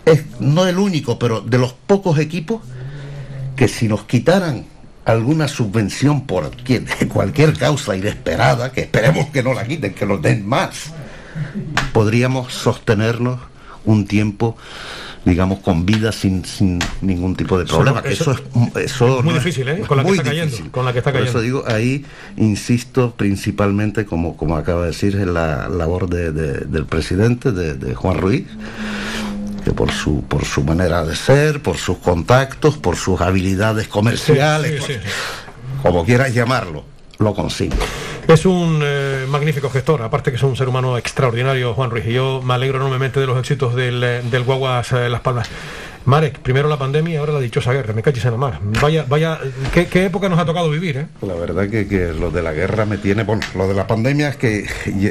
[0.06, 2.62] es no el único, pero de los pocos equipos
[3.58, 4.66] que si nos quitaran
[5.12, 6.52] alguna subvención por
[7.10, 10.92] cualquier, causa inesperada, que esperemos que no la quiten, que nos den más,
[11.94, 13.40] podríamos sostenernos
[13.86, 14.58] un tiempo
[15.26, 18.42] digamos con vida sin, sin ningún tipo de problema eso- eso,
[18.80, 19.82] es eso muy no es- difícil, ¿eh?
[19.86, 20.72] Con la que muy está cayendo, difícil.
[20.72, 21.60] con la que está Por eso cayendo.
[21.60, 22.06] digo ahí
[22.38, 27.74] insisto principalmente como como acaba de decir en la labor de- de- del presidente de,
[27.74, 28.46] de Juan Ruiz
[29.62, 34.84] que por su por su manera de ser por sus contactos por sus habilidades comerciales
[34.86, 35.10] Sí, sí, sí.
[35.84, 36.84] como quieras llamarlo
[37.20, 37.76] lo consigue
[38.28, 42.06] Es un eh, magnífico gestor, aparte que es un ser humano extraordinario, Juan Ruiz.
[42.08, 45.50] Y yo me alegro enormemente de los éxitos del, eh, del Guaguas eh, Las Palmas.
[46.06, 48.60] Marek, primero la pandemia y ahora la dichosa guerra, me cachis en la mar.
[48.82, 49.38] Vaya, vaya,
[49.74, 51.08] ¿qué, qué época nos ha tocado vivir, ¿eh?
[51.22, 54.30] la verdad que, que lo de la guerra me tiene bueno lo de la pandemia
[54.30, 54.66] es que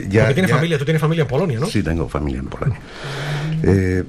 [0.09, 1.67] ya, tienes ya- familia, tú tienes familia en Polonia, ¿no?
[1.67, 2.79] Sí, tengo familia en Polonia.
[3.63, 4.05] Eh,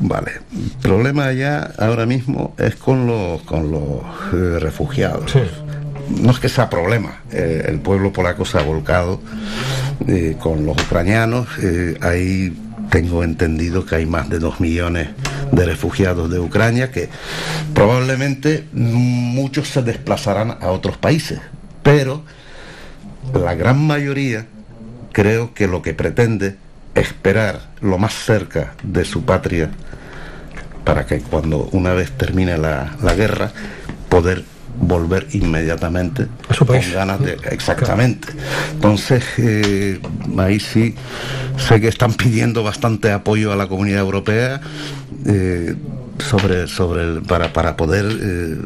[0.00, 4.02] vale, el problema ya ahora mismo es con los, con los
[4.32, 5.34] eh, refugiados.
[6.08, 9.20] No es que sea problema, eh, el pueblo polaco se ha volcado
[10.06, 11.46] eh, con los ucranianos,
[12.00, 12.54] ahí
[12.90, 15.08] tengo entendido que hay más de dos millones
[15.52, 17.08] de refugiados de Ucrania que
[17.72, 21.40] probablemente muchos se desplazarán a otros países,
[21.82, 22.22] pero
[23.32, 24.46] la gran mayoría
[25.12, 26.56] creo que lo que pretende
[26.94, 29.70] esperar lo más cerca de su patria
[30.84, 33.50] para que cuando una vez termine la, la guerra
[34.08, 34.44] poder
[34.78, 36.26] volver inmediatamente
[36.66, 38.28] con ganas de exactamente.
[38.72, 40.00] Entonces eh,
[40.38, 40.94] ahí sí
[41.56, 44.60] sé que están pidiendo bastante apoyo a la comunidad europea
[45.26, 45.74] eh,
[46.18, 48.56] sobre sobre el- para para poder eh,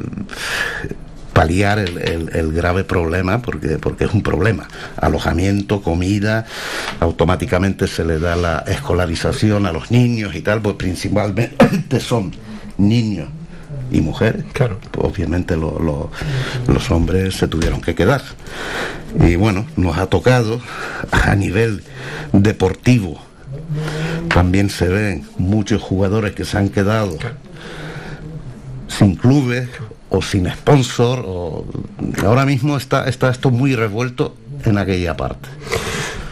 [1.36, 4.66] paliar el, el- el grave problema, porque, porque es un problema.
[4.96, 6.46] Alojamiento, comida,
[6.98, 12.32] automáticamente se le da la escolarización a los niños y tal, pues principalmente son
[12.78, 13.28] niños
[13.92, 14.44] y mujeres.
[14.54, 14.78] Claro.
[14.90, 16.10] Pues obviamente lo- lo-
[16.72, 18.22] los hombres se tuvieron que quedar.
[19.20, 20.58] Y bueno, nos ha tocado
[21.12, 21.82] a nivel
[22.32, 23.20] deportivo.
[24.32, 27.18] También se ven muchos jugadores que se han quedado
[28.88, 29.68] sin clubes
[30.10, 31.64] o sin sponsor o
[32.24, 34.34] ahora mismo está está esto muy revuelto
[34.64, 35.48] en aquella parte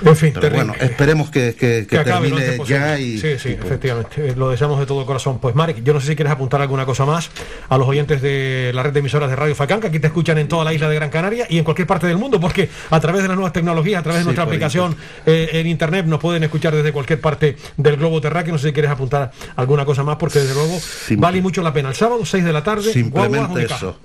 [0.05, 3.39] En fin, pero bueno esperemos que, que- que Que acabe lo termine ya y Sí,
[3.39, 4.29] sí, efectivamente.
[4.29, 5.39] eh, Lo deseamos de todo corazón.
[5.39, 7.31] Pues Marek, yo no sé si quieres apuntar alguna cosa más
[7.69, 10.39] a los oyentes de la red de emisoras de Radio Facán, que aquí te escuchan
[10.39, 13.01] en toda la isla de Gran Canaria y en cualquier parte del mundo, porque a
[13.01, 16.43] través de las nuevas tecnologías, a través de nuestra aplicación eh, en internet, nos pueden
[16.45, 18.53] escuchar desde cualquier parte del globo terráqueo.
[18.53, 20.79] No sé si quieres apuntar alguna cosa más, porque desde luego
[21.17, 21.89] vale mucho la pena.
[21.89, 23.99] El sábado, 6 de la tarde, simplemente eso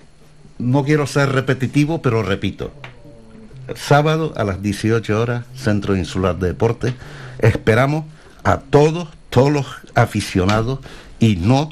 [0.60, 2.74] no quiero ser repetitivo pero repito
[3.76, 6.94] sábado a las 18 horas Centro Insular de Deporte.
[7.40, 8.06] Esperamos
[8.44, 9.66] a todos todos los
[9.96, 10.80] aficionados
[11.20, 11.70] y no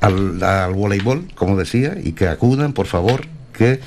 [0.00, 3.80] al, al voleibol como decía y que acudan por favor que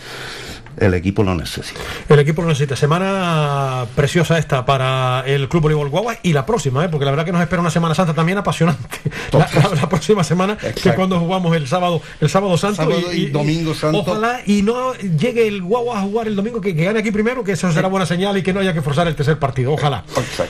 [0.80, 1.80] el equipo lo necesita
[2.10, 2.76] El equipo lo necesita.
[2.76, 6.90] Semana preciosa esta para el Club Voleibol Guagua y la próxima, ¿eh?
[6.90, 8.80] porque la verdad que nos espera una Semana Santa también apasionante.
[9.32, 13.14] La, la- la próxima semana, que es cuando jugamos el sábado, el sábado santo Sábado
[13.14, 14.00] y domingo santo.
[14.00, 17.44] Ojalá y no llegue el Guagua a jugar el domingo, que, que gane aquí primero,
[17.44, 19.72] que eso será buena señal y que no haya que forzar el tercer partido.
[19.74, 20.04] Ojalá.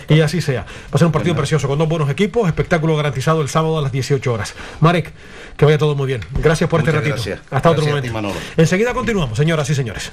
[0.07, 0.61] Y así sea.
[0.61, 3.81] Va a ser un partido precioso con dos buenos equipos, espectáculo garantizado el sábado a
[3.81, 4.53] las 18 horas.
[4.80, 5.11] Marek,
[5.57, 6.22] que vaya todo muy bien.
[6.41, 7.15] Gracias por Muchas este ratito.
[7.23, 7.39] gracias.
[7.51, 8.39] Hasta otro Gracias momento.
[8.56, 10.11] Enseguida continuamos, señoras y señores.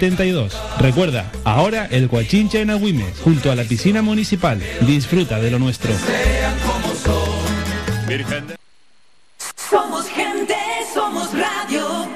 [0.00, 0.56] 72.
[0.78, 4.58] Recuerda, ahora el Guachincha en Agüimes, junto a la piscina municipal.
[4.80, 5.92] Disfruta de lo nuestro.
[9.56, 10.56] Somos gente,
[10.94, 12.08] somos radio.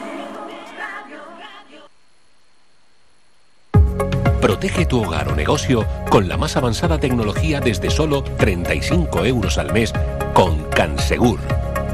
[4.41, 9.73] Protege tu hogar o negocio con la más avanzada tecnología desde solo 35 euros al
[9.73, 9.93] mes
[10.33, 11.64] con Cansegur.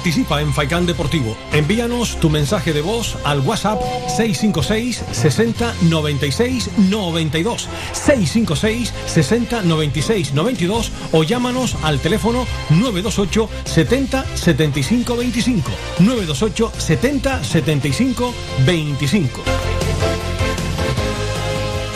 [0.00, 1.36] Participa en Faikán Deportivo.
[1.52, 10.90] Envíanos tu mensaje de voz al WhatsApp 656 60 96 92 656 60 96 92
[11.12, 19.42] o llámanos al teléfono 928 70 75 25 928 70 75 25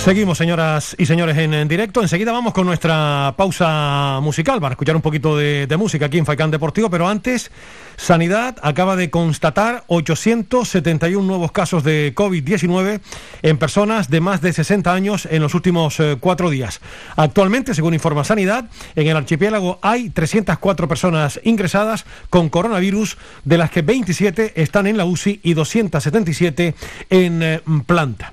[0.05, 2.03] Seguimos, señoras y señores, en, en directo.
[2.03, 6.27] Enseguida vamos con nuestra pausa musical para escuchar un poquito de, de música aquí en
[6.27, 7.51] Faicán Deportivo, pero antes,
[7.97, 13.01] Sanidad acaba de constatar 871 nuevos casos de COVID-19
[13.43, 16.81] en personas de más de 60 años en los últimos eh, cuatro días.
[17.16, 23.71] Actualmente, según informa Sanidad, en el archipiélago hay 304 personas ingresadas con coronavirus, de las
[23.71, 26.75] que 27 están en la UCI y 277
[27.11, 28.33] en eh, planta.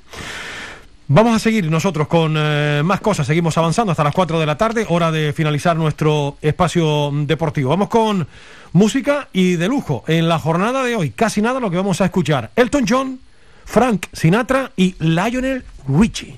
[1.14, 3.28] Vamos a seguir nosotros con eh, más cosas.
[3.28, 7.70] Seguimos avanzando hasta las 4 de la tarde, hora de finalizar nuestro espacio deportivo.
[7.70, 8.30] Vamos con
[8.72, 10.06] música y de lujo.
[10.08, 12.52] En la jornada de hoy, casi nada lo que vamos a escuchar.
[12.56, 13.20] Elton John,
[13.66, 16.38] Frank Sinatra y Lionel Richie.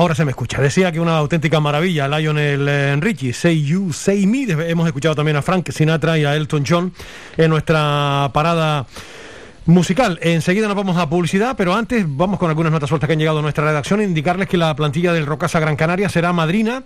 [0.00, 0.62] Ahora se me escucha.
[0.62, 4.44] Decía que una auténtica maravilla, Lionel eh, Richie, Say You, Say Me.
[4.44, 6.90] Hemos escuchado también a Frank Sinatra y a Elton John
[7.36, 8.86] en nuestra parada
[9.66, 10.18] musical.
[10.22, 13.38] Enseguida nos vamos a publicidad, pero antes vamos con algunas notas sueltas que han llegado
[13.38, 14.00] a nuestra redacción.
[14.02, 16.82] Indicarles que la plantilla del Rocasa Gran Canaria será madrina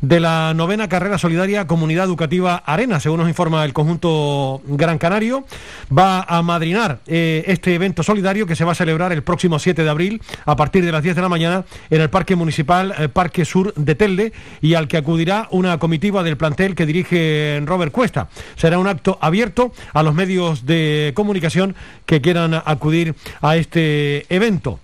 [0.00, 5.44] de la novena carrera solidaria Comunidad Educativa Arena, según nos informa el conjunto Gran Canario.
[5.96, 9.82] Va a madrinar eh, este evento solidario que se va a celebrar el próximo 7
[9.82, 13.08] de abril a partir de las 10 de la mañana en el Parque Municipal eh,
[13.08, 17.92] Parque Sur de Telde y al que acudirá una comitiva del plantel que dirige Robert
[17.92, 18.28] Cuesta.
[18.56, 21.76] Será un acto abierto a los medios de comunicación
[22.06, 24.78] que quieran acudir a este evento.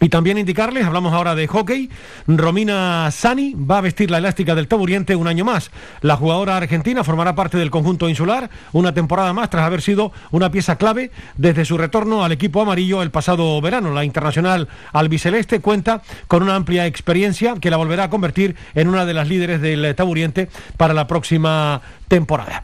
[0.00, 1.90] Y también indicarles, hablamos ahora de hockey,
[2.28, 5.72] Romina Sani va a vestir la elástica del Taburiente un año más.
[6.02, 10.52] La jugadora argentina formará parte del conjunto insular una temporada más tras haber sido una
[10.52, 13.92] pieza clave desde su retorno al equipo amarillo el pasado verano.
[13.92, 19.04] La internacional albiceleste cuenta con una amplia experiencia que la volverá a convertir en una
[19.04, 22.62] de las líderes del Taburiente para la próxima temporada.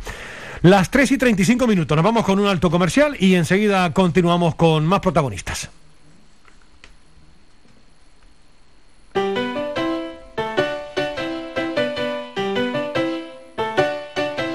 [0.62, 4.86] Las 3 y 35 minutos, nos vamos con un alto comercial y enseguida continuamos con
[4.86, 5.68] más protagonistas.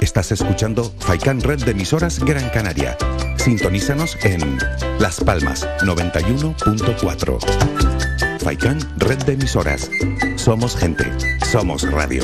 [0.02, 2.98] Estás escuchando Faikan Red de emisoras Gran Canaria.
[3.38, 4.58] Sintonízanos en
[5.00, 8.40] Las Palmas 91.4.
[8.40, 9.90] Faikan Red de emisoras.
[10.36, 11.06] Somos gente.
[11.46, 12.24] Somos radio.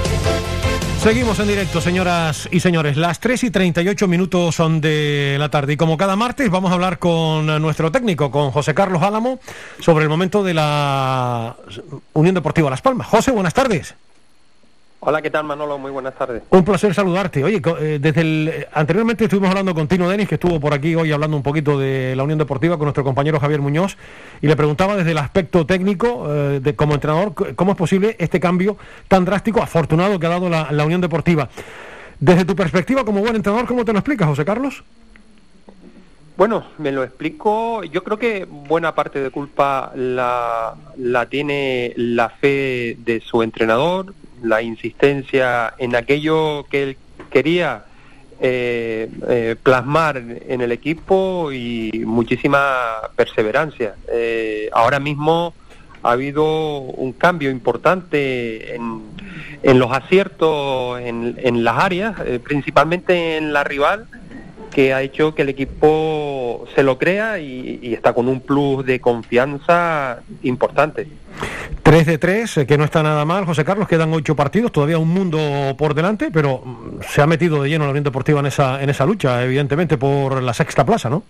[1.01, 2.95] Seguimos en directo, señoras y señores.
[2.95, 5.73] Las 3 y 38 minutos son de la tarde.
[5.73, 9.39] Y como cada martes, vamos a hablar con nuestro técnico, con José Carlos Álamo,
[9.79, 11.55] sobre el momento de la
[12.13, 13.07] Unión Deportiva Las Palmas.
[13.07, 13.95] José, buenas tardes.
[15.03, 15.79] Hola, ¿qué tal Manolo?
[15.79, 16.43] Muy buenas tardes.
[16.51, 17.43] Un placer saludarte.
[17.43, 20.93] Oye, eh, desde el eh, anteriormente estuvimos hablando con Tino Denis, que estuvo por aquí
[20.93, 23.97] hoy hablando un poquito de la Unión Deportiva con nuestro compañero Javier Muñoz,
[24.43, 28.39] y le preguntaba desde el aspecto técnico, eh, de, como entrenador, cómo es posible este
[28.39, 31.49] cambio tan drástico, afortunado que ha dado la, la Unión Deportiva.
[32.19, 34.83] Desde tu perspectiva como buen entrenador, ¿cómo te lo explicas, José Carlos?
[36.37, 37.83] Bueno, me lo explico.
[37.85, 44.13] Yo creo que buena parte de culpa la, la tiene la fe de su entrenador,
[44.41, 46.97] la insistencia en aquello que él
[47.29, 47.85] quería
[48.39, 52.59] eh, eh, plasmar en el equipo y muchísima
[53.15, 53.95] perseverancia.
[54.11, 55.53] Eh, ahora mismo
[56.03, 63.53] ha habido un cambio importante en, los aciertos en, en las áreas, eh, principalmente en
[63.53, 64.07] la rival,
[64.71, 68.85] que ha hecho que el equipo se lo crea y, y está con un plus
[68.85, 71.07] de confianza importante.
[71.83, 75.09] 3 de 3, que no está nada mal, José Carlos, quedan ocho partidos, todavía un
[75.09, 78.81] mundo por delante, pero mm, se ha metido de lleno la Unión Deportiva en esa,
[78.81, 81.23] en esa lucha, evidentemente, por la sexta plaza, ¿no?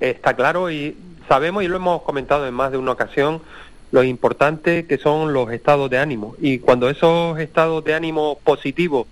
[0.00, 0.96] Está claro y
[1.28, 3.42] sabemos y lo hemos comentado en más de una ocasión
[3.90, 9.06] lo importante que son los estados de ánimo y cuando esos estados de ánimo positivos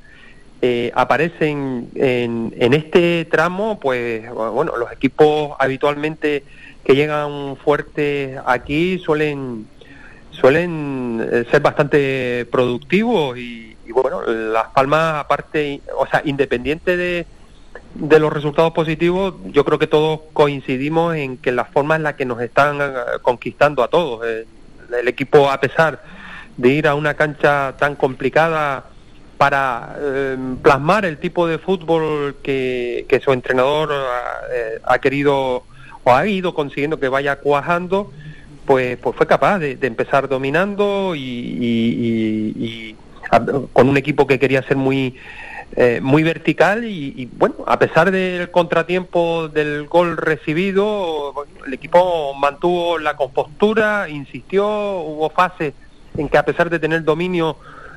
[0.67, 6.45] eh, aparecen en, en este tramo, pues bueno, los equipos habitualmente
[6.85, 9.67] que llegan fuertes aquí suelen
[10.31, 17.27] suelen eh, ser bastante productivos y, bueno, Las Palmas aparte, o sea, independiente de,
[17.95, 22.17] de los resultados positivos, yo creo que todos coincidimos en que la forma en la
[22.17, 24.27] que nos están eh, conquistando a todos.
[24.27, 24.47] Eh,
[25.01, 26.03] el equipo, a pesar
[26.57, 28.85] de ir a una cancha tan complicada
[29.39, 35.65] para eh, plasmar el tipo de fútbol que, que su entrenador ha, eh, ha querido
[36.05, 38.13] o ha ido consiguiendo que vaya cuajando,
[38.65, 42.97] pues, pues fue capaz de, empezar dominando y, y-
[43.73, 45.17] con un equipo que quería ser muy
[45.75, 51.35] eh, muy vertical y, y, bueno, a pesar del contratiempo del gol recibido,
[51.67, 54.65] el equipo mantuvo la compostura, insistió,
[55.01, 55.75] hubo fases
[56.17, 57.57] en que a pesar de tener dominio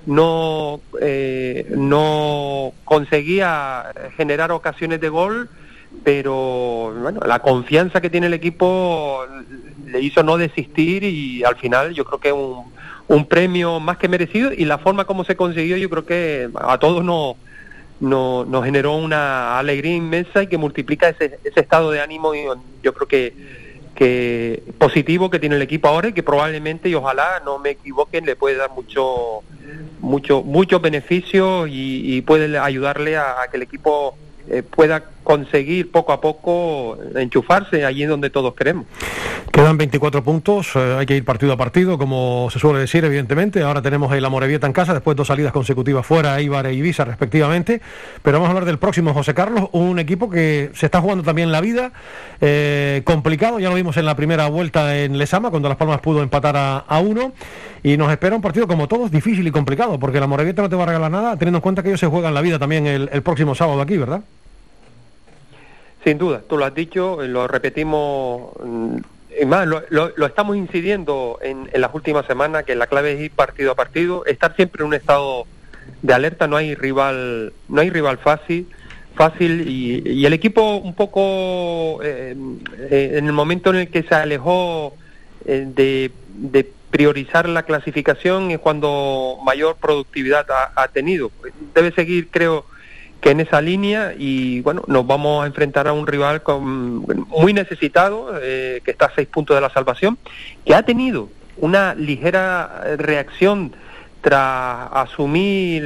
[0.09, 5.49] no eh, no conseguía generar ocasiones de gol,
[6.03, 9.23] pero bueno, la confianza que tiene el equipo
[9.85, 12.73] le hizo no desistir y al final yo creo que un,
[13.07, 16.79] un premio más que merecido y la forma como se consiguió yo creo que a
[16.79, 17.35] todos nos
[17.99, 22.45] no, nos generó una alegría inmensa y que multiplica ese, ese estado de ánimo y
[22.81, 23.33] yo creo que,
[23.99, 28.25] que positivo que tiene el equipo ahora y que probablemente y ojalá no me equivoquen
[28.25, 29.41] le puede dar mucho
[29.99, 34.15] mucho muchos beneficios y, y puede ayudarle a, que el equipo
[34.47, 38.87] eh, pueda conseguir poco a poco enchufarse allí donde todos queremos.
[39.51, 43.61] Quedan 24 puntos, eh, hay que ir partido a partido, como se suele decir, evidentemente.
[43.61, 47.79] Ahora tenemos el Amorebieta en casa, después dos salidas consecutivas fuera, Eibar e Ibiza, respectivamente.
[48.23, 51.51] Pero vamos a hablar del próximo, José Carlos, un equipo que se está jugando también
[51.51, 51.91] la vida,
[52.41, 56.23] eh, complicado, ya lo vimos en la primera vuelta en Lesama, cuando Las Palmas pudo
[56.23, 57.33] empatar a, uno.
[57.83, 60.75] Y nos espera un partido como todos, difícil y complicado, porque el Amorebieta no te
[60.75, 63.11] va a regalar nada, teniendo en cuenta que ellos se juegan la vida también el,
[63.13, 64.21] el próximo sábado aquí, ¿verdad?
[66.03, 68.97] Sin duda, tú lo has dicho, eh, lo repetimos, mm,
[69.41, 73.13] y más, lo, lo- lo estamos incidiendo en, en las últimas semanas, que la clave
[73.13, 75.45] es ir partido a partido, estar siempre en un estado
[76.01, 78.67] de alerta, no hay rival, no hay rival fácil,
[79.15, 82.35] fácil y, el equipo un poco eh,
[82.89, 84.93] eh, en el momento en el que se alejó
[85.45, 91.31] eh, de, de priorizar la clasificación es cuando mayor productividad ha, ha tenido.
[91.75, 92.65] Debe seguir, creo,
[93.21, 97.53] que en esa línea y bueno, nos vamos a enfrentar a un rival con, muy
[97.53, 100.17] necesitado, eh, que está a seis puntos de la salvación,
[100.65, 103.73] que ha tenido una ligera reacción
[104.21, 105.83] tras asumir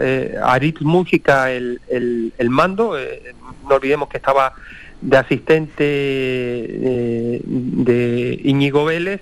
[0.00, 2.98] eh, Aritz Mújica el, el, el mando.
[2.98, 3.34] eh,
[3.68, 4.52] no olvidemos que estaba
[5.00, 9.20] de asistente eh, de Íñigo Vélez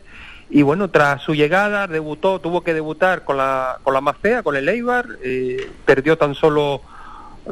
[0.50, 4.42] y bueno, tras su llegada debutó, tuvo que debutar con la, con la más fea,
[4.42, 6.82] con el Eibar, eh, perdió tan solo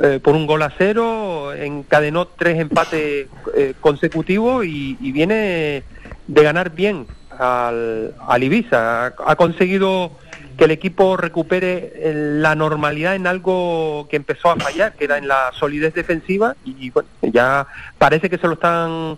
[0.03, 5.83] eh, por un gol a cero, encadenó tres empates eh, consecutivos y, viene
[6.27, 7.07] de ganar bien
[7.39, 9.07] al, al Ibiza.
[9.07, 10.13] Ha, conseguido
[10.57, 15.19] que el equipo recupere eh, la normalidad en algo que empezó a fallar, que era
[15.19, 17.67] en la solidez defensiva y bueno, ya
[17.97, 19.17] parece que se lo están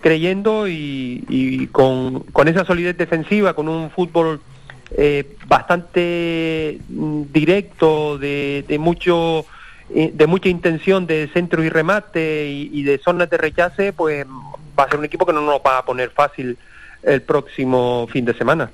[0.00, 4.40] creyendo y, y con, con esa solidez defensiva, con un fútbol
[4.96, 9.46] eh, bastante mm, directo, de, de mucho
[9.92, 14.26] de mucha intención de centro y remate y, y de zonas de rechace, pues
[14.78, 16.56] va a ser un equipo que no nos va a poner fácil
[17.02, 18.70] el próximo fin de semana.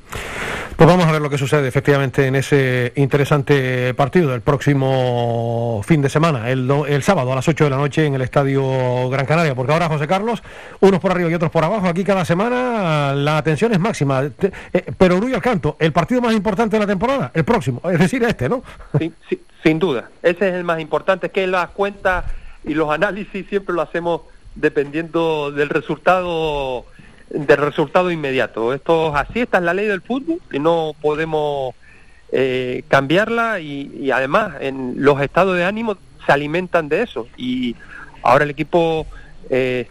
[0.77, 6.03] Pues vamos a ver lo que sucede efectivamente en ese interesante partido del próximo fin
[6.03, 9.25] de semana, el, el sábado a las 8 de la noche en el Estadio Gran
[9.25, 9.55] Canaria.
[9.55, 10.43] Porque ahora, José Carlos,
[10.81, 14.23] unos por arriba y otros por abajo, aquí cada semana la atención es máxima.
[14.23, 17.99] Eh, pero Rubio al canto, el partido más importante de la temporada, el próximo, es
[17.99, 18.63] decir, este, ¿no?
[19.31, 20.11] Sí, sin duda.
[20.23, 22.27] Ese es el más importante, es que las cuentas
[22.65, 24.21] y los análisis siempre lo hacemos
[24.55, 26.85] dependiendo del resultado
[27.31, 28.73] del resultado inmediato.
[28.73, 31.75] Esto es así, esta es la ley del fútbol y no podemos
[32.33, 37.77] eh, cambiarla y, y además en los estados de ánimo se alimentan de eso y
[38.23, 39.07] ahora el equipo
[39.51, 39.89] eh,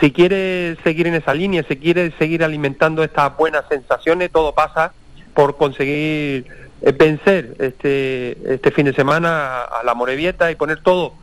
[0.00, 4.92] si quiere seguir en esa línea, si quiere seguir alimentando estas buenas sensaciones, todo pasa
[5.34, 6.46] por conseguir
[6.80, 11.14] eh, vencer este este fin de semana a la Morevieta y poner todo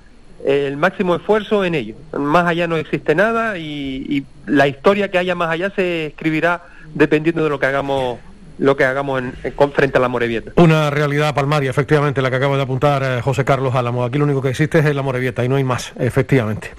[0.46, 1.96] el máximo esfuerzo en ello.
[2.18, 6.64] Más allá no existe nada y, la historia que haya más allá se escribirá
[6.94, 8.18] dependiendo de lo que hagamos
[8.58, 10.52] lo que hagamos en, en- frente a la Morevieta.
[10.56, 14.04] Una realidad palmaria, efectivamente, la que acaba de apuntar eh, José Carlos Álamo.
[14.04, 16.70] Aquí lo único que existe es la Morevieta y no hay más, efectivamente.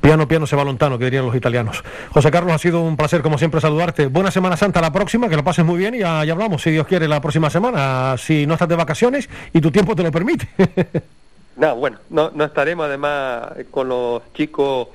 [0.00, 1.82] Piano, piano, se va lontano, que dirían los italianos.
[2.10, 4.06] José Carlos, ha sido un placer, como siempre, saludarte.
[4.06, 6.70] Buena Semana Santa la próxima, que lo pases muy bien y ya, ya hablamos, si
[6.70, 10.12] Dios quiere, la próxima semana, si no estás de vacaciones y tu tiempo te lo
[10.12, 10.46] permite.
[11.56, 14.88] No, bueno, no, no estaremos además con los chicos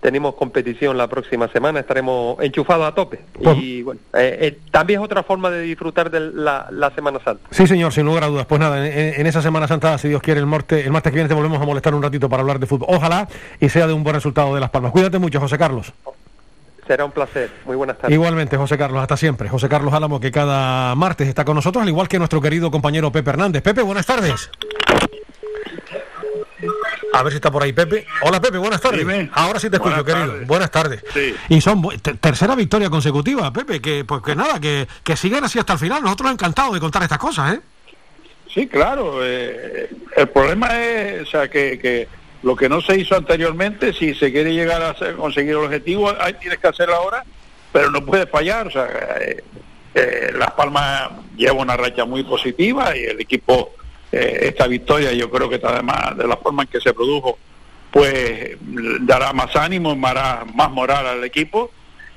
[0.00, 3.18] tenemos competición la próxima semana, estaremos enchufados a tope.
[3.42, 7.18] Pues- y bueno, eh, eh, también es otra forma de disfrutar de la, la Semana
[7.24, 7.42] Santa.
[7.50, 8.46] Sí, señor, sin lugar a dudas.
[8.46, 11.16] Pues nada, en, en esa Semana Santa, si Dios quiere, el martes, el martes que
[11.16, 12.86] viene te volvemos a molestar un ratito para hablar de fútbol.
[12.90, 13.26] Ojalá
[13.58, 14.92] y sea de un buen resultado de Las Palmas.
[14.92, 15.92] Cuídate mucho, José Carlos.
[16.86, 17.50] Será un placer.
[17.66, 18.14] Muy buenas tardes.
[18.14, 19.48] Igualmente, José Carlos, hasta siempre.
[19.48, 23.10] José Carlos Álamo, que cada martes está con nosotros, al igual que nuestro querido compañero
[23.12, 23.62] Pepe Hernández.
[23.62, 24.48] Pepe, buenas tardes.
[27.12, 28.06] A ver si está por ahí Pepe.
[28.22, 29.06] Hola Pepe, buenas tardes.
[29.32, 30.32] Ahora sí te escucho, Buenas querido.
[30.32, 30.46] tardes.
[30.46, 31.04] Buenas tardes.
[31.14, 31.34] Sí.
[31.48, 31.82] Y son
[32.20, 36.02] tercera victoria consecutiva, Pepe, que pues que nada, que, que sigan así hasta el final.
[36.02, 37.60] Nosotros encantados de contar estas cosas, ¿eh?
[38.52, 39.20] Sí, claro.
[39.24, 42.08] eh, el problema es, o sea, que, que
[42.42, 46.12] lo que no se hizo anteriormente, si se quiere llegar a hacer- conseguir el objetivo,
[46.20, 47.24] ahí tienes que hacerlo ahora,
[47.72, 48.66] pero no puede fallar.
[48.66, 48.86] O sea,
[49.20, 49.42] eh,
[49.94, 53.72] eh, Las Palmas lleva una racha muy positiva y el equipo,
[54.12, 57.38] eh, esta victoria, yo creo que además de la forma en que se produjo,
[57.90, 58.56] pues
[59.00, 61.70] dará más ánimo, dará más moral al equipo.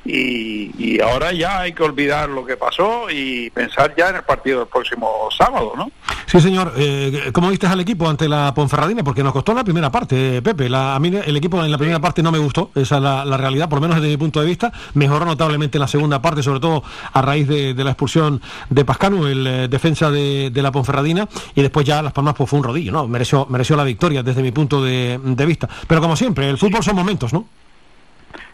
[0.03, 4.23] Y, y ahora ya hay que olvidar lo que pasó y pensar ya en el
[4.23, 5.91] partido del próximo sábado, ¿no?
[6.31, 6.71] Sí, señor.
[6.77, 9.03] Eh, ¿Cómo viste al equipo ante la Ponferradina?
[9.03, 10.69] Porque nos costó la primera parte, Pepe.
[10.69, 13.25] La, a mí el equipo en la primera parte no me gustó, esa es la,
[13.25, 14.71] la realidad, por lo menos desde mi punto de vista.
[14.93, 18.85] Mejoró notablemente en la segunda parte, sobre todo a raíz de, de la expulsión de
[18.85, 22.59] Pascano, el eh, defensa de, de la Ponferradina, y después ya Las Palmas pues, fue
[22.59, 23.09] un rodillo, ¿no?
[23.09, 25.67] Mereció, mereció la victoria desde mi punto de, de vista.
[25.85, 27.45] Pero como siempre, el fútbol son momentos, ¿no?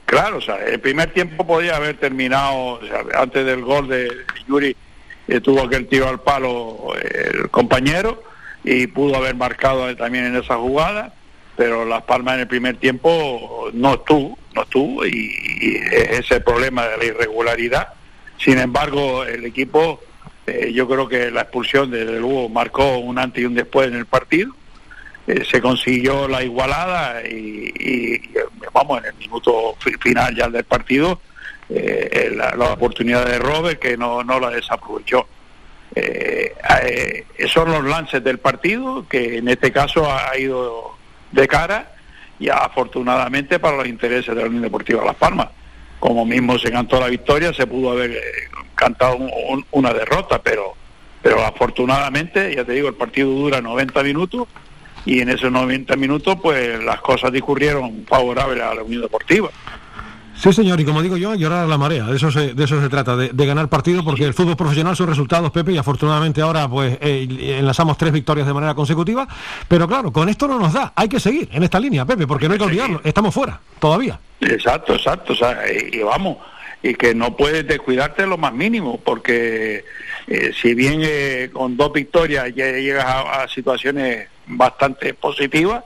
[0.06, 4.10] Claro, o sea, el primer tiempo podía haber terminado, o sea, antes del gol de
[4.48, 4.76] Yuri,
[5.28, 8.24] eh, tuvo aquel tiro al palo el compañero
[8.64, 11.14] y pudo haber marcado también en esa jugada,
[11.56, 15.10] pero Las Palmas en el primer tiempo no estuvo, no estuvo y,
[15.62, 17.88] y es ese problema de la irregularidad.
[18.38, 20.02] Sin embargo, el equipo,
[20.46, 23.96] eh, yo creo que la expulsión desde luego marcó un antes y un después en
[23.96, 24.52] el partido.
[25.28, 28.22] Eh, se consiguió la igualada y,
[28.72, 31.20] vamos en el minuto fi- final ya del partido
[31.70, 35.28] eh, la, la oportunidad de Robert que no, no la desaprovechó
[35.96, 36.54] Eh,
[36.84, 40.96] eh, son los lances del partido que en este caso ha, ido
[41.32, 41.94] de cara
[42.40, 45.48] y afortunadamente para los intereses de la Unión Deportiva Las Palmas
[46.00, 48.22] como mismo se cantó la victoria se pudo haber eh,
[48.76, 50.76] cantado un- un- una derrota pero
[51.24, 54.48] pero afortunadamente ya te digo el partido dura 90 minutos
[55.06, 59.50] y en esos 90 minutos pues las cosas discurrieron favorables a la Unión Deportiva.
[60.38, 62.80] Sí, señor, y como digo yo, llorar a la marea, de eso se, de eso
[62.80, 66.42] se trata, de, de ganar partido, porque el fútbol profesional son resultados, Pepe, y afortunadamente
[66.42, 69.28] ahora pues eh, enlazamos tres victorias de manera consecutiva,
[69.68, 72.48] pero claro, con esto no nos da, hay que seguir en esta línea, Pepe, porque
[72.48, 74.20] no hay que olvidarlo, estamos fuera, todavía.
[74.40, 76.38] Exacto, exacto, o sea, y, y vamos,
[76.84, 79.84] y que no puedes descuidarte lo más mínimo, porque
[80.28, 85.84] eh, si bien eh, con dos victorias ya llegas a, a situaciones bastante positivas,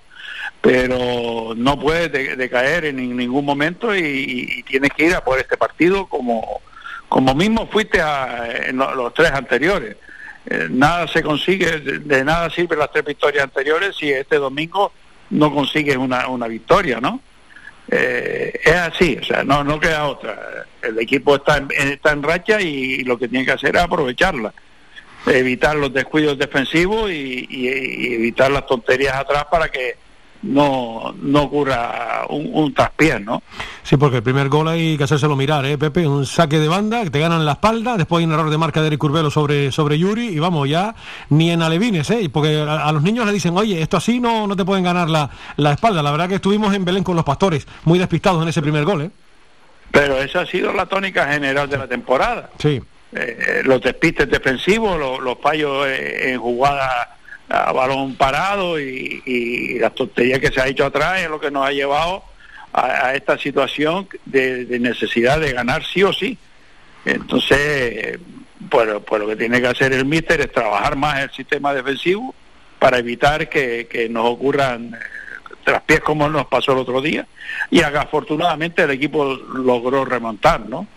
[0.62, 5.40] pero no puedes de- decaer en nin- ningún momento y, tienes que ir a por
[5.40, 6.62] este partido como,
[7.10, 9.98] como mismo fuiste a, en lo- los tres anteriores.
[10.46, 14.92] Eh, nada se consigue, de, nada sirven las tres victorias anteriores si este domingo
[15.32, 17.22] no consigues una, una victoria, ¿no?
[17.90, 20.66] Eh, es así, o sea, no, no queda otra.
[20.82, 24.54] El equipo está en, está en racha y, lo que tiene que hacer es aprovecharla.
[25.28, 27.68] Evitar los descuidos defensivos y- y
[28.14, 29.96] evitar las tonterías atrás para que
[30.44, 33.44] no, no ocurra un, un traspiés, ¿no?
[33.84, 36.08] Sí, porque el primer gol hay que hacérselo mirar, ¿eh, Pepe?
[36.08, 38.82] Un saque de banda, que te ganan la espalda, después hay un error de marca
[38.82, 40.96] de Eric Curbelo sobre, sobre Yuri, y vamos, ya
[41.30, 42.30] ni en alevines, ¿eh?
[42.32, 45.10] Porque a, a los niños le dicen, oye, esto así no, no te pueden ganar
[45.10, 46.02] la, la espalda.
[46.04, 49.02] La verdad que estuvimos en Belén con los pastores, muy despistados en ese primer gol,
[49.04, 49.12] ¿eh?
[49.92, 52.50] Pero esa ha sido la tónica general de la temporada.
[52.60, 52.82] Sí.
[53.14, 57.18] Eh, los despistes defensivos, los, los fallos eh, en jugada
[57.52, 61.52] a balón parado y, y las tonterías que se ha hecho atrás es lo que
[61.52, 62.24] nos ha llevado
[62.74, 66.38] a, esta situación de, necesidad de ganar sí o sí.
[67.06, 68.20] Entonces,
[68.70, 72.34] pues, pues lo que tiene que hacer el míster es trabajar más el sistema defensivo
[72.80, 74.98] para evitar que, que nos ocurran eh,
[75.64, 77.28] traspiés como nos pasó el otro día
[77.70, 80.88] y afortunadamente el equipo logró remontar, ¿no?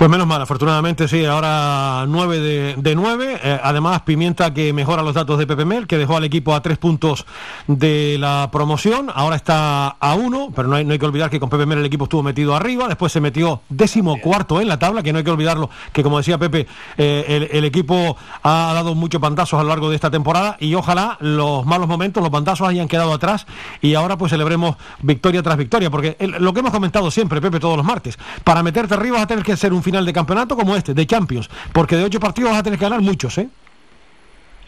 [0.00, 3.38] Pues menos mal, afortunadamente sí, ahora 9 de, de 9.
[3.44, 6.62] Eh, además, Pimienta que mejora los datos de Pepe Mel, que dejó al equipo a
[6.62, 7.26] tres puntos
[7.66, 9.08] de la promoción.
[9.14, 11.80] Ahora está a uno, pero no hay, no hay que olvidar que con Pepe Mel
[11.80, 12.88] el equipo estuvo metido arriba.
[12.88, 16.16] Después se metió décimo cuarto en la tabla, que no hay que olvidarlo, que como
[16.16, 16.66] decía Pepe,
[16.96, 20.74] eh, el, el equipo ha dado muchos pantazos a lo largo de esta temporada y
[20.76, 23.46] ojalá los malos momentos, los pantazos hayan quedado atrás
[23.82, 27.60] y ahora pues celebremos victoria tras victoria, porque el- lo que hemos comentado siempre, Pepe,
[27.60, 30.56] todos los martes, para meterte arriba vas a tener que hacer un final de campeonato
[30.56, 33.48] como este, de Champions, porque de ocho partidos vas a tener que ganar muchos, ¿eh?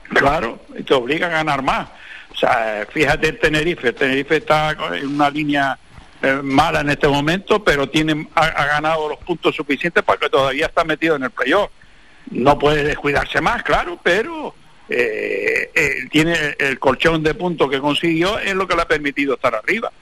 [0.09, 1.89] Claro, y te obliga a ganar más.
[2.33, 5.79] O sea, fíjate el Tenerife, el Tenerife está en una línea
[6.23, 10.67] eh, mala en este momento, pero tiene ha, ganado los puntos suficientes para que todavía
[10.67, 11.71] está metido en el playoff.
[12.31, 14.55] No puede descuidarse más, claro, pero
[14.89, 19.35] eh, eh, tiene el colchón de puntos que consiguió es lo que le ha permitido
[19.35, 19.93] estar arriba.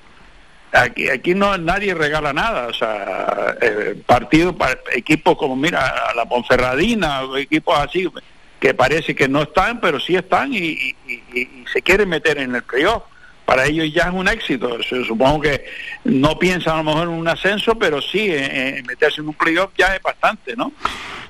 [0.73, 6.25] Aquí, aquí no nadie regala nada, o sea, eh, partidos para equipos como mira la
[6.27, 8.09] Ponferradina, o equipos así
[8.61, 12.39] que parece que no están, pero sí están y, y- y- y se quieren meter
[12.39, 13.03] en el playoff.
[13.47, 14.81] Para ellos ya es un éxito.
[14.83, 15.65] Su- Supongo que
[16.05, 19.35] no piensan a lo mejor en un ascenso, pero sí en, en meterse en un
[19.35, 20.73] playoff ya es bastante, ¿no?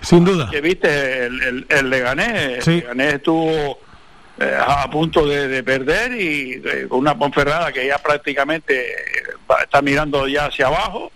[0.02, 0.50] Sin duda.
[0.50, 2.72] Que viste el, el, el Leganés, Sí.
[2.72, 3.78] el Leganés estuvo
[4.40, 8.94] eh, a punto de, de perder y eh, con una Ponferrada que ya prácticamente eh,
[9.62, 11.12] está mirando ya hacia abajo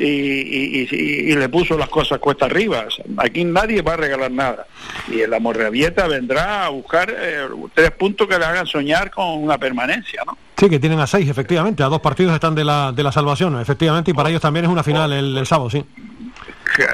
[0.00, 2.84] y, y- le puso las cosas cuesta arriba.
[3.16, 4.66] Aquí nadie va a regalar nada.
[5.10, 9.58] Y el Amorreavieta vendrá a buscar eh, tres puntos que le hagan soñar con una
[9.58, 10.38] permanencia, ¿no?
[10.56, 11.82] Sí, que tienen a seis, efectivamente.
[11.82, 14.10] A dos partidos están de la, de la salvación, efectivamente.
[14.12, 15.84] Y para ellos también es una final el sábado, sí.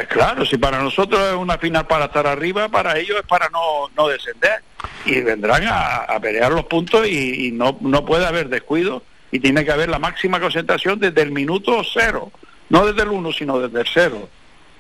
[0.09, 3.89] Claro, si para nosotros es una final para estar arriba, para ellos es para no,
[3.97, 4.63] no descender.
[5.05, 9.41] Y vendrán a, a pelear los puntos y, y no, no puede haber descuido y
[9.41, 12.31] tiene que haber la máxima concentración desde el minuto cero.
[12.69, 14.29] No desde el uno, sino desde el cero.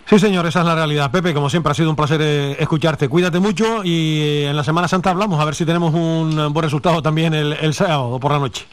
[0.07, 1.11] Sí, señor, esa es la realidad.
[1.11, 3.09] Pepe, como siempre, ha sido un placer eh, escucharte.
[3.09, 6.65] Cuídate mucho y eh, en la Semana Santa hablamos a ver si tenemos un buen
[6.65, 8.66] resultado también el, el sábado por la noche.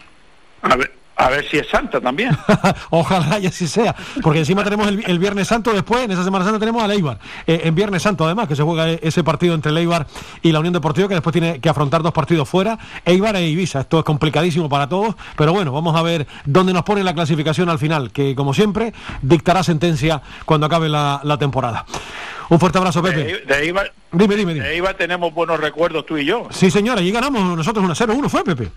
[0.62, 2.36] A ver, a ver si es santa también.
[2.90, 6.44] Ojalá y así sea, porque encima tenemos el, el Viernes Santo después, en esa Semana
[6.46, 7.20] Santa tenemos a Leibar.
[7.46, 10.08] Eh, en Viernes Santo, además, que se juega e- ese partido entre Leibar
[10.42, 13.82] y la Unión Deportiva, que después tiene que afrontar dos partidos fuera, Eibar e Ibiza.
[13.82, 17.70] Esto es complicadísimo para todos, pero bueno, vamos a ver dónde nos pone la clasificación
[17.70, 21.86] al final, que como siempre, dictará sentencia cuando acabe la, la temporada.
[22.50, 23.24] Un fuerte abrazo, Pepe.
[23.24, 24.66] De, de Eibar, Dime, dime, dime.
[24.66, 26.48] de Eibar tenemos buenos recuerdos tú y yo.
[26.50, 28.70] Sí, señora, allí ganamos nosotros 1-0, 1 fue, Pepe.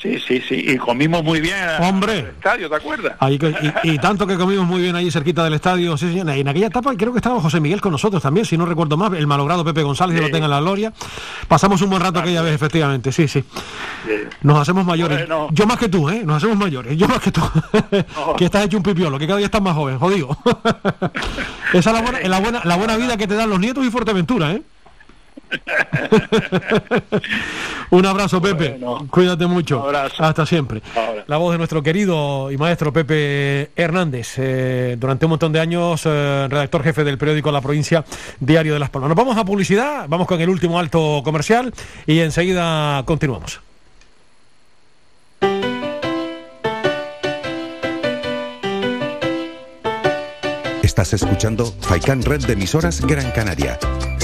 [0.00, 0.54] Sí, sí, sí.
[0.68, 2.20] Y comimos muy bien en Hombre.
[2.20, 3.16] el estadio, ¿te acuerdas?
[3.18, 3.36] Ahí
[3.82, 5.96] y, y tanto que comimos muy bien ahí cerquita del estadio.
[5.96, 8.64] Sí, sí, en aquella etapa creo que estaba José Miguel con nosotros también, si no
[8.64, 10.92] recuerdo más, el malogrado Pepe González, que lo tenga en la gloria.
[11.48, 13.42] Pasamos un buen rato aquella vez, efectivamente, sí, sí.
[14.42, 15.18] Nos hacemos mayores.
[15.18, 15.48] Bueno.
[15.50, 16.22] Yo más que tú, ¿eh?
[16.24, 16.96] Nos hacemos mayores.
[16.96, 17.40] Yo más que tú.
[18.38, 20.38] que estás hecho un pipiolo, que cada día estás más joven, jodido.
[21.72, 23.90] Esa es la buena, la, buena, la buena vida que te dan los nietos y
[23.90, 24.62] Fuerteventura, ¿eh?
[27.90, 28.78] Un abrazo, Pepe.
[29.10, 29.84] Cuídate mucho.
[30.18, 30.82] Hasta siempre.
[31.26, 36.02] La voz de nuestro querido y maestro Pepe Hernández, eh, durante un montón de años
[36.04, 38.04] eh, redactor jefe del periódico La Provincia,
[38.40, 39.08] Diario de Las Palmas.
[39.08, 41.72] Nos vamos a publicidad, vamos con el último alto comercial
[42.06, 43.60] y enseguida continuamos.
[50.82, 53.78] Estás escuchando Faikan Red de emisoras Gran Canaria.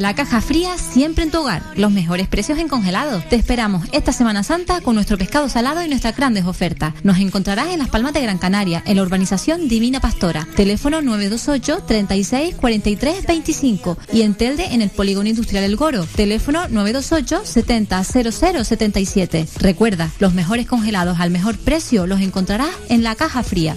[0.00, 1.62] La caja fría siempre en tu hogar.
[1.76, 3.22] Los mejores precios en congelado.
[3.28, 6.94] Te esperamos esta Semana Santa con nuestro pescado salado y nuestras grandes ofertas.
[7.02, 10.48] Nos encontrarás en Las Palmas de Gran Canaria, en la urbanización Divina Pastora.
[10.56, 16.06] Teléfono 928 36 43 25 y en Telde en el Polígono Industrial El Goro.
[16.16, 19.48] Teléfono 928 70 00 77.
[19.58, 23.76] Recuerda, los mejores congelados al mejor precio los encontrarás en la caja fría.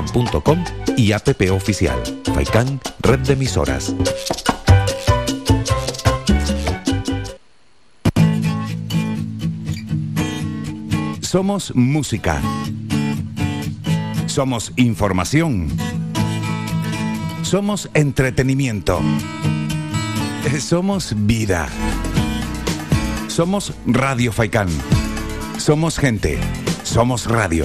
[0.00, 0.64] www.radiofaikan.com
[0.96, 2.02] y app oficial
[2.34, 3.94] Faikan Red de Emisoras.
[11.20, 12.40] Somos música.
[14.26, 15.68] Somos información.
[17.42, 19.00] Somos entretenimiento.
[20.58, 21.68] Somos vida.
[23.28, 24.68] Somos Radio Faikán.
[25.58, 26.38] Somos gente.
[26.82, 27.64] Somos radio.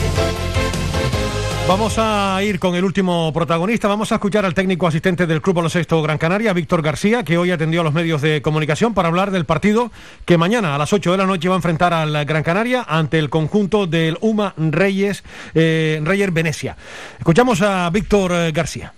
[1.71, 3.87] Vamos a ir con el último protagonista.
[3.87, 7.49] Vamos a escuchar al técnico asistente del Club Baloncesto Gran Canaria, Víctor García, que hoy
[7.49, 9.89] atendió a los medios de comunicación para hablar del partido
[10.25, 13.19] que mañana a las 8 de la noche va a enfrentar al Gran Canaria ante
[13.19, 15.23] el conjunto del UMA Reyes,
[15.53, 16.75] eh, Reyer Venecia.
[17.19, 18.91] Escuchamos a Víctor eh, García.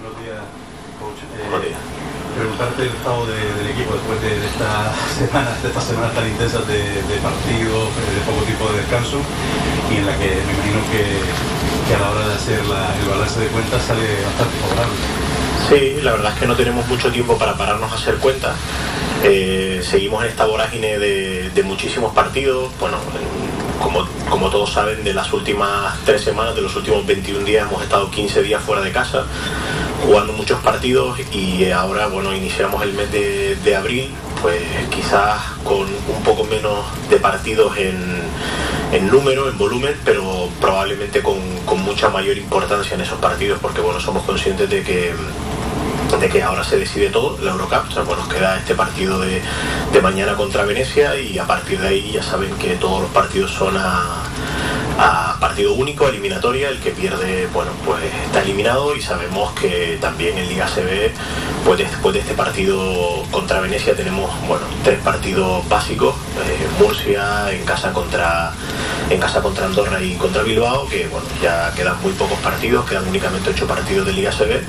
[0.00, 0.40] Buenos días,
[0.98, 1.20] coach.
[1.64, 1.74] Eh,
[2.36, 3.59] Preguntarte el estado de-
[4.60, 8.78] de, de de estas semanas tan intensas de, de partidos, eh, de poco tiempo de
[8.80, 9.18] descanso,
[9.90, 13.46] y en la que me imagino que, a la hora de hacer el balance de
[13.48, 14.96] cuentas sale bastante favorable.
[15.68, 18.54] Sí, la verdad es que no tenemos mucho tiempo para pararnos a hacer cuentas.
[19.22, 22.70] Eh, seguimos en esta vorágine de, de muchísimos partidos.
[22.80, 23.39] Bueno, en-
[23.80, 27.82] como, como todos saben, de las últimas tres semanas, de los últimos 21 días, hemos
[27.82, 29.24] estado 15 días fuera de casa,
[30.04, 34.10] jugando muchos partidos y ahora, bueno, iniciamos el mes de, abril,
[34.42, 38.22] pues quizás con un poco menos de partidos en,
[38.92, 43.80] en número, en volumen, pero probablemente con, con mucha mayor importancia en esos partidos, porque
[43.80, 45.14] bueno, somos conscientes de que
[46.18, 49.40] de que ahora se decide todo, la Eurocup, pues nos queda este partido de,
[49.92, 53.52] de mañana contra Venecia y a partir de ahí ya saben que todos los partidos
[53.52, 54.24] son a,
[54.98, 60.36] a partido único, eliminatoria, el que pierde, bueno, pues está eliminado y sabemos que también
[60.36, 61.12] en Liga CB,
[61.64, 67.64] pues después de este partido contra Venecia tenemos, bueno, tres partidos básicos, eh, Murcia en
[67.64, 68.52] casa contra
[69.10, 73.06] en casa contra Andorra y contra Bilbao, que bueno, ya quedan muy pocos partidos, quedan
[73.08, 74.62] únicamente ocho partidos de Liga CB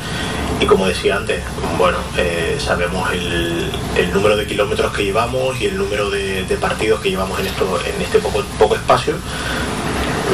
[0.60, 1.44] y como decía antes,
[1.78, 3.72] bueno, eh, sabemos el,
[4.12, 8.02] número de kilómetros que llevamos y el número de, partidos que llevamos en, esto, en
[8.02, 9.16] este poco, poco espacio.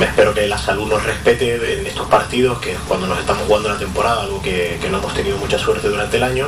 [0.02, 3.70] Espero que la salud nos respete en estos partidos, que es cuando nos estamos jugando
[3.70, 6.48] la temporada, algo que no hemos tenido mucha suerte durante el año,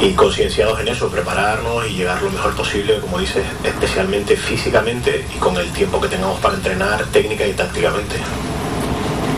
[0.00, 5.38] y concienciados en eso, prepararnos y llegar lo mejor posible, como dices, especialmente físicamente y
[5.38, 8.16] con el tiempo que tengamos para entrenar técnica y tácticamente.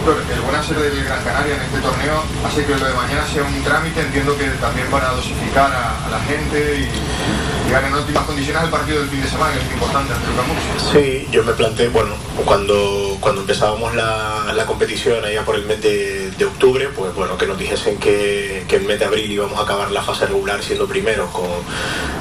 [0.09, 3.43] El buen hacer del Gran Canaria en este torneo hace que lo de mañana sea
[3.43, 8.63] un trámite, entiendo que también para dosificar a, a la gente y en óptimas condiciones
[8.63, 10.91] al partido del fin de semana, que es importante Murcia.
[10.93, 12.15] Sí, yo me planteé, bueno,
[12.45, 17.37] cuando, cuando empezábamos la, la competición allá por el mes de, de octubre, pues bueno,
[17.37, 20.63] que nos dijesen que, que en mes de abril íbamos a acabar la fase regular
[20.63, 21.47] siendo primeros con,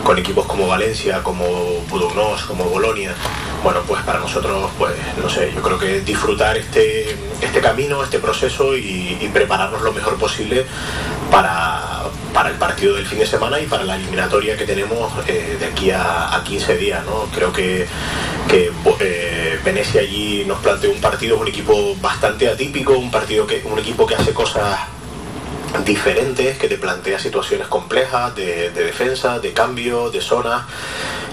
[0.04, 1.46] con equipos como Valencia, como
[1.90, 3.16] Budognos, como Bolonia.
[3.64, 8.20] Bueno, pues para nosotros, pues no sé, yo creo que disfrutar este, este camino, este
[8.20, 10.66] proceso y prepararnos lo mejor posible
[11.32, 11.97] para,
[12.34, 15.66] para el partido del fin de semana y para la eliminatoria que tenemos eh, de
[15.66, 17.06] aquí a, a 15 días.
[17.06, 17.26] ¿no?
[17.34, 17.88] Creo que,
[18.48, 23.62] que eh, Venecia allí nos planteó un partido, un equipo bastante atípico, un partido que,
[23.66, 24.80] un equipo que hace cosas
[25.86, 30.66] diferentes, que te plantea situaciones complejas de, de defensa, de cambio, de zona,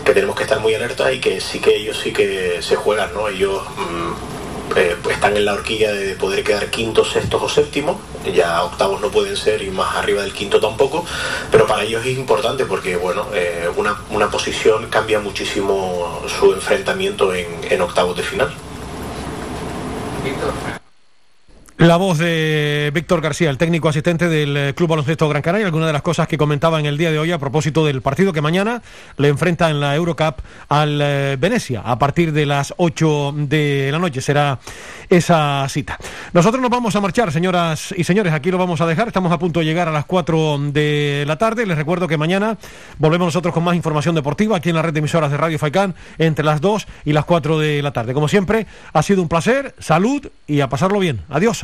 [0.05, 3.15] que tenemos que estar muy alerta y que sí que ellos sí que se juegan,
[3.15, 3.29] ¿no?
[3.29, 4.44] Ellos mm,
[4.77, 7.97] eh, están en la horquilla de poder quedar quintos, sextos o séptimos,
[8.35, 11.05] ya octavos no pueden ser y más arriba del quinto tampoco,
[11.51, 17.35] pero para ellos es importante porque bueno, eh, una, una posición cambia muchísimo su enfrentamiento
[17.35, 18.53] en, en octavos de final.
[21.77, 25.89] La voz de Víctor García, el técnico asistente del eh, Club Baloncesto Gran Canaria, alguna
[25.89, 28.41] de las cosas que comentaba en el día de hoy a propósito del partido que
[28.41, 28.81] mañana
[29.17, 30.37] le enfrenta en la Eurocup
[30.69, 34.61] al eh, Venecia a partir de las 8 de la noche será
[35.11, 35.99] esa cita.
[36.33, 39.39] Nosotros nos vamos a marchar, señoras y señores, aquí lo vamos a dejar, estamos a
[39.41, 42.57] punto de llegar a las 4 de la tarde, les recuerdo que mañana
[42.99, 45.97] volvemos nosotros con más información deportiva aquí en la red de emisoras de Radio Faicán
[46.19, 48.15] entre las 2 y las 4 de la tarde.
[48.15, 51.23] Como siempre, ha sido un placer, salud y a pasarlo bien.
[51.29, 51.64] Adiós,